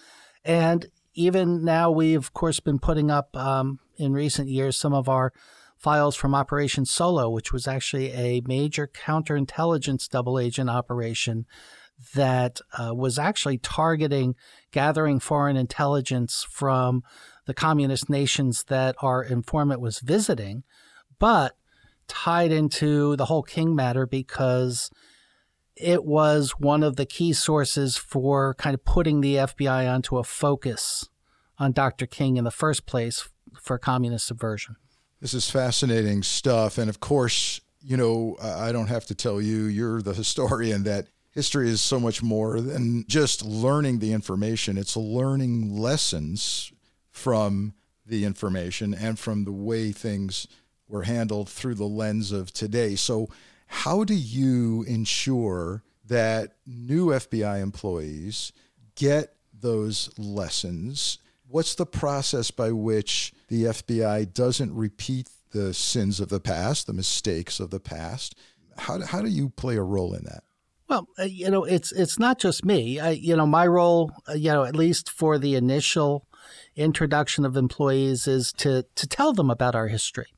and 0.44 0.86
even 1.14 1.64
now 1.64 1.90
we've 1.90 2.18
of 2.18 2.32
course 2.32 2.60
been 2.60 2.78
putting 2.78 3.10
up 3.10 3.36
um, 3.36 3.80
in 3.96 4.12
recent 4.12 4.48
years 4.48 4.76
some 4.76 4.94
of 4.94 5.08
our 5.08 5.32
files 5.76 6.16
from 6.16 6.34
Operation 6.34 6.84
Solo, 6.84 7.30
which 7.30 7.52
was 7.52 7.68
actually 7.68 8.12
a 8.12 8.42
major 8.46 8.86
counterintelligence 8.86 10.08
double 10.08 10.38
agent 10.38 10.68
operation 10.68 11.46
that 12.14 12.60
uh, 12.78 12.94
was 12.94 13.18
actually 13.18 13.58
targeting 13.58 14.34
gathering 14.70 15.18
foreign 15.18 15.56
intelligence 15.56 16.46
from 16.48 17.02
the 17.46 17.54
communist 17.54 18.08
nations 18.08 18.64
that 18.64 18.94
our 19.00 19.22
informant 19.22 19.80
was 19.80 20.00
visiting, 20.00 20.62
but 21.18 21.56
tied 22.08 22.50
into 22.50 23.16
the 23.16 23.26
whole 23.26 23.42
King 23.42 23.74
matter 23.74 24.06
because 24.06 24.90
it 25.76 26.04
was 26.04 26.52
one 26.58 26.82
of 26.82 26.96
the 26.96 27.06
key 27.06 27.32
sources 27.32 27.96
for 27.96 28.54
kind 28.54 28.74
of 28.74 28.84
putting 28.84 29.20
the 29.20 29.36
FBI 29.36 29.92
onto 29.92 30.18
a 30.18 30.24
focus 30.24 31.08
on 31.58 31.72
Dr. 31.72 32.06
King 32.06 32.36
in 32.36 32.44
the 32.44 32.50
first 32.50 32.86
place 32.86 33.28
for 33.60 33.78
communist 33.78 34.26
subversion. 34.26 34.76
This 35.20 35.34
is 35.34 35.50
fascinating 35.50 36.22
stuff. 36.22 36.78
And 36.78 36.88
of 36.88 37.00
course, 37.00 37.60
you 37.80 37.96
know, 37.96 38.36
I 38.42 38.72
don't 38.72 38.88
have 38.88 39.06
to 39.06 39.14
tell 39.14 39.40
you, 39.40 39.64
you're 39.64 40.02
the 40.02 40.14
historian, 40.14 40.84
that 40.84 41.08
history 41.30 41.68
is 41.68 41.80
so 41.80 42.00
much 42.00 42.22
more 42.22 42.60
than 42.60 43.04
just 43.06 43.44
learning 43.44 43.98
the 43.98 44.12
information. 44.12 44.76
It's 44.76 44.96
learning 44.96 45.76
lessons 45.76 46.72
from 47.10 47.74
the 48.04 48.24
information 48.24 48.94
and 48.94 49.18
from 49.18 49.44
the 49.44 49.52
way 49.52 49.92
things 49.92 50.46
were 50.88 51.02
handled 51.02 51.48
through 51.48 51.74
the 51.74 51.84
lens 51.84 52.32
of 52.32 52.52
today. 52.52 52.96
So, 52.96 53.28
how 53.66 54.04
do 54.04 54.14
you 54.14 54.84
ensure 54.88 55.82
that 56.06 56.54
new 56.66 57.08
FBI 57.08 57.60
employees 57.60 58.52
get 58.94 59.34
those 59.52 60.10
lessons? 60.18 61.18
What's 61.46 61.74
the 61.74 61.86
process 61.86 62.50
by 62.50 62.72
which 62.72 63.32
the 63.48 63.64
FBI 63.64 64.32
doesn't 64.32 64.74
repeat 64.74 65.28
the 65.50 65.74
sins 65.74 66.20
of 66.20 66.28
the 66.28 66.40
past, 66.40 66.86
the 66.86 66.92
mistakes 66.92 67.60
of 67.60 67.70
the 67.70 67.80
past. 67.80 68.34
How, 68.76 69.00
how 69.00 69.22
do 69.22 69.28
you 69.28 69.50
play 69.50 69.76
a 69.76 69.82
role 69.82 70.14
in 70.14 70.24
that? 70.24 70.44
Well, 70.88 71.08
uh, 71.18 71.24
you 71.24 71.50
know, 71.50 71.64
it's 71.64 71.92
it's 71.92 72.18
not 72.18 72.38
just 72.38 72.64
me. 72.64 72.98
I, 72.98 73.10
you 73.10 73.36
know, 73.36 73.46
my 73.46 73.66
role, 73.66 74.10
uh, 74.26 74.32
you 74.32 74.50
know, 74.50 74.64
at 74.64 74.74
least 74.74 75.10
for 75.10 75.38
the 75.38 75.54
initial 75.54 76.26
introduction 76.76 77.44
of 77.44 77.56
employees, 77.56 78.26
is 78.26 78.52
to 78.54 78.86
to 78.94 79.06
tell 79.06 79.34
them 79.34 79.50
about 79.50 79.74
our 79.74 79.88
history 79.88 80.28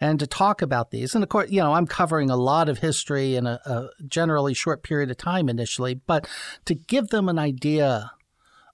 and 0.00 0.18
to 0.18 0.26
talk 0.26 0.62
about 0.62 0.90
these. 0.90 1.14
And 1.14 1.22
of 1.22 1.30
course, 1.30 1.50
you 1.50 1.60
know, 1.60 1.74
I'm 1.74 1.86
covering 1.86 2.30
a 2.30 2.36
lot 2.36 2.68
of 2.68 2.78
history 2.78 3.36
in 3.36 3.46
a, 3.46 3.60
a 3.64 3.88
generally 4.06 4.54
short 4.54 4.82
period 4.82 5.10
of 5.10 5.16
time 5.16 5.48
initially, 5.48 5.94
but 5.94 6.28
to 6.64 6.74
give 6.74 7.08
them 7.08 7.28
an 7.28 7.38
idea 7.38 8.12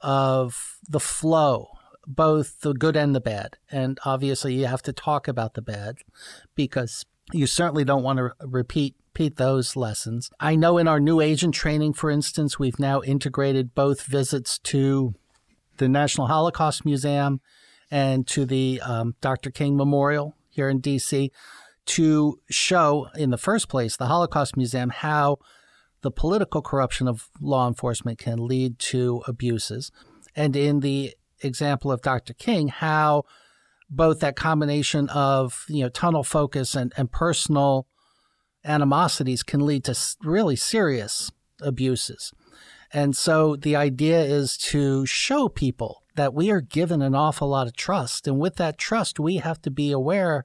of 0.00 0.78
the 0.88 1.00
flow 1.00 1.68
both 2.06 2.62
the 2.62 2.72
good 2.72 2.96
and 2.96 3.14
the 3.14 3.20
bad. 3.20 3.56
And 3.70 3.98
obviously, 4.04 4.54
you 4.54 4.66
have 4.66 4.82
to 4.82 4.92
talk 4.92 5.28
about 5.28 5.54
the 5.54 5.62
bad 5.62 5.98
because 6.56 7.04
you 7.32 7.46
certainly 7.46 7.84
don't 7.84 8.02
want 8.02 8.18
to 8.18 8.32
repeat 8.40 8.96
repeat 9.12 9.36
those 9.36 9.76
lessons. 9.76 10.30
I 10.38 10.54
know 10.54 10.78
in 10.78 10.86
our 10.86 11.00
new 11.00 11.20
agent 11.20 11.54
training, 11.54 11.94
for 11.94 12.10
instance, 12.10 12.58
we've 12.58 12.78
now 12.78 13.02
integrated 13.02 13.74
both 13.74 14.02
visits 14.02 14.58
to 14.60 15.14
the 15.78 15.88
National 15.88 16.28
Holocaust 16.28 16.84
Museum 16.84 17.40
and 17.90 18.26
to 18.28 18.46
the 18.46 18.80
um, 18.84 19.16
Dr. 19.20 19.50
King 19.50 19.76
Memorial 19.76 20.36
here 20.50 20.68
in 20.68 20.80
DC 20.80 21.30
to 21.86 22.40
show, 22.50 23.08
in 23.16 23.30
the 23.30 23.38
first 23.38 23.68
place, 23.68 23.96
the 23.96 24.06
Holocaust 24.06 24.56
Museum, 24.56 24.90
how 24.90 25.38
the 26.02 26.10
political 26.10 26.62
corruption 26.62 27.08
of 27.08 27.28
law 27.40 27.66
enforcement 27.66 28.18
can 28.18 28.46
lead 28.46 28.78
to 28.78 29.22
abuses. 29.26 29.90
And 30.34 30.56
in 30.56 30.80
the 30.80 31.14
example 31.40 31.90
of 31.90 32.02
Dr. 32.02 32.34
King, 32.34 32.68
how 32.68 33.24
both 33.88 34.20
that 34.20 34.36
combination 34.36 35.08
of 35.08 35.64
you 35.68 35.82
know 35.82 35.88
tunnel 35.88 36.22
focus 36.22 36.74
and, 36.74 36.92
and 36.96 37.10
personal 37.10 37.86
animosities 38.64 39.42
can 39.42 39.64
lead 39.66 39.84
to 39.84 39.96
really 40.22 40.56
serious 40.56 41.30
abuses. 41.60 42.32
And 42.92 43.16
so 43.16 43.56
the 43.56 43.76
idea 43.76 44.20
is 44.20 44.56
to 44.58 45.06
show 45.06 45.48
people 45.48 45.99
that 46.16 46.34
we 46.34 46.50
are 46.50 46.60
given 46.60 47.02
an 47.02 47.14
awful 47.14 47.48
lot 47.48 47.66
of 47.66 47.76
trust. 47.76 48.26
And 48.26 48.38
with 48.38 48.56
that 48.56 48.78
trust, 48.78 49.20
we 49.20 49.36
have 49.36 49.60
to 49.62 49.70
be 49.70 49.92
aware 49.92 50.44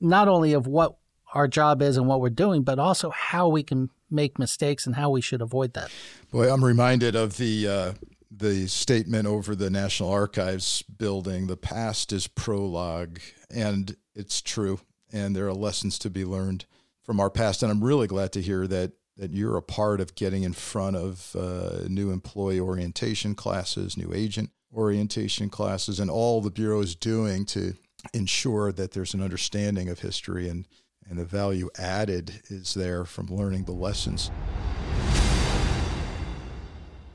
not 0.00 0.28
only 0.28 0.52
of 0.52 0.66
what 0.66 0.96
our 1.34 1.48
job 1.48 1.82
is 1.82 1.96
and 1.96 2.06
what 2.06 2.20
we're 2.20 2.30
doing, 2.30 2.62
but 2.62 2.78
also 2.78 3.10
how 3.10 3.48
we 3.48 3.62
can 3.62 3.90
make 4.10 4.38
mistakes 4.38 4.86
and 4.86 4.94
how 4.94 5.10
we 5.10 5.20
should 5.20 5.42
avoid 5.42 5.74
that. 5.74 5.90
Boy, 6.30 6.52
I'm 6.52 6.64
reminded 6.64 7.16
of 7.16 7.36
the 7.36 7.68
uh, 7.68 7.92
the 8.30 8.66
statement 8.68 9.26
over 9.26 9.54
the 9.54 9.70
National 9.70 10.10
Archives 10.10 10.82
building. 10.82 11.46
The 11.46 11.56
past 11.56 12.12
is 12.12 12.26
prologue, 12.26 13.20
and 13.50 13.96
it's 14.14 14.40
true. 14.40 14.80
And 15.12 15.34
there 15.34 15.46
are 15.46 15.54
lessons 15.54 15.98
to 16.00 16.10
be 16.10 16.24
learned 16.24 16.66
from 17.02 17.20
our 17.20 17.30
past. 17.30 17.62
And 17.62 17.70
I'm 17.70 17.84
really 17.84 18.06
glad 18.06 18.32
to 18.32 18.42
hear 18.42 18.66
that 18.66 18.92
that 19.16 19.32
you're 19.32 19.56
a 19.56 19.62
part 19.62 20.00
of 20.00 20.16
getting 20.16 20.42
in 20.42 20.52
front 20.52 20.96
of 20.96 21.36
uh, 21.36 21.86
new 21.88 22.10
employee 22.10 22.58
orientation 22.58 23.36
classes, 23.36 23.96
new 23.96 24.12
agent 24.12 24.50
orientation 24.74 25.48
classes, 25.48 26.00
and 26.00 26.10
all 26.10 26.40
the 26.40 26.50
bureau 26.50 26.80
is 26.80 26.94
doing 26.94 27.44
to 27.46 27.74
ensure 28.12 28.72
that 28.72 28.92
there's 28.92 29.14
an 29.14 29.22
understanding 29.22 29.88
of 29.88 30.00
history 30.00 30.48
and 30.48 30.66
and 31.08 31.18
the 31.18 31.24
value 31.24 31.68
added 31.78 32.40
is 32.48 32.74
there 32.74 33.04
from 33.04 33.26
learning 33.26 33.64
the 33.64 33.72
lessons. 33.72 34.30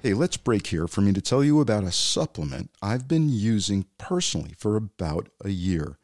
Hey, 0.01 0.13
let's 0.13 0.37
break 0.37 0.67
here 0.67 0.87
for 0.87 1.01
me 1.01 1.11
to 1.11 1.21
tell 1.21 1.43
you 1.43 1.59
about 1.59 1.83
a 1.83 1.91
supplement 1.91 2.69
I've 2.81 3.07
been 3.07 3.29
using 3.29 3.85
personally 3.97 4.53
for 4.57 4.77
about 4.77 5.29
a 5.43 5.49
year. 5.49 5.97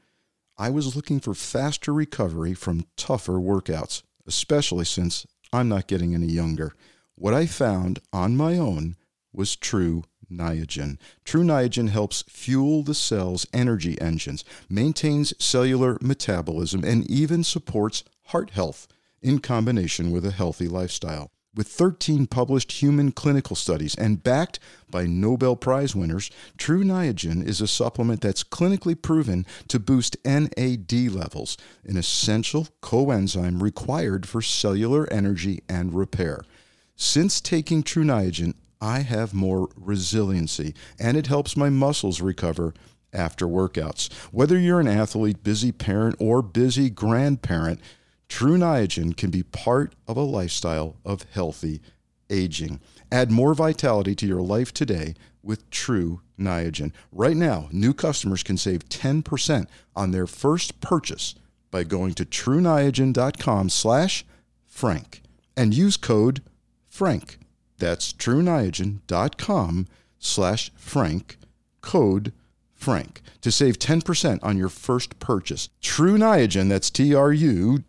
I 0.58 0.70
was 0.70 0.96
looking 0.96 1.20
for 1.20 1.34
faster 1.34 1.94
recovery 1.94 2.54
from 2.54 2.88
tougher 2.98 3.34
workouts, 3.34 4.04
especially 4.28 4.86
since 4.86 5.26
I'm 5.54 5.70
not 5.70 5.88
getting 5.88 6.14
any 6.14 6.28
younger. 6.28 6.74
What 7.16 7.34
I 7.34 7.46
found 7.46 8.00
on 8.12 8.36
my 8.36 8.58
own 8.58 8.98
was 9.32 9.56
Tru 9.56 10.04
Niagen. 10.32 10.98
Tru 11.24 11.44
Niagen 11.44 11.90
helps 11.90 12.24
fuel 12.28 12.84
the 12.84 12.94
cell's 12.94 13.46
energy 13.54 14.00
engines, 14.02 14.44
maintains 14.70 15.34
cellular 15.44 15.98
metabolism, 16.02 16.84
and 16.84 17.10
even 17.10 17.44
supports 17.44 18.04
heart 18.28 18.52
health 18.52 18.88
in 19.22 19.40
combination 19.40 20.12
with 20.12 20.26
a 20.26 20.32
healthy 20.32 20.68
lifestyle. 20.68 21.32
With 21.56 21.70
13 21.70 22.28
published 22.28 22.74
human 22.74 23.14
clinical 23.14 23.56
studies 23.56 23.96
and 23.96 24.22
backed 24.22 24.60
by 24.92 25.06
Nobel 25.06 25.56
Prize 25.56 25.96
winners, 25.96 26.30
Tru 26.58 26.84
Niagen 26.84 27.46
is 27.46 27.62
a 27.62 27.68
supplement 27.68 28.20
that's 28.20 28.44
clinically 28.44 29.02
proven 29.02 29.46
to 29.70 29.80
boost 29.80 30.18
NAD 30.26 30.92
levels, 31.12 31.56
an 31.86 31.96
essential 31.96 32.68
coenzyme 32.82 33.62
required 33.62 34.28
for 34.28 34.42
cellular 34.42 35.08
energy 35.14 35.64
and 35.70 35.94
repair. 35.94 36.42
Since 36.98 37.40
taking 37.40 37.84
Tru 37.84 38.04
Niagen, 38.04 38.56
I 38.82 39.00
have 39.00 39.34
more 39.34 39.70
resiliency 39.76 40.74
and 41.00 41.18
it 41.18 41.28
helps 41.28 41.58
my 41.58 41.70
muscles 41.70 42.22
recover 42.22 42.74
after 43.14 43.48
workouts. 43.48 44.12
Whether 44.32 44.60
you're 44.60 44.80
an 44.80 44.88
athlete, 44.88 45.44
busy 45.44 45.72
parent, 45.72 46.16
or 46.20 46.42
busy 46.42 46.90
grandparent, 46.90 47.80
Tru 48.28 48.58
Niagen 48.58 49.16
can 49.16 49.30
be 49.30 49.44
part 49.44 49.96
of 50.08 50.18
a 50.18 50.22
lifestyle 50.22 50.98
of 51.06 51.26
healthy 51.32 51.82
aging. 52.30 52.80
Add 53.12 53.32
more 53.32 53.54
vitality 53.54 54.16
to 54.16 54.28
your 54.28 54.42
life 54.42 54.74
today 54.74 55.16
with 55.44 55.70
Tru 55.70 56.22
Niagen. 56.40 56.92
Right 57.12 57.38
now, 57.38 57.70
new 57.72 57.94
customers 57.94 58.44
can 58.44 58.58
save 58.58 58.90
10% 58.90 59.68
on 59.96 60.12
their 60.12 60.28
first 60.28 60.82
purchase 60.82 61.36
by 61.72 61.84
going 61.84 62.14
to 62.16 62.26
truniagen.com 62.26 63.70
slash 63.70 64.26
frank 64.66 65.22
and 65.56 65.74
use 65.74 65.98
code 65.98 66.42
FRANK. 66.90 67.38
That's 67.78 68.14
truniagen.com 68.14 69.88
slash 70.20 70.72
frank, 70.76 71.38
code 71.82 72.32
frank, 72.74 73.22
to 73.42 73.52
save 73.52 73.80
10% 73.80 74.40
on 74.44 74.58
your 74.58 74.70
first 74.70 75.20
purchase. 75.20 75.70
Tru 75.82 76.18
Niagen, 76.18 76.70
that's 76.70 76.90
T-R-U-N-I-A-G-E-N 76.90 77.84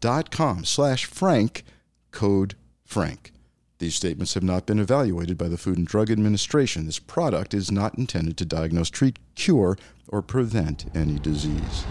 dot 0.00 0.30
com 0.30 0.64
slash 0.64 1.04
frank, 1.06 1.64
code 2.10 2.54
frank. 2.84 3.32
These 3.78 3.94
statements 3.94 4.34
have 4.34 4.42
not 4.42 4.66
been 4.66 4.80
evaluated 4.80 5.38
by 5.38 5.46
the 5.46 5.56
Food 5.56 5.78
and 5.78 5.86
Drug 5.86 6.10
Administration. 6.10 6.86
This 6.86 6.98
product 6.98 7.54
is 7.54 7.70
not 7.70 7.96
intended 7.96 8.36
to 8.38 8.44
diagnose, 8.44 8.90
treat, 8.90 9.20
cure, 9.36 9.78
or 10.08 10.20
prevent 10.20 10.86
any 10.96 11.20
disease. 11.20 11.84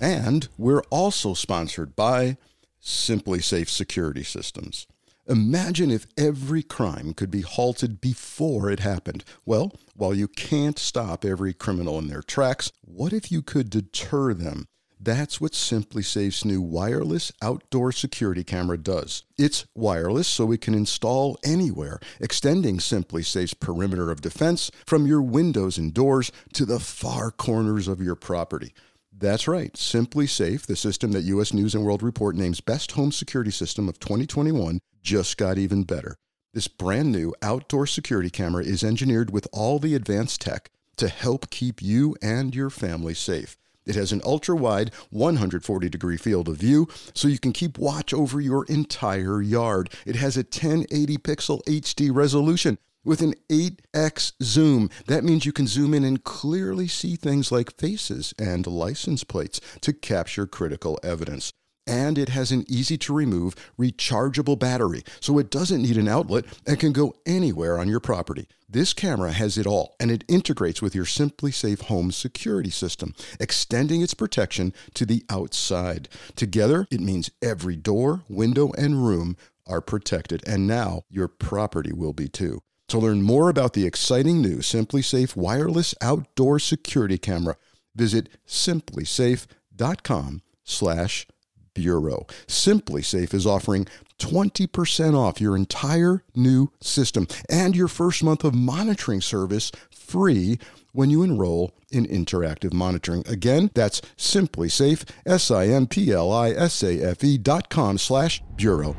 And 0.00 0.48
we're 0.56 0.84
also 0.90 1.34
sponsored 1.34 1.96
by 1.96 2.36
SimpliSafe 2.84 3.68
Security 3.68 4.22
Systems. 4.22 4.86
Imagine 5.26 5.90
if 5.90 6.06
every 6.18 6.62
crime 6.62 7.14
could 7.14 7.30
be 7.30 7.40
halted 7.40 7.98
before 7.98 8.70
it 8.70 8.80
happened. 8.80 9.24
Well, 9.46 9.72
while 9.94 10.12
you 10.12 10.28
can't 10.28 10.78
stop 10.78 11.24
every 11.24 11.54
criminal 11.54 11.98
in 11.98 12.08
their 12.08 12.20
tracks, 12.20 12.70
what 12.82 13.14
if 13.14 13.32
you 13.32 13.40
could 13.40 13.70
deter 13.70 14.34
them? 14.34 14.68
That's 15.00 15.40
what 15.40 15.52
SimpliSafe's 15.52 16.44
new 16.44 16.60
wireless 16.60 17.32
outdoor 17.40 17.90
security 17.92 18.44
camera 18.44 18.76
does. 18.76 19.22
It's 19.38 19.66
wireless 19.74 20.28
so 20.28 20.52
it 20.52 20.60
can 20.60 20.74
install 20.74 21.38
anywhere, 21.42 22.00
extending 22.20 22.78
SimpliSafe's 22.78 23.54
perimeter 23.54 24.10
of 24.10 24.20
defense 24.20 24.70
from 24.86 25.06
your 25.06 25.22
windows 25.22 25.78
and 25.78 25.92
doors 25.92 26.30
to 26.52 26.66
the 26.66 26.80
far 26.80 27.30
corners 27.30 27.88
of 27.88 28.02
your 28.02 28.14
property. 28.14 28.74
That's 29.16 29.46
right. 29.46 29.72
SimpliSafe, 29.74 30.66
the 30.66 30.74
system 30.74 31.12
that 31.12 31.22
US 31.22 31.52
News 31.52 31.74
and 31.74 31.84
World 31.84 32.02
Report 32.02 32.34
names 32.34 32.60
Best 32.60 32.92
Home 32.92 33.12
Security 33.12 33.52
System 33.52 33.88
of 33.88 34.00
2021, 34.00 34.80
just 35.02 35.36
got 35.36 35.56
even 35.56 35.84
better. 35.84 36.16
This 36.52 36.66
brand 36.66 37.12
new 37.12 37.32
outdoor 37.40 37.86
security 37.86 38.30
camera 38.30 38.64
is 38.64 38.82
engineered 38.82 39.30
with 39.30 39.46
all 39.52 39.78
the 39.78 39.94
advanced 39.94 40.40
tech 40.40 40.70
to 40.96 41.08
help 41.08 41.50
keep 41.50 41.80
you 41.80 42.16
and 42.22 42.54
your 42.54 42.70
family 42.70 43.14
safe. 43.14 43.56
It 43.86 43.94
has 43.94 44.10
an 44.12 44.20
ultra 44.24 44.56
wide 44.56 44.92
140 45.10 45.88
degree 45.88 46.16
field 46.16 46.48
of 46.48 46.56
view 46.56 46.88
so 47.14 47.28
you 47.28 47.38
can 47.38 47.52
keep 47.52 47.78
watch 47.78 48.12
over 48.12 48.40
your 48.40 48.64
entire 48.66 49.42
yard. 49.42 49.90
It 50.06 50.16
has 50.16 50.36
a 50.36 50.40
1080 50.40 51.18
pixel 51.18 51.62
HD 51.64 52.10
resolution 52.12 52.78
with 53.04 53.20
an 53.20 53.34
8x 53.48 54.32
zoom. 54.42 54.90
That 55.06 55.24
means 55.24 55.46
you 55.46 55.52
can 55.52 55.66
zoom 55.66 55.94
in 55.94 56.04
and 56.04 56.24
clearly 56.24 56.88
see 56.88 57.16
things 57.16 57.52
like 57.52 57.76
faces 57.76 58.34
and 58.38 58.66
license 58.66 59.24
plates 59.24 59.60
to 59.82 59.92
capture 59.92 60.46
critical 60.46 60.98
evidence. 61.02 61.52
And 61.86 62.16
it 62.16 62.30
has 62.30 62.50
an 62.50 62.64
easy 62.66 62.96
to 62.98 63.12
remove 63.12 63.54
rechargeable 63.78 64.58
battery, 64.58 65.02
so 65.20 65.38
it 65.38 65.50
doesn't 65.50 65.82
need 65.82 65.98
an 65.98 66.08
outlet 66.08 66.46
and 66.66 66.80
can 66.80 66.92
go 66.92 67.14
anywhere 67.26 67.78
on 67.78 67.88
your 67.88 68.00
property. 68.00 68.48
This 68.66 68.94
camera 68.94 69.32
has 69.32 69.58
it 69.58 69.66
all, 69.66 69.94
and 70.00 70.10
it 70.10 70.24
integrates 70.26 70.80
with 70.80 70.94
your 70.94 71.04
SimpliSafe 71.04 71.82
home 71.82 72.10
security 72.10 72.70
system, 72.70 73.14
extending 73.38 74.00
its 74.00 74.14
protection 74.14 74.72
to 74.94 75.04
the 75.04 75.24
outside. 75.28 76.08
Together, 76.36 76.86
it 76.90 77.00
means 77.00 77.30
every 77.42 77.76
door, 77.76 78.24
window, 78.30 78.72
and 78.78 79.06
room 79.06 79.36
are 79.66 79.82
protected, 79.82 80.42
and 80.46 80.66
now 80.66 81.02
your 81.10 81.28
property 81.28 81.92
will 81.92 82.14
be 82.14 82.28
too. 82.28 82.62
To 82.94 83.00
learn 83.00 83.22
more 83.22 83.48
about 83.48 83.72
the 83.72 83.86
exciting 83.86 84.40
new 84.40 84.58
SimpliSafe 84.58 85.34
wireless 85.34 85.96
outdoor 86.00 86.60
security 86.60 87.18
camera, 87.18 87.56
visit 87.96 88.28
simplisafe.com 88.46 90.42
slash 90.62 91.26
bureau. 91.74 92.24
SimpliSafe 92.46 93.34
is 93.34 93.48
offering 93.48 93.88
20% 94.20 95.18
off 95.18 95.40
your 95.40 95.56
entire 95.56 96.22
new 96.36 96.70
system 96.80 97.26
and 97.50 97.74
your 97.74 97.88
first 97.88 98.22
month 98.22 98.44
of 98.44 98.54
monitoring 98.54 99.20
service 99.20 99.72
free 99.90 100.60
when 100.92 101.10
you 101.10 101.24
enroll 101.24 101.72
in 101.90 102.06
interactive 102.06 102.72
monitoring. 102.72 103.24
Again, 103.26 103.72
that's 103.74 104.02
SimpliSafe, 104.16 105.02
S-I-M-P-L-I-S-A-F-E 105.26 107.38
dot 107.38 107.70
com 107.70 107.98
slash 107.98 108.40
bureau. 108.54 108.94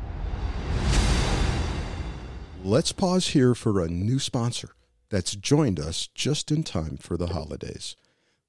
Let's 2.65 2.91
pause 2.91 3.28
here 3.28 3.54
for 3.54 3.80
a 3.80 3.88
new 3.88 4.17
sponsor 4.17 4.71
that's 5.12 5.36
joined 5.36 5.80
us 5.80 6.10
just 6.15 6.51
in 6.51 6.63
time 6.63 6.97
for 6.97 7.15
the 7.15 7.28
holidays. 7.28 7.95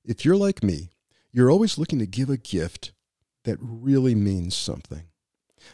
If 0.06 0.24
you're 0.24 0.38
like 0.38 0.62
me, 0.62 0.88
you're 1.32 1.50
always 1.50 1.76
looking 1.76 1.98
to 1.98 2.06
give 2.06 2.30
a 2.30 2.38
gift 2.38 2.92
that 3.44 3.58
really 3.60 4.14
means 4.14 4.56
something. 4.56 5.02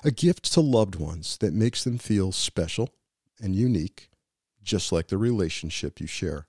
A 0.02 0.10
gift 0.10 0.52
to 0.54 0.60
loved 0.60 0.96
ones 0.96 1.36
that 1.38 1.54
makes 1.54 1.84
them 1.84 1.98
feel 1.98 2.32
special 2.32 2.88
and 3.40 3.54
unique, 3.54 4.10
just 4.60 4.90
like 4.90 5.06
the 5.06 5.18
relationship 5.18 6.00
you 6.00 6.08
share. 6.08 6.48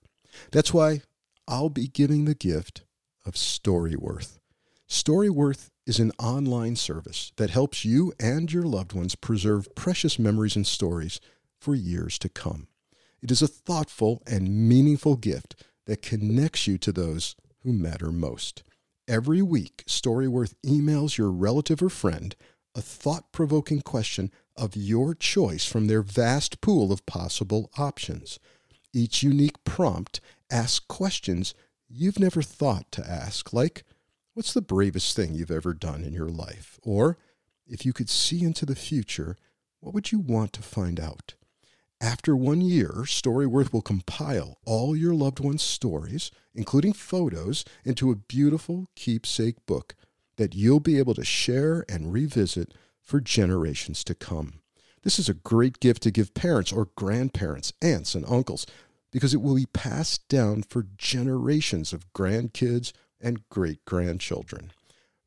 That's 0.52 0.74
why 0.74 1.04
I'll 1.48 1.70
be 1.70 1.88
giving 1.88 2.26
the 2.26 2.34
gift 2.34 2.82
of 3.24 3.36
Storyworth. 3.36 4.40
Storyworth 4.90 5.70
is 5.86 6.00
an 6.00 6.12
online 6.18 6.76
service 6.76 7.34
that 7.36 7.52
helps 7.52 7.86
you 7.86 8.14
and 8.20 8.52
your 8.52 8.64
loved 8.64 8.94
ones 8.94 9.14
preserve 9.14 9.76
precious 9.76 10.18
memories 10.18 10.56
and 10.56 10.66
stories 10.66 11.20
for 11.64 11.74
years 11.76 12.20
to 12.20 12.30
come. 12.30 12.68
It 13.22 13.32
is 13.32 13.42
a 13.42 13.48
thoughtful 13.48 14.22
and 14.28 14.68
meaningful 14.68 15.16
gift 15.16 15.64
that 15.86 16.02
connects 16.02 16.68
you 16.68 16.78
to 16.80 16.92
those 16.92 17.36
who 17.62 17.72
matter 17.72 18.12
most. 18.12 18.64
Every 19.08 19.42
week, 19.42 19.86
Storyworth 19.88 20.56
emails 20.66 21.18
your 21.18 21.32
relative 21.32 21.82
or 21.82 21.90
friend 21.90 22.36
a 22.76 22.82
thought 22.82 23.32
provoking 23.32 23.82
question 23.82 24.32
of 24.58 24.76
your 24.76 25.16
choice 25.16 25.66
from 25.66 25.88
their 25.88 26.02
vast 26.02 26.60
pool 26.60 26.92
of 26.92 27.06
possible 27.06 27.70
options. 27.78 28.40
Each 28.94 29.24
unique 29.24 29.64
prompt 29.64 30.20
asks 30.52 30.86
questions 30.86 31.54
you've 31.88 32.20
never 32.20 32.42
thought 32.42 32.92
to 32.92 33.10
ask, 33.10 33.54
like 33.54 33.84
What's 34.34 34.54
the 34.54 34.62
bravest 34.62 35.16
thing 35.16 35.36
you've 35.36 35.52
ever 35.52 35.76
done 35.76 36.04
in 36.04 36.12
your 36.12 36.30
life? 36.30 36.80
Or 36.82 37.20
if 37.68 37.86
you 37.86 37.94
could 37.94 38.10
see 38.10 38.44
into 38.44 38.66
the 38.66 38.76
future, 38.76 39.38
what 39.80 39.94
would 39.94 40.12
you 40.12 40.18
want 40.18 40.54
to 40.54 40.64
find 40.64 41.00
out? 41.00 41.36
After 42.04 42.36
one 42.36 42.60
year, 42.60 43.06
Storyworth 43.06 43.72
will 43.72 43.82
compile 43.82 44.58
all 44.66 44.94
your 44.94 45.14
loved 45.14 45.40
ones' 45.40 45.64
stories, 45.64 46.32
including 46.54 46.92
photos, 46.92 47.64
into 47.86 48.12
a 48.12 48.18
beautiful 48.18 48.90
keepsake 48.94 49.66
book 49.66 49.96
that 50.36 50.54
you'll 50.54 50.82
be 50.82 51.00
able 51.00 51.14
to 51.14 51.24
share 51.24 51.86
and 51.88 52.12
revisit 52.12 52.74
for 53.02 53.22
generations 53.22 54.04
to 54.04 54.16
come. 54.16 54.60
This 55.04 55.18
is 55.18 55.30
a 55.30 55.34
great 55.34 55.80
gift 55.80 56.04
to 56.04 56.12
give 56.12 56.34
parents 56.34 56.74
or 56.74 56.90
grandparents, 56.98 57.72
aunts, 57.82 58.16
and 58.16 58.26
uncles 58.28 58.66
because 59.10 59.34
it 59.34 59.42
will 59.42 59.56
be 59.56 59.68
passed 59.68 60.28
down 60.28 60.64
for 60.64 60.88
generations 60.98 61.94
of 61.94 62.12
grandkids 62.12 62.92
and 63.22 63.48
great 63.48 63.86
grandchildren. 63.86 64.74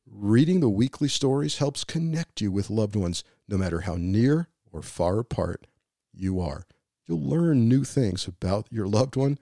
Reading 0.06 0.60
the 0.60 0.68
weekly 0.68 1.08
stories 1.08 1.56
helps 1.56 1.84
connect 1.84 2.42
you 2.42 2.52
with 2.52 2.68
loved 2.68 2.96
ones 2.96 3.24
no 3.48 3.56
matter 3.56 3.80
how 3.80 3.94
near 3.96 4.48
or 4.70 4.82
far 4.82 5.18
apart 5.18 5.66
you 6.16 6.40
are. 6.40 6.66
You'll 7.06 7.22
learn 7.22 7.68
new 7.68 7.84
things 7.84 8.26
about 8.26 8.66
your 8.70 8.86
loved 8.86 9.16
one 9.16 9.38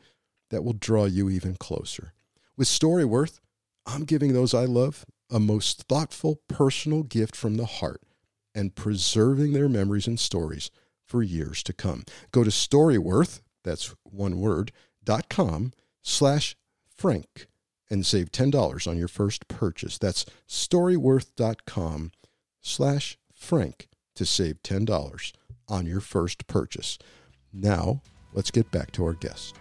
that 0.51 0.62
will 0.62 0.75
draw 0.75 1.07
you 1.07 1.31
even 1.31 1.57
closer. 1.57 2.12
With 2.57 2.68
Storyworth, 2.68 3.41
I'm 3.87 4.05
giving 4.05 4.33
those 4.33 4.55
I 4.55 4.64
love 4.64 5.05
a 5.31 5.41
most 5.41 5.83
thoughtful 5.83 6.41
personal 6.49 7.03
gift 7.03 7.35
from 7.35 7.57
the 7.57 7.66
heart 7.66 8.03
and 8.55 8.75
preserving 8.75 9.53
their 9.53 9.68
memories 9.68 10.07
and 10.07 10.20
stories 10.20 10.70
for 11.05 11.22
years 11.22 11.62
to 11.64 11.72
come. 11.72 12.05
Go 12.31 12.45
to 12.45 12.51
Storyworth, 12.51 13.41
that's 13.62 13.95
one 14.05 14.39
word, 14.39 14.72
dot 15.03 15.29
com 15.29 15.72
slash 16.03 16.57
frank 16.97 17.47
and 17.91 18.07
save 18.07 18.33
$10 18.33 18.89
on 18.89 18.97
your 18.97 19.09
first 19.09 19.49
purchase. 19.49 19.99
That's 19.99 20.25
storyworth.com 20.49 22.12
slash 22.61 23.18
frank 23.35 23.89
to 24.14 24.25
save 24.25 24.62
$10 24.62 25.33
on 25.69 25.87
your 25.87 26.01
first 26.01 26.47
purchase. 26.47 26.99
Now, 27.53 28.03
let's 28.33 28.51
get 28.51 28.71
back 28.71 28.91
to 28.93 29.05
our 29.05 29.15
guest. 29.15 29.59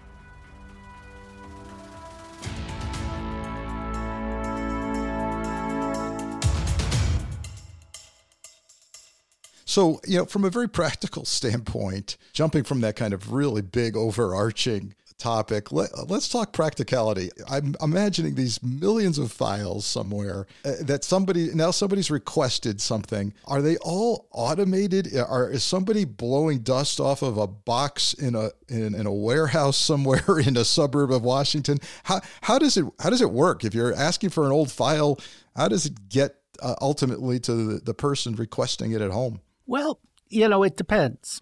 So, 9.74 10.00
you 10.06 10.20
know, 10.20 10.26
from 10.26 10.46
a 10.46 10.52
very 10.52 10.70
practical 10.70 11.26
standpoint, 11.26 12.18
jumping 12.32 12.64
from 12.64 12.82
that 12.82 12.96
kind 12.96 13.12
of 13.12 13.34
really 13.34 13.64
big 13.64 13.98
overarching 13.98 14.94
topic. 15.18 15.72
Let, 15.72 15.92
us 15.94 16.28
talk 16.28 16.54
practicality. 16.54 17.30
I'm 17.50 17.76
imagining 17.82 18.36
these 18.36 18.62
millions 18.64 19.18
of 19.18 19.32
files 19.32 19.86
somewhere 19.86 20.48
uh, 20.66 20.74
that 20.82 21.04
somebody 21.04 21.54
now 21.54 21.72
somebody's 21.72 22.12
requested 22.12 22.82
something. 22.82 23.34
Are 23.46 23.62
they 23.62 23.78
all 23.78 24.28
automated? 24.32 25.16
Are 25.16 25.50
is 25.50 25.64
somebody 25.64 26.06
blowing 26.06 26.60
dust 26.60 27.00
off 27.00 27.22
of 27.22 27.38
a 27.38 27.48
box 27.48 28.14
in 28.14 28.36
a 28.36 28.52
in, 28.70 28.96
in 28.96 29.06
a 29.06 29.14
warehouse 29.14 29.78
somewhere 29.78 30.40
in 30.46 30.58
a 30.58 30.66
suburb 30.66 31.12
of 31.12 31.24
Washington? 31.24 31.80
How 32.04 32.22
how 32.42 32.60
does 32.60 32.78
it 32.78 32.86
how 33.00 33.10
does 33.10 33.22
it 33.22 33.32
work? 33.32 33.64
If 33.64 33.74
you're 33.74 33.94
asking 33.94 34.30
for 34.30 34.46
an 34.46 34.52
old 34.52 34.72
file, 34.72 35.20
how 35.56 35.68
does 35.68 35.86
it 35.86 36.10
get 36.10 36.36
uh, 36.62 36.76
ultimately 36.82 37.40
to 37.42 37.54
the, 37.54 37.80
the 37.80 37.94
person 37.94 38.36
requesting 38.36 38.92
it 38.92 39.02
at 39.02 39.12
home? 39.12 39.42
Well, 39.66 40.00
you 40.30 40.48
know, 40.48 40.64
it 40.64 40.78
depends. 40.78 41.42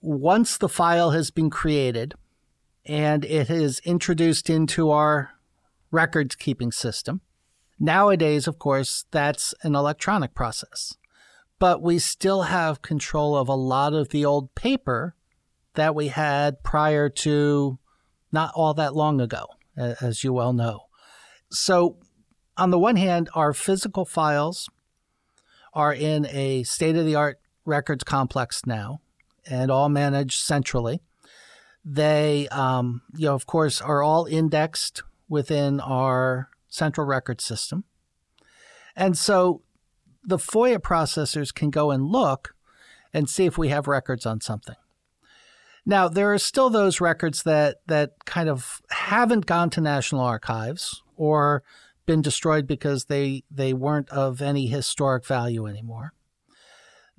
Once 0.00 0.58
the 0.58 0.68
file 0.68 1.10
has 1.10 1.30
been 1.30 1.50
created, 1.50 2.14
and 2.84 3.24
it 3.24 3.50
is 3.50 3.80
introduced 3.84 4.50
into 4.50 4.90
our 4.90 5.30
records 5.90 6.34
keeping 6.34 6.72
system. 6.72 7.20
Nowadays, 7.78 8.46
of 8.46 8.58
course, 8.58 9.04
that's 9.10 9.54
an 9.62 9.74
electronic 9.74 10.34
process, 10.34 10.94
but 11.58 11.82
we 11.82 11.98
still 11.98 12.42
have 12.42 12.82
control 12.82 13.36
of 13.36 13.48
a 13.48 13.54
lot 13.54 13.92
of 13.92 14.10
the 14.10 14.24
old 14.24 14.54
paper 14.54 15.14
that 15.74 15.94
we 15.94 16.08
had 16.08 16.62
prior 16.62 17.08
to 17.08 17.78
not 18.30 18.52
all 18.54 18.74
that 18.74 18.94
long 18.94 19.20
ago, 19.20 19.46
as 19.76 20.24
you 20.24 20.32
well 20.32 20.52
know. 20.52 20.86
So, 21.50 21.98
on 22.56 22.70
the 22.70 22.78
one 22.78 22.96
hand, 22.96 23.28
our 23.34 23.52
physical 23.52 24.04
files 24.04 24.68
are 25.74 25.92
in 25.92 26.26
a 26.26 26.62
state 26.64 26.96
of 26.96 27.06
the 27.06 27.14
art 27.14 27.40
records 27.64 28.04
complex 28.04 28.62
now 28.66 29.00
and 29.46 29.70
all 29.70 29.88
managed 29.88 30.40
centrally. 30.40 31.00
They, 31.84 32.48
um, 32.48 33.02
you 33.14 33.26
know, 33.26 33.34
of 33.34 33.46
course, 33.46 33.80
are 33.80 34.02
all 34.02 34.26
indexed 34.26 35.02
within 35.28 35.80
our 35.80 36.48
central 36.68 37.06
record 37.06 37.40
system. 37.40 37.84
And 38.94 39.16
so 39.16 39.62
the 40.24 40.38
FOIA 40.38 40.78
processors 40.78 41.52
can 41.52 41.70
go 41.70 41.90
and 41.90 42.06
look 42.06 42.54
and 43.12 43.28
see 43.28 43.46
if 43.46 43.58
we 43.58 43.68
have 43.68 43.86
records 43.86 44.24
on 44.26 44.40
something. 44.40 44.76
Now, 45.84 46.08
there 46.08 46.32
are 46.32 46.38
still 46.38 46.70
those 46.70 47.00
records 47.00 47.42
that, 47.42 47.78
that 47.88 48.24
kind 48.24 48.48
of 48.48 48.80
haven't 48.90 49.46
gone 49.46 49.68
to 49.70 49.80
National 49.80 50.20
Archives 50.20 51.02
or 51.16 51.64
been 52.06 52.22
destroyed 52.22 52.66
because 52.66 53.06
they, 53.06 53.42
they 53.50 53.72
weren't 53.72 54.08
of 54.10 54.40
any 54.40 54.68
historic 54.68 55.26
value 55.26 55.66
anymore 55.66 56.12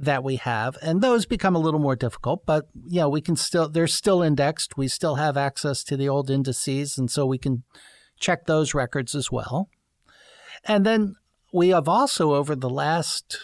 that 0.03 0.23
we 0.23 0.37
have, 0.37 0.77
and 0.81 1.01
those 1.01 1.25
become 1.25 1.55
a 1.55 1.59
little 1.59 1.79
more 1.79 1.95
difficult. 1.95 2.45
But 2.45 2.67
know, 2.73 3.09
we 3.09 3.21
can 3.21 3.35
still 3.35 3.69
they're 3.69 3.87
still 3.87 4.21
indexed. 4.21 4.77
We 4.77 4.87
still 4.87 5.15
have 5.15 5.37
access 5.37 5.83
to 5.85 5.97
the 5.97 6.09
old 6.09 6.29
indices, 6.29 6.97
and 6.97 7.09
so 7.09 7.25
we 7.25 7.37
can 7.37 7.63
check 8.19 8.45
those 8.45 8.73
records 8.73 9.15
as 9.15 9.31
well. 9.31 9.69
And 10.65 10.85
then 10.85 11.15
we 11.51 11.69
have 11.69 11.87
also 11.87 12.33
over 12.33 12.55
the 12.55 12.69
last 12.69 13.37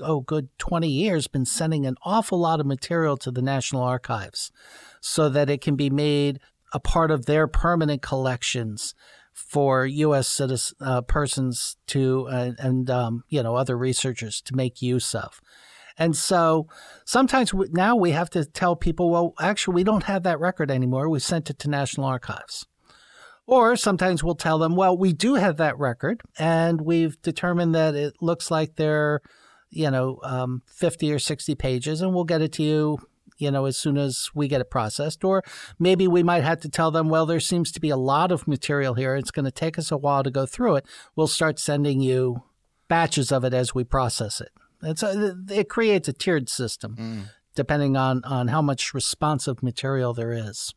oh 0.00 0.20
good 0.20 0.48
20 0.58 0.88
years 0.88 1.26
been 1.26 1.46
sending 1.46 1.86
an 1.86 1.96
awful 2.04 2.38
lot 2.38 2.60
of 2.60 2.66
material 2.66 3.16
to 3.16 3.30
the 3.30 3.42
National 3.42 3.82
Archives 3.82 4.52
so 5.00 5.28
that 5.28 5.50
it 5.50 5.60
can 5.60 5.76
be 5.76 5.90
made 5.90 6.38
a 6.72 6.80
part 6.80 7.10
of 7.10 7.26
their 7.26 7.46
permanent 7.46 8.02
collections 8.02 8.94
for 9.36 9.84
U.S. 9.84 10.26
citizen 10.26 10.76
uh, 10.80 11.02
persons 11.02 11.76
to 11.88 12.26
uh, 12.28 12.52
and 12.58 12.88
um, 12.88 13.22
you 13.28 13.42
know 13.42 13.54
other 13.54 13.76
researchers 13.76 14.40
to 14.40 14.56
make 14.56 14.80
use 14.80 15.14
of. 15.14 15.40
And 15.98 16.16
so 16.16 16.66
sometimes 17.04 17.54
we, 17.54 17.68
now 17.70 17.96
we 17.96 18.10
have 18.10 18.28
to 18.30 18.44
tell 18.44 18.76
people, 18.76 19.10
well, 19.10 19.34
actually, 19.40 19.74
we 19.74 19.84
don't 19.84 20.04
have 20.04 20.24
that 20.24 20.40
record 20.40 20.70
anymore. 20.70 21.08
We 21.08 21.20
sent 21.20 21.48
it 21.48 21.58
to 21.60 21.70
National 21.70 22.06
Archives. 22.06 22.66
Or 23.46 23.76
sometimes 23.76 24.24
we'll 24.24 24.34
tell 24.34 24.58
them, 24.58 24.74
well, 24.74 24.96
we 24.96 25.12
do 25.12 25.34
have 25.34 25.56
that 25.58 25.78
record, 25.78 26.20
and 26.36 26.80
we've 26.80 27.20
determined 27.22 27.74
that 27.76 27.94
it 27.94 28.14
looks 28.20 28.50
like 28.50 28.74
they're, 28.74 29.20
you 29.70 29.90
know, 29.90 30.18
um, 30.24 30.62
50 30.66 31.12
or 31.12 31.20
60 31.20 31.54
pages, 31.54 32.00
and 32.00 32.12
we'll 32.12 32.24
get 32.24 32.42
it 32.42 32.52
to 32.54 32.64
you 32.64 32.98
you 33.38 33.50
know, 33.50 33.66
as 33.66 33.76
soon 33.76 33.96
as 33.96 34.30
we 34.34 34.48
get 34.48 34.60
it 34.60 34.70
processed. 34.70 35.24
Or 35.24 35.42
maybe 35.78 36.06
we 36.08 36.22
might 36.22 36.44
have 36.44 36.60
to 36.60 36.68
tell 36.68 36.90
them, 36.90 37.08
well, 37.08 37.26
there 37.26 37.40
seems 37.40 37.72
to 37.72 37.80
be 37.80 37.90
a 37.90 37.96
lot 37.96 38.32
of 38.32 38.48
material 38.48 38.94
here. 38.94 39.16
It's 39.16 39.30
going 39.30 39.44
to 39.44 39.50
take 39.50 39.78
us 39.78 39.90
a 39.90 39.96
while 39.96 40.22
to 40.22 40.30
go 40.30 40.46
through 40.46 40.76
it. 40.76 40.86
We'll 41.14 41.26
start 41.26 41.58
sending 41.58 42.00
you 42.00 42.42
batches 42.88 43.32
of 43.32 43.44
it 43.44 43.54
as 43.54 43.74
we 43.74 43.84
process 43.84 44.40
it. 44.40 44.52
It's 44.82 45.02
a, 45.02 45.36
it 45.50 45.68
creates 45.68 46.08
a 46.08 46.12
tiered 46.12 46.48
system 46.48 46.96
mm. 46.96 47.30
depending 47.54 47.96
on, 47.96 48.22
on 48.24 48.48
how 48.48 48.62
much 48.62 48.94
responsive 48.94 49.62
material 49.62 50.12
there 50.14 50.32
is. 50.32 50.74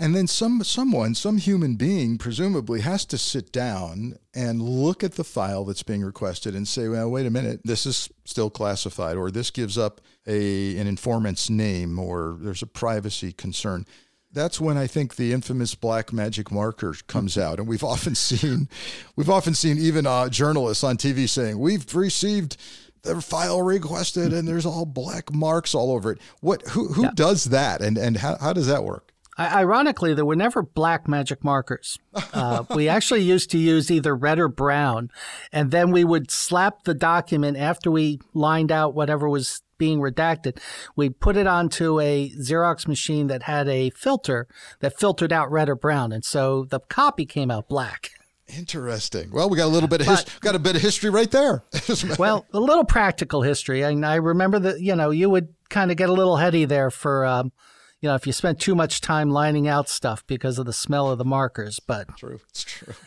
And 0.00 0.14
then 0.14 0.26
some 0.26 0.64
someone, 0.64 1.14
some 1.14 1.36
human 1.36 1.76
being, 1.76 2.16
presumably 2.16 2.80
has 2.80 3.04
to 3.04 3.18
sit 3.18 3.52
down 3.52 4.16
and 4.34 4.62
look 4.62 5.04
at 5.04 5.16
the 5.16 5.24
file 5.24 5.66
that's 5.66 5.82
being 5.82 6.02
requested 6.02 6.54
and 6.54 6.66
say, 6.66 6.88
"Well, 6.88 7.10
wait 7.10 7.26
a 7.26 7.30
minute, 7.30 7.60
this 7.64 7.84
is 7.84 8.08
still 8.24 8.48
classified, 8.48 9.18
or 9.18 9.30
this 9.30 9.50
gives 9.50 9.76
up 9.76 10.00
a 10.26 10.78
an 10.78 10.86
informant's 10.86 11.50
name, 11.50 11.98
or 11.98 12.38
there's 12.40 12.62
a 12.62 12.66
privacy 12.66 13.32
concern." 13.32 13.84
That's 14.32 14.58
when 14.58 14.78
I 14.78 14.86
think 14.86 15.16
the 15.16 15.34
infamous 15.34 15.74
black 15.74 16.14
magic 16.14 16.50
marker 16.50 16.94
comes 17.06 17.36
out, 17.36 17.58
and 17.58 17.68
we've 17.68 17.84
often 17.84 18.14
seen, 18.28 18.70
we've 19.16 19.28
often 19.28 19.52
seen 19.52 19.76
even 19.76 20.06
uh, 20.06 20.30
journalists 20.30 20.82
on 20.82 20.96
TV 20.96 21.28
saying, 21.28 21.58
"We've 21.58 21.94
received." 21.94 22.56
the 23.02 23.18
file 23.18 23.62
requested 23.62 24.30
and 24.34 24.46
there's 24.46 24.66
all 24.66 24.84
black 24.84 25.32
marks 25.32 25.74
all 25.74 25.90
over 25.90 26.12
it. 26.12 26.18
What 26.40 26.60
who 26.68 26.88
who 26.88 27.04
yeah. 27.04 27.12
does 27.14 27.44
that 27.44 27.80
and 27.80 27.96
and 27.96 28.18
how, 28.18 28.36
how 28.38 28.52
does 28.52 28.66
that 28.66 28.84
work? 28.84 29.09
Ironically, 29.40 30.12
there 30.12 30.26
were 30.26 30.36
never 30.36 30.62
black 30.62 31.08
magic 31.08 31.42
markers. 31.42 31.98
Uh, 32.14 32.64
we 32.74 32.88
actually 32.88 33.22
used 33.22 33.50
to 33.52 33.58
use 33.58 33.90
either 33.90 34.14
red 34.14 34.38
or 34.38 34.48
brown, 34.48 35.10
and 35.50 35.70
then 35.70 35.90
we 35.90 36.04
would 36.04 36.30
slap 36.30 36.84
the 36.84 36.92
document 36.92 37.56
after 37.56 37.90
we 37.90 38.20
lined 38.34 38.70
out 38.70 38.94
whatever 38.94 39.28
was 39.28 39.62
being 39.78 40.00
redacted. 40.00 40.58
We 40.94 41.08
put 41.08 41.38
it 41.38 41.46
onto 41.46 42.00
a 42.00 42.30
Xerox 42.38 42.86
machine 42.86 43.28
that 43.28 43.44
had 43.44 43.66
a 43.66 43.88
filter 43.90 44.46
that 44.80 44.98
filtered 44.98 45.32
out 45.32 45.50
red 45.50 45.70
or 45.70 45.74
brown, 45.74 46.12
and 46.12 46.24
so 46.24 46.66
the 46.66 46.80
copy 46.80 47.24
came 47.24 47.50
out 47.50 47.66
black. 47.66 48.10
Interesting. 48.46 49.30
Well, 49.30 49.48
we 49.48 49.56
got 49.56 49.66
a 49.66 49.68
little 49.68 49.88
bit 49.88 50.02
of 50.02 50.06
his, 50.08 50.24
got 50.40 50.54
a 50.54 50.58
bit 50.58 50.76
of 50.76 50.82
history 50.82 51.08
right 51.08 51.30
there. 51.30 51.62
well, 52.18 52.46
a 52.52 52.60
little 52.60 52.84
practical 52.84 53.40
history, 53.40 53.82
and 53.82 54.04
I 54.04 54.16
remember 54.16 54.58
that 54.58 54.80
you 54.80 54.94
know 54.94 55.10
you 55.10 55.30
would 55.30 55.48
kind 55.70 55.90
of 55.90 55.96
get 55.96 56.10
a 56.10 56.12
little 56.12 56.36
heady 56.36 56.66
there 56.66 56.90
for. 56.90 57.24
Um, 57.24 57.52
you 58.00 58.08
know, 58.08 58.14
if 58.14 58.26
you 58.26 58.32
spent 58.32 58.60
too 58.60 58.74
much 58.74 59.00
time 59.00 59.30
lining 59.30 59.68
out 59.68 59.88
stuff 59.88 60.26
because 60.26 60.58
of 60.58 60.66
the 60.66 60.72
smell 60.72 61.10
of 61.10 61.18
the 61.18 61.24
markers. 61.24 61.80
But 61.80 62.16
true, 62.16 62.40
it's 62.48 62.64
true. 62.64 62.94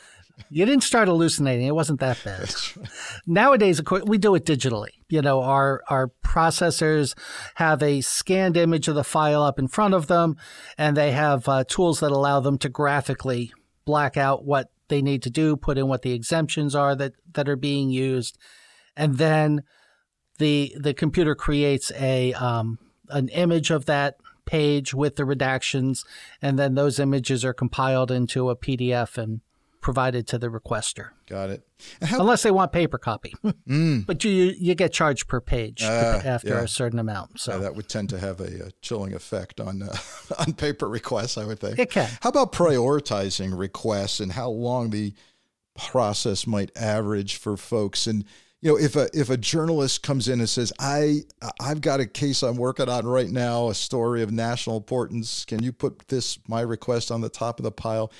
You 0.49 0.65
didn't 0.65 0.83
start 0.83 1.07
hallucinating. 1.07 1.67
It 1.67 1.75
wasn't 1.75 1.99
that 1.99 2.19
bad. 2.23 2.53
Nowadays, 3.27 3.77
of 3.77 3.85
course, 3.85 4.03
we 4.05 4.17
do 4.17 4.33
it 4.33 4.45
digitally. 4.45 4.89
You 5.07 5.21
know, 5.21 5.41
our 5.41 5.83
our 5.89 6.11
processors 6.23 7.15
have 7.55 7.83
a 7.83 8.01
scanned 8.01 8.57
image 8.57 8.87
of 8.87 8.95
the 8.95 9.03
file 9.03 9.43
up 9.43 9.59
in 9.59 9.67
front 9.67 9.93
of 9.93 10.07
them, 10.07 10.35
and 10.77 10.97
they 10.97 11.11
have 11.11 11.47
uh, 11.47 11.63
tools 11.65 11.99
that 11.99 12.11
allow 12.11 12.39
them 12.39 12.57
to 12.59 12.69
graphically 12.69 13.53
black 13.85 14.17
out 14.17 14.43
what 14.43 14.71
they 14.87 15.01
need 15.01 15.21
to 15.23 15.29
do, 15.29 15.55
put 15.55 15.77
in 15.77 15.87
what 15.87 16.01
the 16.01 16.13
exemptions 16.13 16.73
are 16.75 16.95
that 16.95 17.13
that 17.33 17.47
are 17.47 17.55
being 17.55 17.91
used, 17.91 18.37
and 18.97 19.19
then 19.19 19.61
the 20.39 20.75
the 20.79 20.95
computer 20.95 21.35
creates 21.35 21.91
a 21.95 22.33
um, 22.33 22.79
an 23.09 23.29
image 23.29 23.69
of 23.69 23.85
that 23.85 24.15
page 24.45 24.93
with 24.93 25.15
the 25.15 25.23
redactions, 25.23 26.05
and 26.41 26.57
then 26.57 26.75
those 26.75 26.99
images 26.99 27.43
are 27.45 27.53
compiled 27.53 28.11
into 28.11 28.49
a 28.49 28.55
PDF 28.55 29.17
and 29.17 29.41
provided 29.83 30.25
to 30.27 30.39
the 30.39 30.47
requester. 30.47 31.09
Got 31.27 31.49
it. 31.51 31.61
How, 32.01 32.21
Unless 32.21 32.43
they 32.43 32.51
want 32.51 32.71
paper 32.71 32.97
copy, 32.97 33.35
mm. 33.67 34.05
but 34.05 34.23
you 34.23 34.53
you 34.57 34.73
get 34.73 34.93
charged 34.93 35.27
per 35.27 35.41
page 35.41 35.83
uh, 35.83 36.21
after 36.23 36.49
yeah. 36.49 36.61
a 36.61 36.67
certain 36.67 36.97
amount. 36.97 37.39
So 37.39 37.53
yeah, 37.53 37.57
that 37.59 37.75
would 37.75 37.89
tend 37.89 38.09
to 38.09 38.19
have 38.19 38.39
a, 38.39 38.67
a 38.67 38.71
chilling 38.81 39.13
effect 39.13 39.59
on 39.59 39.83
uh, 39.83 39.95
on 40.39 40.53
paper 40.53 40.87
requests. 40.87 41.37
I 41.37 41.45
would 41.45 41.59
think 41.59 41.77
it 41.77 41.91
can. 41.91 42.09
How 42.21 42.29
about 42.29 42.53
prioritizing 42.53 43.57
requests 43.57 44.19
and 44.19 44.31
how 44.31 44.49
long 44.49 44.89
the 44.89 45.13
process 45.77 46.47
might 46.47 46.71
average 46.77 47.35
for 47.35 47.57
folks 47.57 48.07
and 48.07 48.25
you 48.63 48.71
know 48.71 48.77
if 48.77 48.95
a 48.95 49.09
if 49.13 49.29
a 49.29 49.37
journalist 49.37 50.01
comes 50.01 50.27
in 50.27 50.39
and 50.39 50.49
says 50.49 50.73
i 50.79 51.19
i've 51.59 51.81
got 51.81 51.99
a 51.99 52.05
case 52.05 52.41
i'm 52.41 52.55
working 52.55 52.89
on 52.89 53.05
right 53.05 53.29
now 53.29 53.67
a 53.69 53.75
story 53.75 54.23
of 54.23 54.31
national 54.31 54.77
importance 54.77 55.45
can 55.45 55.61
you 55.61 55.71
put 55.71 56.07
this 56.07 56.39
my 56.47 56.61
request 56.61 57.11
on 57.11 57.21
the 57.21 57.29
top 57.29 57.59
of 57.59 57.63
the 57.63 57.71
pile 57.71 58.11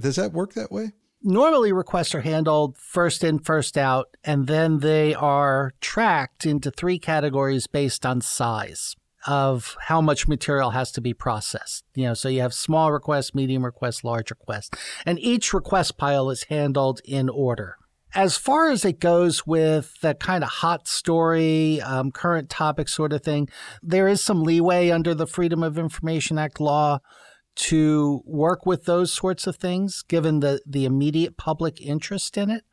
does 0.00 0.16
that 0.16 0.32
work 0.32 0.54
that 0.54 0.72
way? 0.72 0.92
Normally, 1.22 1.72
requests 1.72 2.14
are 2.14 2.20
handled 2.20 2.76
first 2.78 3.24
in, 3.24 3.38
first 3.38 3.76
out, 3.76 4.08
and 4.22 4.46
then 4.46 4.78
they 4.78 5.14
are 5.14 5.72
tracked 5.80 6.46
into 6.46 6.70
three 6.70 6.98
categories 6.98 7.66
based 7.66 8.06
on 8.06 8.20
size 8.20 8.94
of 9.26 9.76
how 9.80 10.00
much 10.00 10.28
material 10.28 10.70
has 10.70 10.92
to 10.92 11.00
be 11.00 11.12
processed. 11.12 11.84
You 11.94 12.04
know, 12.04 12.14
so 12.14 12.28
you 12.28 12.42
have 12.42 12.54
small 12.54 12.92
requests, 12.92 13.34
medium 13.34 13.64
requests, 13.64 14.04
large 14.04 14.30
requests, 14.30 14.70
and 15.04 15.18
each 15.18 15.52
request 15.52 15.96
pile 15.96 16.30
is 16.30 16.44
handled 16.44 17.00
in 17.04 17.28
order. 17.28 17.76
As 18.16 18.38
far 18.38 18.70
as 18.70 18.84
it 18.86 18.98
goes 18.98 19.46
with 19.46 20.00
the 20.00 20.14
kind 20.14 20.42
of 20.42 20.48
hot 20.48 20.88
story, 20.88 21.82
um, 21.82 22.10
current 22.10 22.48
topic 22.48 22.88
sort 22.88 23.12
of 23.12 23.22
thing, 23.22 23.48
there 23.82 24.08
is 24.08 24.24
some 24.24 24.42
leeway 24.42 24.88
under 24.88 25.14
the 25.14 25.26
Freedom 25.26 25.62
of 25.62 25.76
Information 25.76 26.38
Act 26.38 26.58
law 26.58 27.00
to 27.56 28.22
work 28.24 28.64
with 28.64 28.86
those 28.86 29.12
sorts 29.12 29.46
of 29.46 29.56
things, 29.56 30.02
given 30.08 30.40
the, 30.40 30.62
the 30.66 30.86
immediate 30.86 31.36
public 31.36 31.78
interest 31.80 32.38
in 32.38 32.48
it, 32.48 32.64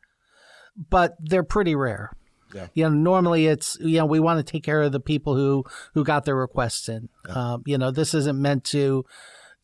but 0.89 1.15
they're 1.19 1.43
pretty 1.43 1.75
rare. 1.75 2.11
Yeah. 2.53 2.67
You 2.73 2.83
know, 2.85 2.89
normally 2.91 3.47
it's 3.47 3.77
you 3.81 3.97
know 3.97 4.05
we 4.05 4.19
want 4.19 4.45
to 4.45 4.49
take 4.49 4.63
care 4.63 4.81
of 4.81 4.91
the 4.91 4.99
people 4.99 5.35
who 5.35 5.65
who 5.93 6.03
got 6.03 6.25
their 6.25 6.35
requests 6.35 6.87
in. 6.87 7.09
Yeah. 7.27 7.33
Um, 7.53 7.63
you 7.65 7.77
know, 7.77 7.91
this 7.91 8.13
isn't 8.13 8.39
meant 8.39 8.63
to 8.65 9.03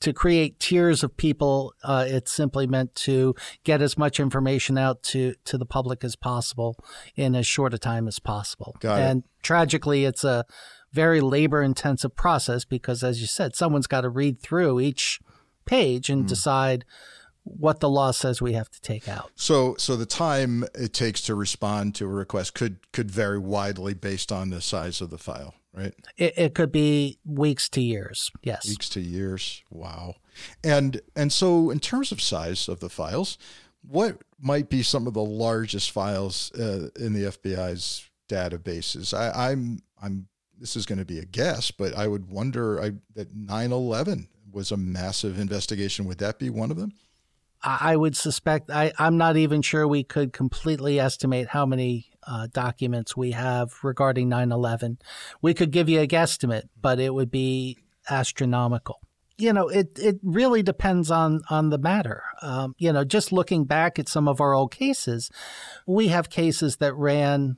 to 0.01 0.13
create 0.13 0.59
tiers 0.59 1.03
of 1.03 1.15
people. 1.17 1.73
Uh, 1.83 2.05
it's 2.07 2.31
simply 2.31 2.67
meant 2.67 2.95
to 2.95 3.35
get 3.63 3.81
as 3.81 3.97
much 3.97 4.19
information 4.19 4.77
out 4.77 5.03
to 5.03 5.35
to 5.45 5.57
the 5.57 5.65
public 5.65 6.03
as 6.03 6.15
possible 6.15 6.75
in 7.15 7.35
as 7.35 7.45
short 7.45 7.73
a 7.73 7.77
time 7.77 8.07
as 8.07 8.19
possible. 8.19 8.75
Got 8.79 8.99
and 8.99 9.23
it. 9.23 9.29
tragically, 9.43 10.05
it's 10.05 10.23
a 10.23 10.45
very 10.91 11.21
labor 11.21 11.61
intensive 11.61 12.15
process 12.15 12.65
because, 12.65 13.03
as 13.03 13.21
you 13.21 13.27
said, 13.27 13.55
someone's 13.55 13.87
got 13.87 14.01
to 14.01 14.09
read 14.09 14.41
through 14.41 14.79
each 14.79 15.19
page 15.65 16.09
and 16.09 16.25
mm. 16.25 16.27
decide 16.27 16.85
what 17.43 17.79
the 17.79 17.89
law 17.89 18.11
says 18.11 18.41
we 18.41 18.53
have 18.53 18.69
to 18.69 18.81
take 18.81 19.07
out. 19.07 19.31
So, 19.35 19.75
so 19.77 19.95
the 19.95 20.05
time 20.05 20.65
it 20.75 20.93
takes 20.93 21.21
to 21.21 21.35
respond 21.35 21.95
to 21.95 22.05
a 22.05 22.09
request 22.09 22.53
could 22.53 22.91
could 22.91 23.09
vary 23.09 23.39
widely 23.39 23.93
based 23.93 24.31
on 24.31 24.49
the 24.49 24.61
size 24.61 25.01
of 25.01 25.09
the 25.09 25.17
file, 25.17 25.55
right? 25.73 25.93
It, 26.17 26.33
it 26.37 26.55
could 26.55 26.71
be 26.71 27.19
weeks 27.25 27.69
to 27.69 27.81
years. 27.81 28.31
Yes, 28.43 28.67
weeks 28.67 28.89
to 28.89 29.01
years. 29.01 29.63
Wow. 29.69 30.15
And 30.63 31.01
and 31.15 31.31
so, 31.31 31.69
in 31.69 31.79
terms 31.79 32.11
of 32.11 32.21
size 32.21 32.67
of 32.67 32.79
the 32.79 32.89
files, 32.89 33.37
what 33.81 34.21
might 34.39 34.69
be 34.69 34.83
some 34.83 35.07
of 35.07 35.13
the 35.13 35.23
largest 35.23 35.91
files 35.91 36.51
uh, 36.53 36.89
in 36.99 37.13
the 37.13 37.23
FBI's 37.23 38.09
databases? 38.29 39.13
I, 39.13 39.51
I'm 39.51 39.79
I'm 40.01 40.27
this 40.59 40.75
is 40.75 40.85
going 40.85 40.99
to 40.99 41.05
be 41.05 41.19
a 41.19 41.25
guess, 41.25 41.71
but 41.71 41.95
I 41.95 42.07
would 42.07 42.29
wonder 42.29 42.81
I, 42.81 42.91
that 43.15 43.33
9 43.33 43.71
11 43.71 44.27
was 44.51 44.71
a 44.71 44.77
massive 44.77 45.39
investigation. 45.39 46.05
Would 46.05 46.17
that 46.17 46.37
be 46.37 46.49
one 46.49 46.71
of 46.71 46.77
them? 46.77 46.93
I 47.61 47.95
would 47.95 48.15
suspect, 48.15 48.69
I, 48.69 48.93
I'm 48.97 49.17
not 49.17 49.35
even 49.35 49.61
sure 49.61 49.85
we 49.85 50.03
could 50.03 50.31
completely 50.31 50.97
estimate 50.97 51.49
how 51.49 51.65
many 51.65 52.08
uh, 52.27 52.47
documents 52.51 53.15
we 53.15 53.31
have 53.31 53.73
regarding 53.83 54.29
9 54.29 54.51
11. 54.51 54.99
We 55.41 55.53
could 55.53 55.71
give 55.71 55.89
you 55.89 56.01
a 56.01 56.07
guesstimate, 56.07 56.69
but 56.79 56.99
it 56.99 57.13
would 57.13 57.31
be 57.31 57.77
astronomical. 58.09 58.99
You 59.37 59.53
know, 59.53 59.69
it, 59.69 59.97
it 59.97 60.19
really 60.21 60.61
depends 60.61 61.09
on, 61.09 61.41
on 61.49 61.69
the 61.69 61.77
matter. 61.77 62.23
Um, 62.41 62.75
you 62.77 62.91
know, 62.91 63.05
just 63.05 63.31
looking 63.31 63.63
back 63.63 63.97
at 63.97 64.09
some 64.09 64.27
of 64.27 64.41
our 64.41 64.53
old 64.53 64.71
cases, 64.71 65.31
we 65.87 66.09
have 66.09 66.29
cases 66.29 66.77
that 66.77 66.93
ran 66.93 67.55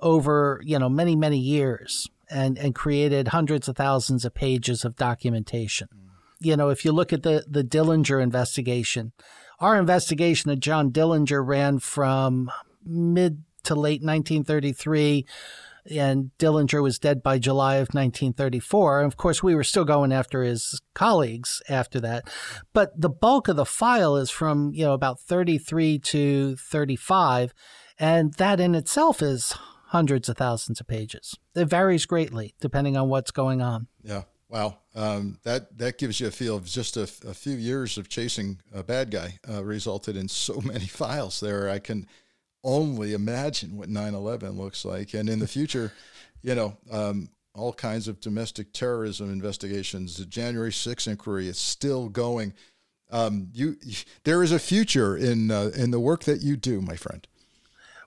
over, 0.00 0.60
you 0.64 0.78
know, 0.78 0.88
many, 0.88 1.16
many 1.16 1.38
years 1.38 2.08
and, 2.30 2.58
and 2.58 2.74
created 2.74 3.28
hundreds 3.28 3.68
of 3.68 3.76
thousands 3.76 4.24
of 4.24 4.34
pages 4.34 4.84
of 4.84 4.96
documentation. 4.96 5.88
You 6.40 6.56
know, 6.56 6.70
if 6.70 6.84
you 6.84 6.92
look 6.92 7.12
at 7.12 7.24
the, 7.24 7.44
the 7.48 7.64
Dillinger 7.64 8.22
investigation, 8.22 9.12
our 9.60 9.76
investigation 9.76 10.50
of 10.50 10.60
John 10.60 10.90
Dillinger 10.90 11.44
ran 11.44 11.78
from 11.78 12.50
mid 12.84 13.42
to 13.64 13.74
late 13.74 14.02
1933 14.02 15.26
and 15.90 16.30
Dillinger 16.38 16.82
was 16.82 16.98
dead 16.98 17.22
by 17.22 17.38
July 17.38 17.76
of 17.76 17.88
1934. 17.88 19.00
And 19.00 19.06
of 19.06 19.16
course, 19.16 19.42
we 19.42 19.54
were 19.54 19.64
still 19.64 19.84
going 19.84 20.12
after 20.12 20.42
his 20.42 20.80
colleagues 20.94 21.62
after 21.68 22.00
that. 22.00 22.28
But 22.72 23.00
the 23.00 23.08
bulk 23.08 23.48
of 23.48 23.56
the 23.56 23.64
file 23.64 24.16
is 24.16 24.30
from, 24.30 24.72
you 24.74 24.84
know, 24.84 24.92
about 24.92 25.20
33 25.20 25.98
to 25.98 26.56
35. 26.56 27.54
And 27.98 28.34
that 28.34 28.60
in 28.60 28.74
itself 28.74 29.22
is 29.22 29.54
hundreds 29.86 30.28
of 30.28 30.36
thousands 30.36 30.80
of 30.80 30.86
pages. 30.86 31.36
It 31.54 31.66
varies 31.66 32.06
greatly 32.06 32.54
depending 32.60 32.96
on 32.96 33.08
what's 33.08 33.30
going 33.30 33.62
on. 33.62 33.86
Yeah. 34.02 34.22
Wow. 34.48 34.78
Um, 34.94 35.38
that 35.44 35.76
that 35.78 35.98
gives 35.98 36.20
you 36.20 36.26
a 36.26 36.30
feel 36.30 36.56
of 36.56 36.64
just 36.64 36.96
a, 36.96 37.02
a 37.02 37.34
few 37.34 37.54
years 37.54 37.98
of 37.98 38.08
chasing 38.08 38.60
a 38.72 38.82
bad 38.82 39.10
guy 39.10 39.38
uh, 39.48 39.62
resulted 39.62 40.16
in 40.16 40.28
so 40.28 40.60
many 40.64 40.86
files 40.86 41.40
there. 41.40 41.68
I 41.68 41.78
can 41.78 42.06
only 42.64 43.12
imagine 43.12 43.76
what 43.76 43.88
9/11 43.88 44.56
looks 44.56 44.84
like, 44.84 45.14
and 45.14 45.28
in 45.28 45.38
the 45.38 45.46
future, 45.46 45.92
you 46.42 46.54
know, 46.54 46.76
um, 46.90 47.28
all 47.54 47.72
kinds 47.72 48.08
of 48.08 48.20
domestic 48.20 48.72
terrorism 48.72 49.30
investigations. 49.30 50.16
The 50.16 50.26
January 50.26 50.70
6th 50.70 51.08
inquiry 51.08 51.48
is 51.48 51.58
still 51.58 52.08
going. 52.08 52.54
Um, 53.10 53.48
you, 53.52 53.76
there 54.24 54.42
is 54.42 54.52
a 54.52 54.58
future 54.58 55.16
in 55.16 55.50
uh, 55.50 55.70
in 55.74 55.90
the 55.90 56.00
work 56.00 56.24
that 56.24 56.42
you 56.42 56.56
do, 56.56 56.80
my 56.80 56.96
friend. 56.96 57.26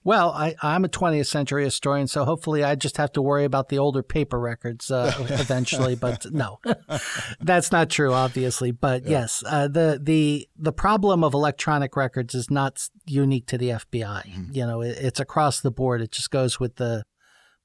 Well, 0.03 0.31
I, 0.31 0.55
I'm 0.63 0.83
a 0.83 0.89
20th 0.89 1.27
century 1.27 1.63
historian, 1.63 2.07
so 2.07 2.25
hopefully 2.25 2.63
I 2.63 2.73
just 2.73 2.97
have 2.97 3.11
to 3.13 3.21
worry 3.21 3.43
about 3.43 3.69
the 3.69 3.77
older 3.77 4.01
paper 4.01 4.39
records 4.39 4.89
uh, 4.89 5.13
eventually. 5.19 5.95
But 5.95 6.25
no, 6.31 6.59
that's 7.39 7.71
not 7.71 7.89
true, 7.89 8.11
obviously. 8.11 8.71
But 8.71 9.03
yeah. 9.03 9.09
yes, 9.09 9.43
uh, 9.45 9.67
the 9.67 9.99
the 10.01 10.47
the 10.57 10.73
problem 10.73 11.23
of 11.23 11.33
electronic 11.33 11.95
records 11.95 12.33
is 12.33 12.49
not 12.49 12.87
unique 13.05 13.45
to 13.47 13.57
the 13.57 13.69
FBI. 13.69 14.25
Mm-hmm. 14.25 14.53
You 14.53 14.65
know, 14.65 14.81
it, 14.81 14.97
it's 14.99 15.19
across 15.19 15.61
the 15.61 15.71
board. 15.71 16.01
It 16.01 16.11
just 16.11 16.31
goes 16.31 16.59
with 16.59 16.77
the 16.77 17.03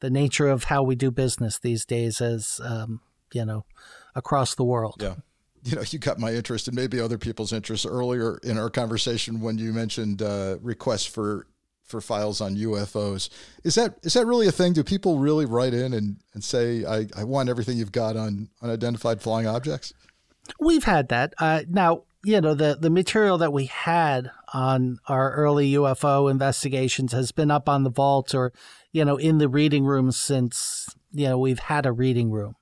the 0.00 0.10
nature 0.10 0.48
of 0.48 0.64
how 0.64 0.82
we 0.82 0.94
do 0.94 1.10
business 1.10 1.58
these 1.58 1.86
days, 1.86 2.20
as 2.20 2.60
um, 2.62 3.00
you 3.32 3.46
know, 3.46 3.64
across 4.14 4.54
the 4.54 4.64
world. 4.64 4.96
Yeah 5.00 5.14
you 5.66 5.74
know, 5.74 5.82
you 5.90 5.98
got 5.98 6.20
my 6.20 6.32
interest 6.32 6.68
and 6.68 6.76
maybe 6.76 7.00
other 7.00 7.18
people's 7.18 7.52
interest 7.52 7.84
earlier 7.88 8.38
in 8.44 8.56
our 8.56 8.70
conversation 8.70 9.40
when 9.40 9.58
you 9.58 9.72
mentioned 9.72 10.22
uh, 10.22 10.56
requests 10.62 11.06
for 11.06 11.48
for 11.86 12.00
files 12.00 12.40
on 12.40 12.56
UFOs. 12.56 13.30
Is 13.64 13.76
that 13.76 13.96
is 14.02 14.14
that 14.14 14.26
really 14.26 14.46
a 14.46 14.52
thing? 14.52 14.72
Do 14.72 14.84
people 14.84 15.18
really 15.18 15.46
write 15.46 15.74
in 15.74 15.94
and, 15.94 16.16
and 16.34 16.42
say, 16.42 16.84
I, 16.84 17.06
I 17.16 17.24
want 17.24 17.48
everything 17.48 17.78
you've 17.78 17.92
got 17.92 18.16
on 18.16 18.48
unidentified 18.60 19.22
flying 19.22 19.46
objects? 19.46 19.92
We've 20.60 20.84
had 20.84 21.08
that. 21.08 21.34
Uh, 21.38 21.62
now, 21.68 22.04
you 22.24 22.40
know, 22.40 22.54
the, 22.54 22.76
the 22.80 22.90
material 22.90 23.38
that 23.38 23.52
we 23.52 23.66
had 23.66 24.30
on 24.52 24.98
our 25.06 25.32
early 25.32 25.72
UFO 25.72 26.30
investigations 26.30 27.12
has 27.12 27.32
been 27.32 27.50
up 27.50 27.68
on 27.68 27.84
the 27.84 27.90
vault 27.90 28.34
or, 28.34 28.52
you 28.92 29.04
know, 29.04 29.16
in 29.16 29.38
the 29.38 29.48
reading 29.48 29.84
room 29.84 30.10
since, 30.10 30.88
you 31.12 31.28
know, 31.28 31.38
we've 31.38 31.58
had 31.58 31.86
a 31.86 31.92
reading 31.92 32.30
room 32.30 32.56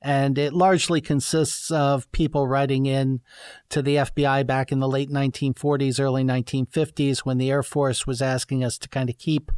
and 0.00 0.38
it 0.38 0.52
largely 0.52 1.00
consists 1.00 1.70
of 1.70 2.10
people 2.12 2.46
writing 2.46 2.86
in 2.86 3.20
to 3.68 3.82
the 3.82 3.96
FBI 3.96 4.46
back 4.46 4.70
in 4.70 4.78
the 4.78 4.88
late 4.88 5.10
1940s, 5.10 5.98
early 5.98 6.22
1950s, 6.22 7.20
when 7.20 7.38
the 7.38 7.50
Air 7.50 7.62
Force 7.62 8.06
was 8.06 8.22
asking 8.22 8.62
us 8.62 8.78
to 8.78 8.88
kind 8.88 9.10
of 9.10 9.18
keep 9.18 9.50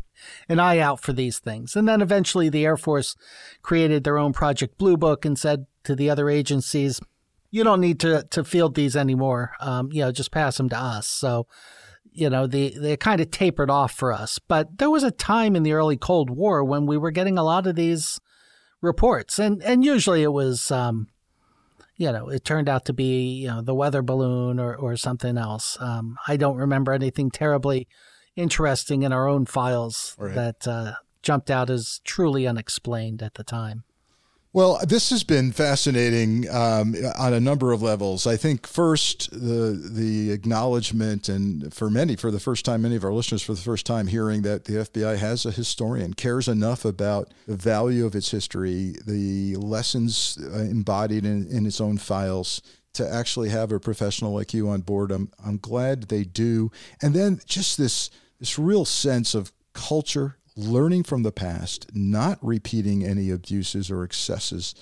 an 0.48 0.58
eye 0.58 0.78
out 0.78 1.00
for 1.00 1.12
these 1.12 1.38
things. 1.38 1.76
And 1.76 1.88
then 1.88 2.00
eventually 2.00 2.48
the 2.48 2.64
Air 2.64 2.76
Force 2.76 3.16
created 3.62 4.04
their 4.04 4.18
own 4.18 4.32
Project 4.32 4.78
Blue 4.78 4.96
Book 4.96 5.24
and 5.24 5.38
said 5.38 5.66
to 5.84 5.94
the 5.94 6.08
other 6.08 6.30
agencies, 6.30 7.00
you 7.50 7.64
don't 7.64 7.80
need 7.80 8.00
to, 8.00 8.22
to 8.30 8.44
field 8.44 8.74
these 8.74 8.96
anymore. 8.96 9.52
Um, 9.60 9.90
you 9.92 10.02
know, 10.02 10.12
just 10.12 10.30
pass 10.30 10.56
them 10.56 10.68
to 10.70 10.78
us. 10.78 11.06
So 11.06 11.46
you 12.12 12.28
know, 12.28 12.46
the 12.46 12.74
they 12.78 12.96
kind 12.96 13.20
of 13.20 13.30
tapered 13.30 13.70
off 13.70 13.92
for 13.92 14.12
us. 14.12 14.38
But 14.38 14.78
there 14.78 14.90
was 14.90 15.02
a 15.02 15.10
time 15.10 15.54
in 15.56 15.62
the 15.62 15.72
early 15.72 15.96
Cold 15.96 16.30
War 16.30 16.64
when 16.64 16.86
we 16.86 16.98
were 16.98 17.10
getting 17.10 17.38
a 17.38 17.44
lot 17.44 17.66
of 17.66 17.76
these 17.76 18.20
reports, 18.80 19.38
and 19.38 19.62
and 19.62 19.84
usually 19.84 20.22
it 20.22 20.32
was, 20.32 20.70
um, 20.70 21.08
you 21.96 22.10
know, 22.10 22.28
it 22.28 22.44
turned 22.44 22.68
out 22.68 22.84
to 22.86 22.92
be 22.92 23.32
you 23.32 23.48
know 23.48 23.62
the 23.62 23.74
weather 23.74 24.02
balloon 24.02 24.58
or 24.58 24.74
or 24.74 24.96
something 24.96 25.36
else. 25.36 25.76
Um, 25.80 26.16
I 26.26 26.36
don't 26.36 26.56
remember 26.56 26.92
anything 26.92 27.30
terribly 27.30 27.88
interesting 28.36 29.02
in 29.02 29.12
our 29.12 29.28
own 29.28 29.46
files 29.46 30.16
right. 30.18 30.34
that 30.34 30.68
uh, 30.68 30.92
jumped 31.22 31.50
out 31.50 31.70
as 31.70 32.00
truly 32.04 32.46
unexplained 32.46 33.22
at 33.22 33.34
the 33.34 33.44
time. 33.44 33.84
Well, 34.52 34.80
this 34.84 35.10
has 35.10 35.22
been 35.22 35.52
fascinating 35.52 36.50
um, 36.50 36.96
on 37.16 37.32
a 37.32 37.38
number 37.38 37.70
of 37.70 37.82
levels. 37.82 38.26
I 38.26 38.36
think 38.36 38.66
first 38.66 39.30
the 39.30 39.80
the 39.80 40.32
acknowledgement, 40.32 41.28
and 41.28 41.72
for 41.72 41.88
many, 41.88 42.16
for 42.16 42.32
the 42.32 42.40
first 42.40 42.64
time, 42.64 42.82
many 42.82 42.96
of 42.96 43.04
our 43.04 43.12
listeners 43.12 43.42
for 43.42 43.54
the 43.54 43.60
first 43.60 43.86
time, 43.86 44.08
hearing 44.08 44.42
that 44.42 44.64
the 44.64 44.72
FBI 44.72 45.18
has 45.18 45.46
a 45.46 45.52
historian, 45.52 46.14
cares 46.14 46.48
enough 46.48 46.84
about 46.84 47.32
the 47.46 47.54
value 47.54 48.04
of 48.04 48.16
its 48.16 48.32
history, 48.32 48.96
the 49.06 49.54
lessons 49.54 50.36
uh, 50.42 50.58
embodied 50.58 51.24
in, 51.24 51.46
in 51.46 51.64
its 51.64 51.80
own 51.80 51.96
files, 51.96 52.60
to 52.94 53.08
actually 53.08 53.50
have 53.50 53.70
a 53.70 53.78
professional 53.78 54.34
like 54.34 54.52
you 54.52 54.68
on 54.68 54.80
board. 54.80 55.12
I'm 55.12 55.30
I'm 55.46 55.58
glad 55.58 56.04
they 56.04 56.24
do, 56.24 56.72
and 57.00 57.14
then 57.14 57.40
just 57.46 57.78
this 57.78 58.10
this 58.40 58.58
real 58.58 58.84
sense 58.84 59.32
of 59.32 59.52
culture 59.74 60.38
learning 60.60 61.04
from 61.04 61.22
the 61.22 61.32
past, 61.32 61.86
not 61.94 62.38
repeating 62.42 63.04
any 63.04 63.30
abuses 63.30 63.90
or 63.90 64.04
excesses 64.04 64.74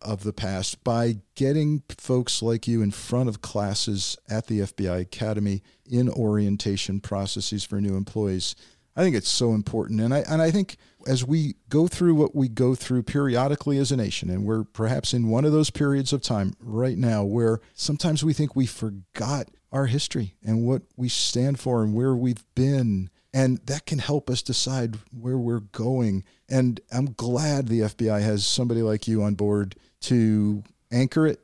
of 0.00 0.22
the 0.22 0.32
past 0.32 0.84
by 0.84 1.16
getting 1.34 1.82
folks 1.88 2.42
like 2.42 2.68
you 2.68 2.82
in 2.82 2.90
front 2.90 3.28
of 3.28 3.40
classes 3.40 4.16
at 4.28 4.46
the 4.46 4.60
FBI 4.60 5.00
Academy 5.00 5.62
in 5.86 6.10
orientation 6.10 7.00
processes 7.00 7.64
for 7.64 7.80
new 7.80 7.96
employees. 7.96 8.54
I 8.96 9.02
think 9.02 9.16
it's 9.16 9.28
so 9.28 9.54
important. 9.54 10.00
And 10.00 10.14
I, 10.14 10.18
and 10.28 10.40
I 10.40 10.50
think 10.50 10.76
as 11.06 11.24
we 11.24 11.56
go 11.68 11.88
through 11.88 12.14
what 12.14 12.34
we 12.34 12.48
go 12.48 12.74
through 12.74 13.02
periodically 13.02 13.78
as 13.78 13.90
a 13.90 13.96
nation, 13.96 14.30
and 14.30 14.44
we're 14.44 14.64
perhaps 14.64 15.12
in 15.12 15.28
one 15.28 15.44
of 15.44 15.52
those 15.52 15.70
periods 15.70 16.12
of 16.12 16.22
time 16.22 16.54
right 16.60 16.98
now 16.98 17.24
where 17.24 17.60
sometimes 17.74 18.22
we 18.22 18.32
think 18.32 18.54
we 18.54 18.66
forgot 18.66 19.48
our 19.72 19.86
history 19.86 20.36
and 20.44 20.64
what 20.64 20.82
we 20.96 21.08
stand 21.08 21.58
for 21.58 21.82
and 21.82 21.94
where 21.94 22.14
we've 22.14 22.44
been 22.54 23.10
and 23.34 23.58
that 23.66 23.84
can 23.84 23.98
help 23.98 24.30
us 24.30 24.42
decide 24.42 24.96
where 25.10 25.36
we're 25.36 25.58
going. 25.58 26.24
And 26.48 26.80
I'm 26.92 27.12
glad 27.14 27.66
the 27.66 27.80
FBI 27.80 28.22
has 28.22 28.46
somebody 28.46 28.80
like 28.80 29.08
you 29.08 29.24
on 29.24 29.34
board 29.34 29.74
to 30.02 30.62
anchor 30.92 31.26
it, 31.26 31.40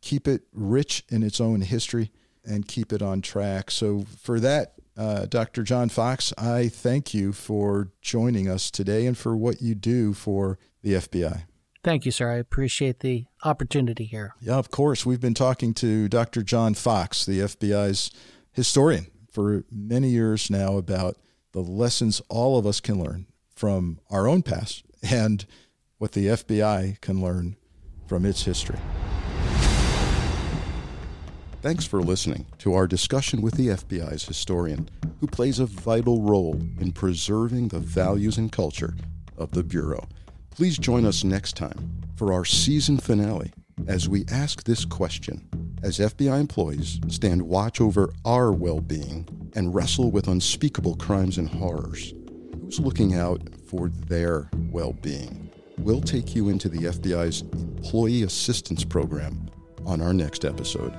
keep 0.00 0.26
it 0.26 0.44
rich 0.54 1.04
in 1.10 1.22
its 1.22 1.42
own 1.42 1.60
history, 1.60 2.10
and 2.46 2.66
keep 2.66 2.94
it 2.94 3.02
on 3.02 3.20
track. 3.20 3.70
So, 3.70 4.06
for 4.22 4.40
that, 4.40 4.72
uh, 4.96 5.26
Dr. 5.26 5.62
John 5.62 5.90
Fox, 5.90 6.32
I 6.38 6.68
thank 6.68 7.12
you 7.12 7.32
for 7.32 7.90
joining 8.00 8.48
us 8.48 8.70
today 8.70 9.06
and 9.06 9.16
for 9.16 9.36
what 9.36 9.60
you 9.60 9.74
do 9.74 10.14
for 10.14 10.58
the 10.82 10.94
FBI. 10.94 11.42
Thank 11.82 12.06
you, 12.06 12.10
sir. 12.10 12.30
I 12.30 12.36
appreciate 12.36 13.00
the 13.00 13.26
opportunity 13.44 14.04
here. 14.04 14.34
Yeah, 14.40 14.56
of 14.56 14.70
course. 14.70 15.04
We've 15.04 15.20
been 15.20 15.34
talking 15.34 15.74
to 15.74 16.08
Dr. 16.08 16.42
John 16.42 16.72
Fox, 16.72 17.26
the 17.26 17.40
FBI's 17.40 18.10
historian, 18.52 19.08
for 19.30 19.64
many 19.70 20.08
years 20.08 20.48
now 20.48 20.78
about 20.78 21.18
the 21.54 21.60
lessons 21.60 22.20
all 22.28 22.58
of 22.58 22.66
us 22.66 22.80
can 22.80 22.98
learn 22.98 23.26
from 23.54 24.00
our 24.10 24.26
own 24.26 24.42
past 24.42 24.82
and 25.08 25.46
what 25.98 26.10
the 26.10 26.26
FBI 26.26 27.00
can 27.00 27.22
learn 27.22 27.56
from 28.08 28.26
its 28.26 28.42
history. 28.42 28.78
Thanks 31.62 31.86
for 31.86 32.02
listening 32.02 32.46
to 32.58 32.74
our 32.74 32.88
discussion 32.88 33.40
with 33.40 33.54
the 33.54 33.68
FBI's 33.68 34.26
historian, 34.26 34.88
who 35.20 35.28
plays 35.28 35.60
a 35.60 35.66
vital 35.66 36.22
role 36.22 36.60
in 36.80 36.90
preserving 36.90 37.68
the 37.68 37.78
values 37.78 38.36
and 38.36 38.50
culture 38.50 38.96
of 39.38 39.52
the 39.52 39.62
Bureau. 39.62 40.08
Please 40.50 40.76
join 40.76 41.06
us 41.06 41.22
next 41.22 41.56
time 41.56 42.02
for 42.16 42.32
our 42.32 42.44
season 42.44 42.98
finale 42.98 43.52
as 43.86 44.08
we 44.08 44.24
ask 44.28 44.64
this 44.64 44.84
question 44.84 45.48
as 45.84 45.98
FBI 45.98 46.40
employees 46.40 46.98
stand 47.08 47.42
watch 47.42 47.78
over 47.78 48.10
our 48.24 48.52
well 48.52 48.80
being 48.80 49.28
and 49.54 49.74
wrestle 49.74 50.10
with 50.10 50.28
unspeakable 50.28 50.96
crimes 50.96 51.36
and 51.36 51.48
horrors. 51.48 52.14
Who's 52.62 52.80
looking 52.80 53.14
out 53.14 53.42
for 53.68 53.90
their 53.90 54.48
well 54.70 54.94
being? 54.94 55.50
We'll 55.78 56.00
take 56.00 56.34
you 56.34 56.48
into 56.48 56.70
the 56.70 56.78
FBI's 56.78 57.42
Employee 57.42 58.22
Assistance 58.22 58.82
Program 58.82 59.50
on 59.84 60.00
our 60.00 60.14
next 60.14 60.46
episode. 60.46 60.94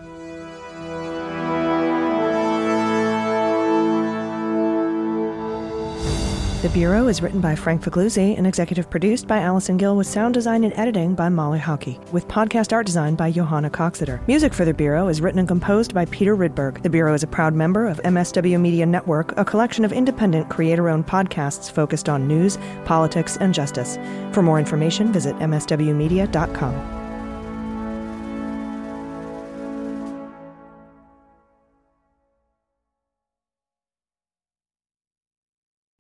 The 6.62 6.70
Bureau 6.70 7.08
is 7.08 7.22
written 7.22 7.42
by 7.42 7.54
Frank 7.54 7.84
Figliuzzi 7.84 8.36
and 8.38 8.48
executive 8.48 8.90
produced 8.90 9.28
by 9.28 9.38
Allison 9.38 9.78
Gill 9.78 9.96
with 9.96 10.08
sound 10.08 10.34
design 10.34 10.64
and 10.64 10.74
editing 10.74 11.14
by 11.14 11.30
Molly 11.30 11.60
Hockey, 11.60 12.00
with 12.12 12.28
podcast 12.28 12.74
art 12.74 12.88
design 12.88 13.14
by 13.14 13.30
Johanna 13.32 13.70
Coxeter. 13.70 14.20
Music 14.26 14.52
for 14.52 14.66
The 14.66 14.74
Bureau 14.74 15.08
is 15.08 15.22
written 15.22 15.38
and 15.38 15.48
composed 15.48 15.94
by 15.94 16.06
Peter 16.06 16.36
Rydberg. 16.36 16.82
The 16.82 16.90
Bureau 16.90 17.14
is 17.14 17.22
a 17.22 17.28
proud 17.28 17.54
member 17.54 17.86
of 17.86 18.02
MSW 18.02 18.60
Media 18.60 18.86
Network, 18.86 19.38
a 19.38 19.46
collection 19.46 19.86
of 19.86 19.94
independent 19.94 20.50
creator-owned 20.50 21.06
podcasts 21.06 21.72
focused 21.72 22.10
on 22.10 22.28
news, 22.28 22.58
politics, 22.86 23.38
and 23.38 23.54
justice. 23.54 23.98
For 24.32 24.42
more 24.42 24.58
information, 24.58 25.14
visit 25.14 25.36
mswmedia.com. 25.36 27.05